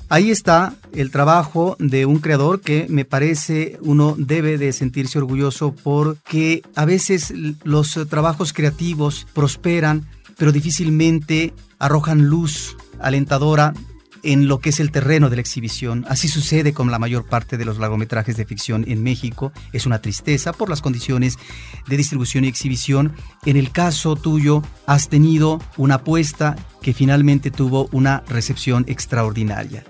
Ahí 0.09 0.31
está 0.31 0.75
el 0.93 1.11
trabajo 1.11 1.77
de 1.81 2.07
un 2.07 2.21
creador 2.21 2.61
que 2.61 2.87
me 2.89 3.05
parece 3.05 3.77
uno 3.81 4.15
debe 4.17 4.57
de 4.57 4.73
sentirse 4.73 5.19
orgulloso 5.19 5.75
porque 5.83 6.63
a 6.77 6.85
veces 6.85 7.35
los 7.65 7.99
trabajos 8.09 8.53
creativos 8.53 9.27
prosperan, 9.35 10.07
pero 10.39 10.53
difícilmente 10.53 11.53
arrojan 11.81 12.27
luz 12.27 12.77
alentadora 13.01 13.75
en 14.23 14.49
lo 14.49 14.61
que 14.61 14.71
es 14.71 14.81
el 14.81 14.91
terreno 14.91 15.31
de 15.31 15.37
la 15.37 15.41
exhibición. 15.41 16.05
Así 16.09 16.29
sucede 16.29 16.73
con 16.73 16.91
la 16.91 16.99
mayor 16.99 17.27
parte 17.27 17.57
de 17.57 17.65
los 17.65 17.79
largometrajes 17.79 18.37
de 18.37 18.45
ficción 18.45 18.85
en 18.89 19.03
México. 19.03 19.53
Es 19.73 19.87
una 19.87 20.01
tristeza 20.01 20.53
por 20.53 20.69
las 20.71 20.83
condiciones 20.83 21.39
de 21.87 21.97
distribución 21.97 22.45
y 22.45 22.49
exhibición. 22.49 23.13
En 23.45 23.57
el 23.57 23.71
caso 23.71 24.17
tuyo, 24.17 24.63
has 24.87 25.09
tenido 25.09 25.61
una 25.77 25.97
apuesta 25.97 26.57
que 26.83 26.95
finalmente 26.95 27.51
tuvo 27.51 27.89
una 27.93 28.23
recepción 28.29 28.85
extraordinaria. 28.89 29.85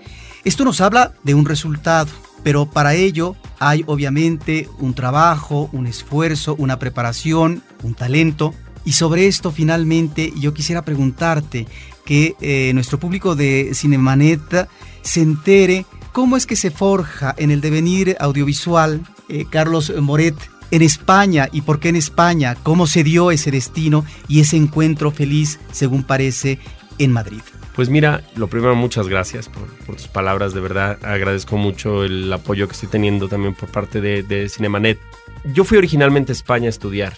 Esto 0.44 0.64
nos 0.64 0.80
habla 0.80 1.12
de 1.24 1.34
un 1.34 1.44
resultado, 1.44 2.10
pero 2.44 2.66
para 2.66 2.94
ello 2.94 3.34
hay 3.58 3.82
obviamente 3.86 4.68
un 4.78 4.94
trabajo, 4.94 5.68
un 5.72 5.86
esfuerzo, 5.86 6.54
una 6.56 6.78
preparación, 6.78 7.62
un 7.82 7.94
talento. 7.94 8.54
Y 8.84 8.92
sobre 8.92 9.26
esto 9.26 9.50
finalmente 9.50 10.32
yo 10.38 10.54
quisiera 10.54 10.84
preguntarte, 10.84 11.66
que 12.06 12.34
eh, 12.40 12.70
nuestro 12.72 12.98
público 12.98 13.36
de 13.36 13.72
Cinemanet 13.74 14.66
se 15.02 15.20
entere 15.20 15.84
cómo 16.12 16.38
es 16.38 16.46
que 16.46 16.56
se 16.56 16.70
forja 16.70 17.34
en 17.36 17.50
el 17.50 17.60
devenir 17.60 18.16
audiovisual 18.18 19.02
eh, 19.28 19.44
Carlos 19.50 19.92
Moret 20.00 20.34
en 20.70 20.82
España 20.82 21.48
y 21.52 21.60
por 21.60 21.78
qué 21.78 21.90
en 21.90 21.96
España, 21.96 22.56
cómo 22.62 22.86
se 22.86 23.04
dio 23.04 23.30
ese 23.30 23.50
destino 23.50 24.04
y 24.28 24.40
ese 24.40 24.56
encuentro 24.56 25.10
feliz, 25.10 25.60
según 25.72 26.04
parece, 26.04 26.58
en 26.98 27.12
Madrid. 27.12 27.42
Pues 27.74 27.90
mira, 27.90 28.22
lo 28.36 28.48
primero, 28.48 28.74
muchas 28.74 29.06
gracias 29.08 29.50
por, 29.50 29.68
tus 29.94 30.08
palabras, 30.08 30.54
de 30.54 30.60
verdad 30.60 30.98
agradezco 31.04 31.58
mucho 31.58 32.04
el 32.04 32.32
apoyo 32.32 32.66
que 32.66 32.72
estoy 32.72 32.88
teniendo 32.88 33.28
también 33.28 33.54
por 33.54 33.68
parte 33.68 34.00
de, 34.00 34.22
de 34.22 34.48
Cinemanet. 34.48 34.98
Yo 35.44 35.64
fui 35.64 35.76
originalmente 35.76 36.32
a 36.32 36.34
España 36.34 36.66
a 36.66 36.70
estudiar, 36.70 37.14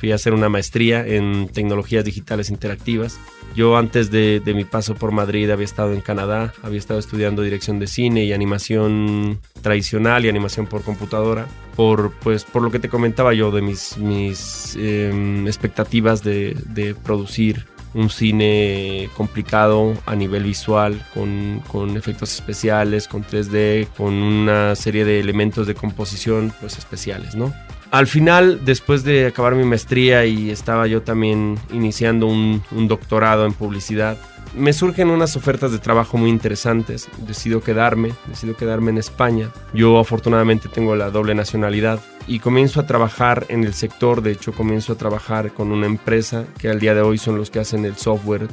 fui 0.00 0.10
a 0.12 0.14
hacer 0.16 0.32
una 0.32 0.48
maestría 0.48 1.06
en 1.06 1.48
tecnologías 1.48 2.04
digitales 2.04 2.50
interactivas 2.50 3.20
yo 3.54 3.76
antes 3.76 4.10
de, 4.10 4.42
mi 4.54 4.64
paso 4.64 4.94
por 4.94 5.12
Madrid 5.12 5.50
había 5.50 5.64
estado 5.64 5.92
en 5.92 6.00
Canadá, 6.00 6.52
había 6.62 6.78
estado 6.78 7.00
estudiando 7.00 7.42
dirección 7.42 7.78
de 7.78 7.86
cine 7.86 8.24
y 8.24 8.32
animación 8.32 9.40
tradicional 9.60 10.24
y 10.24 10.28
animación 10.28 10.66
por 10.66 10.82
computadora, 10.82 11.46
por, 11.74 12.12
pues, 12.20 12.44
por 12.44 12.62
lo 12.62 12.70
que 12.70 12.78
te 12.78 12.88
comentaba 12.88 13.34
yo 13.34 13.50
de 13.50 13.62
mis, 13.62 13.98
mis 13.98 14.76
em, 14.76 15.46
expectativas 15.46 16.22
de, 16.22 16.94
producir 17.02 17.66
un 17.92 18.08
cine 18.08 19.10
complicado 19.16 19.94
a 20.06 20.14
nivel 20.14 20.44
visual, 20.44 21.04
con, 21.12 21.60
con, 21.66 21.96
efectos 21.96 22.32
especiales, 22.32 23.08
con 23.08 23.24
3D, 23.24 23.88
con 23.96 24.14
una 24.14 24.76
serie 24.76 25.04
de 25.04 25.18
elementos 25.18 25.66
de 25.66 25.74
composición 25.74 26.52
pues 26.60 26.78
especiales, 26.78 27.34
¿no? 27.34 27.52
Al 27.90 28.06
final, 28.06 28.64
después 28.64 29.02
de 29.02 29.26
acabar 29.26 29.56
mi 29.56 29.64
maestría 29.64 30.24
y 30.24 30.50
estaba 30.50 30.86
yo 30.86 31.02
también 31.02 31.58
iniciando 31.72 32.26
un, 32.26 32.62
doctorado 32.86 33.46
en 33.46 33.52
publicidad, 33.52 34.16
me 34.54 34.72
surgen 34.72 35.10
unas 35.10 35.36
ofertas 35.36 35.72
de 35.72 35.80
trabajo 35.80 36.16
muy 36.16 36.30
interesantes. 36.30 37.08
Decido 37.26 37.62
quedarme, 37.62 38.12
decido 38.28 38.56
quedarme 38.56 38.92
en 38.92 38.98
España. 38.98 39.50
Yo 39.74 39.98
afortunadamente 39.98 40.68
tengo 40.68 40.94
la 40.94 41.10
doble 41.10 41.34
nacionalidad 41.34 42.00
y 42.28 42.38
comienzo 42.38 42.78
a 42.78 42.86
trabajar 42.86 43.46
en 43.48 43.64
el 43.64 43.74
sector. 43.74 44.22
De 44.22 44.32
hecho, 44.32 44.52
comienzo 44.52 44.92
a 44.92 44.96
trabajar 44.96 45.52
con 45.52 45.72
una 45.72 45.86
empresa 45.86 46.44
que 46.58 46.68
al 46.68 46.78
día 46.78 46.94
de 46.94 47.00
hoy 47.00 47.18
son 47.18 47.36
los 47.38 47.50
que 47.50 47.58
hacen 47.58 47.84
el 47.84 47.96
software 47.96 48.46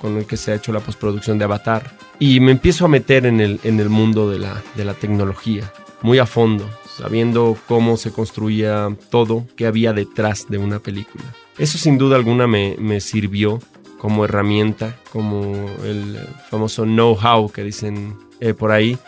con 0.00 0.16
el 0.16 0.26
que 0.26 0.36
se 0.36 0.50
ha 0.50 0.56
hecho 0.56 0.72
la 0.72 0.80
postproducción 0.80 1.38
de 1.38 1.44
Avatar. 1.44 1.92
Y 2.18 2.40
me 2.40 2.50
empiezo 2.50 2.86
a 2.86 2.88
meter 2.88 3.26
en 3.26 3.40
el, 3.40 3.60
en 3.62 3.78
el 3.78 3.88
mundo 3.88 4.28
de 4.28 4.40
la, 4.40 4.60
de 4.74 4.84
la 4.84 4.94
tecnología, 4.94 5.72
muy 6.02 6.18
a 6.18 6.26
fondo, 6.26 6.68
sabiendo 6.96 7.56
cómo 7.66 7.96
se 7.96 8.12
construía 8.12 8.94
todo 9.10 9.46
que 9.56 9.66
había 9.66 9.92
detrás 9.92 10.48
de 10.48 10.58
una 10.58 10.78
película. 10.78 11.24
Eso 11.58 11.78
sin 11.78 11.98
duda 11.98 12.16
alguna 12.16 12.46
me, 12.46 12.76
me 12.78 13.00
sirvió 13.00 13.60
como 13.98 14.24
herramienta, 14.24 14.96
como 15.10 15.66
el 15.84 16.18
famoso 16.50 16.84
know-how 16.84 17.50
que 17.50 17.64
dicen 17.64 18.16
eh, 18.40 18.52
por 18.52 18.70
ahí, 18.70 18.98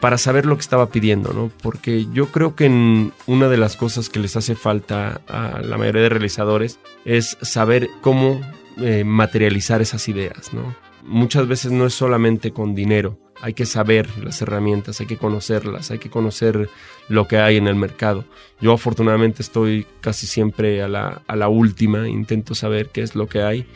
para 0.00 0.18
saber 0.18 0.44
lo 0.44 0.56
que 0.56 0.60
estaba 0.60 0.90
pidiendo, 0.90 1.32
¿no? 1.32 1.50
Porque 1.62 2.06
yo 2.12 2.26
creo 2.26 2.54
que 2.54 2.66
en 2.66 3.12
una 3.26 3.48
de 3.48 3.56
las 3.56 3.74
cosas 3.76 4.10
que 4.10 4.20
les 4.20 4.36
hace 4.36 4.54
falta 4.54 5.22
a 5.28 5.62
la 5.62 5.78
mayoría 5.78 6.02
de 6.02 6.08
realizadores 6.10 6.78
es 7.06 7.38
saber 7.40 7.88
cómo 8.02 8.38
eh, 8.76 9.04
materializar 9.04 9.80
esas 9.80 10.06
ideas, 10.08 10.52
¿no? 10.52 10.76
Muchas 11.04 11.46
veces 11.46 11.72
no 11.72 11.86
es 11.86 11.94
solamente 11.94 12.52
con 12.52 12.74
dinero, 12.74 13.18
hay 13.40 13.52
que 13.52 13.66
saber 13.66 14.08
las 14.24 14.40
herramientas, 14.40 15.00
hay 15.00 15.06
que 15.06 15.18
conocerlas, 15.18 15.90
hay 15.90 15.98
que 15.98 16.08
conocer 16.10 16.70
lo 17.08 17.28
que 17.28 17.38
hay 17.38 17.56
en 17.56 17.66
el 17.66 17.74
mercado. 17.74 18.24
Yo 18.60 18.72
afortunadamente 18.72 19.42
estoy 19.42 19.86
casi 20.00 20.26
siempre 20.26 20.82
a 20.82 20.88
la, 20.88 21.22
a 21.26 21.36
la 21.36 21.48
última, 21.48 22.08
intento 22.08 22.54
saber 22.54 22.88
qué 22.88 23.02
es 23.02 23.14
lo 23.14 23.26
que 23.26 23.42
hay 23.42 23.66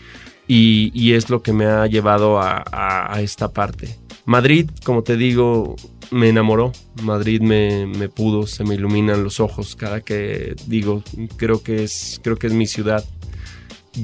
y, 0.46 1.12
es 1.12 1.28
lo 1.28 1.42
que 1.42 1.52
me 1.52 1.66
ha 1.66 1.86
llevado 1.86 2.40
a, 2.40 3.18
esta 3.20 3.52
parte. 3.52 3.98
Madrid, 4.24 4.70
como 4.84 5.02
te 5.02 5.16
digo, 5.16 5.76
me 6.10 6.30
enamoró. 6.30 6.72
Madrid 7.02 7.42
me, 7.42 7.86
me, 7.86 8.08
pudo, 8.08 8.46
se 8.46 8.64
me 8.64 8.74
iluminan 8.74 9.22
los 9.22 9.40
ojos 9.40 9.76
cada 9.76 10.00
que 10.00 10.54
digo, 10.66 11.02
creo 11.36 11.62
que 11.62 11.84
es, 11.84 12.20
creo 12.22 12.36
que 12.36 12.46
es 12.46 12.52
mi 12.54 12.66
ciudad. 12.66 13.04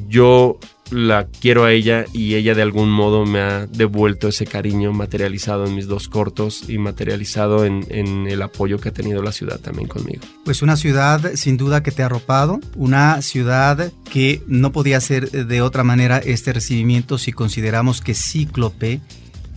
Yo 0.08 0.58
la 0.94 1.26
quiero 1.26 1.64
a 1.64 1.72
ella 1.72 2.04
y 2.12 2.36
ella 2.36 2.54
de 2.54 2.62
algún 2.62 2.88
modo 2.90 3.26
me 3.26 3.40
ha 3.40 3.66
devuelto 3.66 4.28
ese 4.28 4.46
cariño 4.46 4.92
materializado 4.92 5.66
en 5.66 5.74
mis 5.74 5.88
dos 5.88 6.08
cortos 6.08 6.68
y 6.68 6.78
materializado 6.78 7.64
en, 7.64 7.84
el 8.28 8.42
apoyo 8.42 8.78
que 8.78 8.90
ha 8.90 8.92
tenido 8.92 9.20
la 9.20 9.32
ciudad 9.32 9.58
también 9.58 9.88
conmigo. 9.88 10.22
Pues 10.44 10.62
una 10.62 10.76
ciudad 10.76 11.32
sin 11.34 11.56
duda 11.56 11.82
que 11.82 11.90
te 11.90 12.02
ha 12.02 12.06
arropado, 12.06 12.60
una 12.76 13.20
ciudad 13.22 13.92
que 14.10 14.42
no 14.46 14.70
podía 14.70 15.00
ser 15.00 15.30
de 15.30 15.62
otra 15.62 15.82
manera 15.82 16.18
este 16.18 16.52
recibimiento 16.52 17.18
si 17.18 17.32
consideramos 17.32 18.00
que 18.00 18.14
Cíclope 18.14 19.00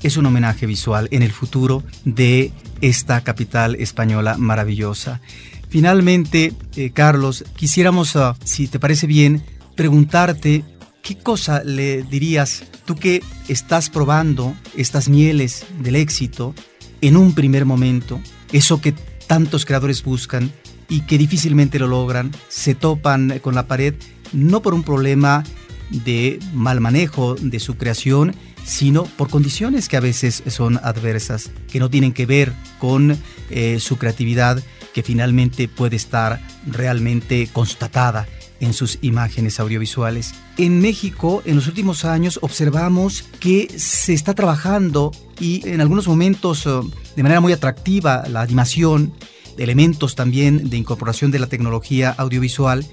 es 0.01 0.17
un 0.17 0.25
homenaje 0.25 0.65
visual 0.65 1.07
en 1.11 1.21
el 1.21 1.31
futuro 1.31 1.83
de 2.03 2.51
esta 2.81 3.21
capital 3.21 3.75
española 3.75 4.37
maravillosa. 4.37 5.21
Finalmente, 5.69 6.53
eh, 6.75 6.91
Carlos, 6.91 7.43
quisiéramos, 7.55 8.15
ah, 8.15 8.35
si 8.43 8.67
te 8.67 8.79
parece 8.79 9.05
bien, 9.05 9.43
preguntarte 9.75 10.63
¿qué 11.07 11.15
cosa 11.15 11.63
le 11.63 12.03
dirías 12.03 12.65
tú 12.83 12.95
que 12.95 13.23
estás 13.47 13.89
probando 13.89 14.53
estas 14.75 15.07
mieles 15.07 15.65
del 15.79 15.95
éxito 15.95 16.53
en 16.99 17.15
un 17.15 17.33
primer 17.33 17.63
momento, 17.63 18.19
eso 18.51 18.81
que 18.81 18.93
tantos 19.25 19.63
creadores 19.63 20.03
buscan 20.03 20.51
y 20.89 21.01
que 21.01 21.17
difícilmente 21.17 21.79
lo 21.79 21.87
logran, 21.87 22.31
se 22.49 22.75
topan 22.75 23.39
con 23.39 23.55
la 23.55 23.67
pared, 23.67 23.93
no 24.33 24.61
por 24.61 24.73
un 24.73 24.83
problema 24.83 25.45
de 25.91 26.39
mal 26.53 26.81
manejo 26.81 27.35
de 27.35 27.61
su 27.61 27.77
creación, 27.77 28.35
sino 28.65 29.05
por 29.05 29.29
condiciones 29.29 29.87
que 29.87 29.95
a 29.95 30.01
veces 30.01 30.43
son 30.47 30.77
adversas, 30.83 31.51
que 31.71 31.79
no 31.79 31.89
tienen 31.89 32.11
que 32.11 32.25
ver 32.25 32.51
con 32.79 33.17
eh, 33.49 33.79
su 33.79 33.97
creatividad, 33.97 34.61
que 34.93 35.03
finalmente 35.03 35.69
puede 35.69 35.95
estar 35.95 36.41
realmente 36.65 37.47
constatada 37.53 38.27
en 38.59 38.73
sus 38.73 38.99
imágenes 39.01 39.59
audiovisuales. 39.59 40.33
En 40.57 40.81
México, 40.81 41.41
en 41.45 41.55
los 41.55 41.67
últimos 41.67 42.05
años, 42.05 42.39
observamos 42.41 43.23
que 43.39 43.67
se 43.77 44.13
está 44.13 44.33
trabajando 44.33 45.11
y 45.39 45.67
en 45.67 45.81
algunos 45.81 46.07
momentos 46.07 46.65
eh, 46.65 46.69
de 47.15 47.23
manera 47.23 47.41
muy 47.41 47.53
atractiva 47.53 48.23
la 48.27 48.41
animación, 48.41 49.13
elementos 49.57 50.15
también 50.15 50.69
de 50.69 50.77
incorporación 50.77 51.31
de 51.31 51.39
la 51.39 51.47
tecnología 51.47 52.13
audiovisual. 52.17 52.85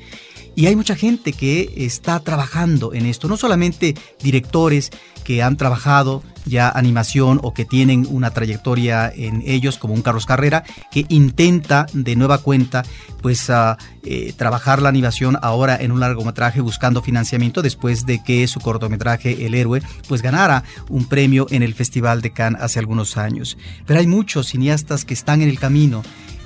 Y 0.56 0.66
hay 0.66 0.76
mucha 0.76 0.94
gente 0.94 1.32
que 1.32 1.72
está 1.76 2.20
trabajando 2.20 2.94
en 2.94 3.06
esto, 3.06 3.28
no 3.28 3.36
solamente 3.36 3.94
directores 4.22 4.90
que 5.24 5.42
han 5.42 5.56
trabajado 5.56 6.22
ya 6.46 6.68
animación 6.68 7.40
o 7.42 7.54
que 7.54 7.64
tienen 7.64 8.06
una 8.10 8.30
trayectoria 8.30 9.10
en 9.14 9.42
ellos, 9.46 9.78
como 9.78 9.94
un 9.94 10.02
Carlos 10.02 10.26
Carrera, 10.26 10.62
que 10.92 11.06
intenta 11.08 11.86
de 11.92 12.16
nueva 12.16 12.38
cuenta 12.38 12.84
pues 13.22 13.50
eh, 13.50 14.34
trabajar 14.36 14.82
la 14.82 14.90
animación 14.90 15.38
ahora 15.40 15.76
en 15.80 15.90
un 15.90 16.00
largometraje 16.00 16.60
buscando 16.60 17.02
financiamiento 17.02 17.62
después 17.62 18.04
de 18.04 18.22
que 18.22 18.46
su 18.46 18.60
cortometraje 18.60 19.46
El 19.46 19.54
Héroe 19.54 19.82
pues 20.06 20.22
ganara 20.22 20.64
un 20.90 21.06
premio 21.06 21.46
en 21.50 21.62
el 21.62 21.74
Festival 21.74 22.20
de 22.20 22.32
Cannes 22.32 22.62
hace 22.62 22.78
algunos 22.78 23.16
años. 23.16 23.56
Pero 23.86 24.00
hay 24.00 24.06
muchos 24.06 24.48
cineastas 24.48 25.04
que 25.04 25.14
están 25.14 25.40
en 25.40 25.48
el 25.48 25.58
camino. 25.58 26.02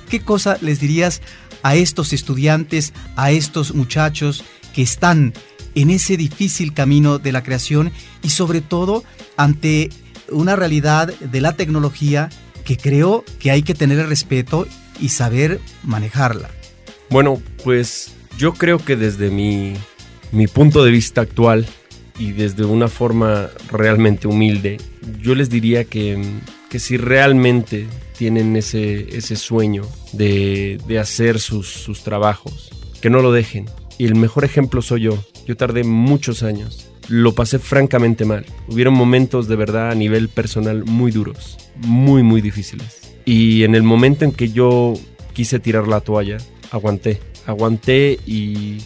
¿Qué 0.09 0.21
cosa 0.21 0.57
les 0.61 0.79
dirías 0.79 1.21
a 1.63 1.75
estos 1.75 2.13
estudiantes, 2.13 2.93
a 3.15 3.31
estos 3.31 3.73
muchachos 3.73 4.43
que 4.73 4.81
están 4.81 5.33
en 5.75 5.89
ese 5.89 6.17
difícil 6.17 6.73
camino 6.73 7.19
de 7.19 7.31
la 7.31 7.43
creación 7.43 7.91
y 8.23 8.29
sobre 8.29 8.61
todo 8.61 9.03
ante 9.37 9.89
una 10.31 10.55
realidad 10.55 11.07
de 11.07 11.41
la 11.41 11.53
tecnología 11.53 12.29
que 12.63 12.77
creo 12.77 13.23
que 13.39 13.51
hay 13.51 13.63
que 13.63 13.73
tener 13.73 13.99
el 13.99 14.07
respeto 14.07 14.67
y 14.99 15.09
saber 15.09 15.59
manejarla. 15.83 16.49
Bueno, 17.09 17.41
pues 17.63 18.11
yo 18.37 18.53
creo 18.53 18.77
que 18.77 18.95
desde 18.95 19.31
mi, 19.31 19.73
mi 20.31 20.47
punto 20.47 20.83
de 20.83 20.91
vista 20.91 21.21
actual 21.21 21.65
y 22.19 22.31
desde 22.33 22.65
una 22.65 22.87
forma 22.87 23.49
realmente 23.71 24.27
humilde, 24.27 24.77
yo 25.21 25.33
les 25.33 25.49
diría 25.49 25.85
que, 25.85 26.21
que 26.69 26.79
si 26.79 26.97
realmente 26.97 27.87
tienen 28.19 28.57
ese, 28.57 29.15
ese 29.15 29.37
sueño 29.37 29.83
de, 30.11 30.77
de 30.85 30.99
hacer 30.99 31.39
sus, 31.39 31.69
sus 31.69 32.03
trabajos, 32.03 32.69
que 32.99 33.09
no 33.09 33.21
lo 33.21 33.31
dejen. 33.31 33.69
Y 33.97 34.05
el 34.07 34.15
mejor 34.15 34.43
ejemplo 34.43 34.81
soy 34.81 35.03
yo. 35.03 35.23
Yo 35.47 35.55
tardé 35.55 35.85
muchos 35.85 36.43
años 36.43 36.89
lo 37.07 37.33
pasé 37.33 37.57
francamente 37.57 38.23
mal. 38.23 38.45
Hubieron 38.67 38.93
momentos 38.93 39.47
de 39.47 39.55
verdad 39.55 39.89
a 39.89 39.95
nivel 39.95 40.29
personal 40.29 40.85
muy 40.85 41.11
duros, 41.11 41.57
muy, 41.77 42.21
muy 42.21 42.39
difíciles. 42.39 43.15
Y 43.25 43.63
en 43.63 43.73
el 43.73 43.81
momento 43.81 44.25
en 44.25 44.31
que 44.31 44.49
yo 44.49 44.93
quise 45.33 45.59
tirar 45.59 45.87
la 45.87 46.01
toalla, 46.01 46.37
aguanté. 46.69 47.19
Aguanté 47.47 48.19
y, 48.27 48.77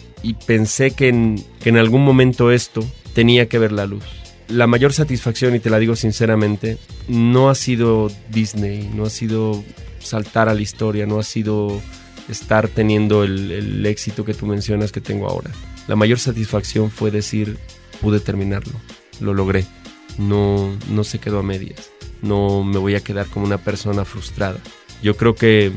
pensé 0.48 0.92
que 0.92 1.10
en, 1.10 1.44
que 1.62 1.68
en 1.68 1.78
algún 1.78 2.06
momento 2.06 2.52
esto 2.52 2.82
tenía 3.14 3.50
que 3.50 3.60
ver 3.60 3.74
la 3.74 3.88
luz. 3.88 4.06
La 4.48 4.68
mayor 4.68 4.94
satisfacción, 4.94 5.56
y 5.56 5.60
te 5.60 5.70
la 5.70 5.80
digo 5.80 5.96
sinceramente, 5.96 6.78
no 7.08 7.50
ha 7.50 7.56
sido 7.56 8.12
Disney, 8.30 8.90
no 8.94 9.06
ha 9.06 9.10
sido 9.10 9.64
saltar 10.00 10.50
a 10.50 10.54
la 10.54 10.62
historia, 10.62 11.06
no 11.06 11.20
ha 11.20 11.24
sido 11.24 11.82
estar 12.30 12.68
teniendo 12.68 13.24
el, 13.24 13.86
éxito 13.86 14.26
que 14.26 14.34
tú 14.34 14.46
mencionas 14.46 14.92
que 14.92 15.02
tengo 15.02 15.28
ahora. 15.28 15.52
La 15.88 15.96
mayor 15.96 16.20
satisfacción 16.20 16.92
fue 16.92 17.12
decir, 17.12 17.58
pude 18.02 18.20
terminarlo, 18.20 18.74
lo 19.20 19.34
logré, 19.34 19.66
no, 20.18 20.78
no 20.90 21.04
se 21.04 21.20
quedó 21.20 21.40
a 21.40 21.44
medias, 21.44 21.92
no 22.22 22.64
me 22.64 22.78
voy 22.78 22.96
a 22.96 23.02
quedar 23.02 23.28
como 23.28 23.46
una 23.46 23.58
persona 23.58 24.06
frustrada. 24.06 24.60
Yo 25.02 25.18
creo 25.18 25.36
que, 25.36 25.72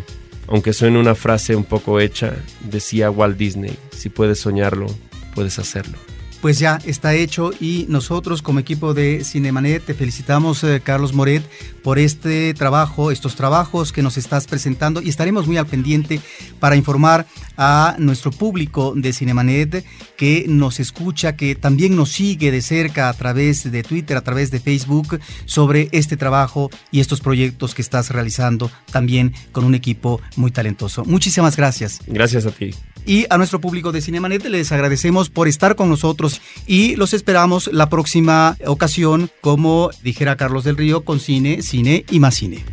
aunque 0.49 0.73
suene 0.73 0.99
una 0.99 1.15
frase 1.15 1.57
un 1.57 1.65
poco 1.65 2.01
hecha, 2.01 2.37
decía 2.61 3.11
Walt 3.11 3.37
Disney, 3.37 3.77
si 3.91 4.09
puedes 4.09 4.41
soñarlo, 4.41 4.87
puedes 5.35 5.59
hacerlo 5.59 5.99
pues 6.47 6.61
ya 6.61 6.79
está 6.87 7.13
hecho 7.13 7.51
y 7.59 7.87
nosotros 7.89 8.41
como 8.41 8.61
equipo 8.61 8.95
de 8.95 9.25
Cinemanet 9.25 9.85
te 9.85 9.95
felicitamos 9.95 10.63
eh, 10.63 10.81
Carlos 10.81 11.13
Moret 11.13 11.43
por 11.83 11.99
este 11.99 12.55
trabajo, 12.55 13.11
estos 13.11 13.35
trabajos 13.35 13.91
que 13.91 14.01
nos 14.01 14.17
estás 14.17 14.47
presentando 14.47 15.03
y 15.03 15.09
estaremos 15.09 15.49
muy 15.49 15.57
al 15.57 15.67
pendiente 15.67 16.21
para 16.61 16.77
informar 16.77 17.27
a 17.57 17.97
nuestro 17.99 18.31
público 18.31 18.93
de 18.95 19.13
Cinemanet 19.13 19.85
que 20.17 20.45
nos 20.47 20.79
escucha, 20.79 21.35
que 21.35 21.57
también 21.57 21.97
nos 21.97 22.13
sigue 22.13 22.53
de 22.53 22.63
cerca 22.63 23.09
a 23.09 23.15
través 23.15 23.69
de 23.69 23.83
Twitter, 23.83 24.17
a 24.17 24.23
través 24.23 24.53
de 24.53 24.61
Facebook 24.61 25.19
sobre 25.47 25.89
este 25.91 26.17
trabajo 26.17 26.71
y 26.93 27.01
estos 27.01 27.21
proyectos 27.21 27.75
que 27.75 27.83
estás 27.83 28.11
realizando 28.11 28.71
también 28.93 29.35
con 29.51 29.65
un 29.65 29.75
equipo 29.75 30.21
muy 30.37 30.53
talentoso. 30.53 31.05
Muchísimas 31.07 31.57
gracias. 31.57 31.99
Gracias 32.07 32.47
a 32.47 32.53
ti. 32.53 32.71
Y 33.07 33.27
a 33.31 33.39
nuestro 33.39 33.61
público 33.61 33.93
de 33.93 34.03
Cinemanet 34.03 34.45
les 34.47 34.73
agradecemos 34.73 35.31
por 35.31 35.47
estar 35.47 35.77
con 35.77 35.89
nosotros 35.89 36.43
y 36.67 36.97
los 36.97 37.15
esperamos 37.15 37.71
la 37.73 37.89
próxima 37.89 38.57
ocasión, 38.67 39.31
como 39.41 39.91
dijera 40.03 40.37
Carlos 40.37 40.65
del 40.65 40.77
Río, 40.77 41.05
con 41.05 41.21
cine, 41.21 41.63
cine 41.63 42.05
y 42.11 42.19
más 42.19 42.35
cine. 42.35 42.65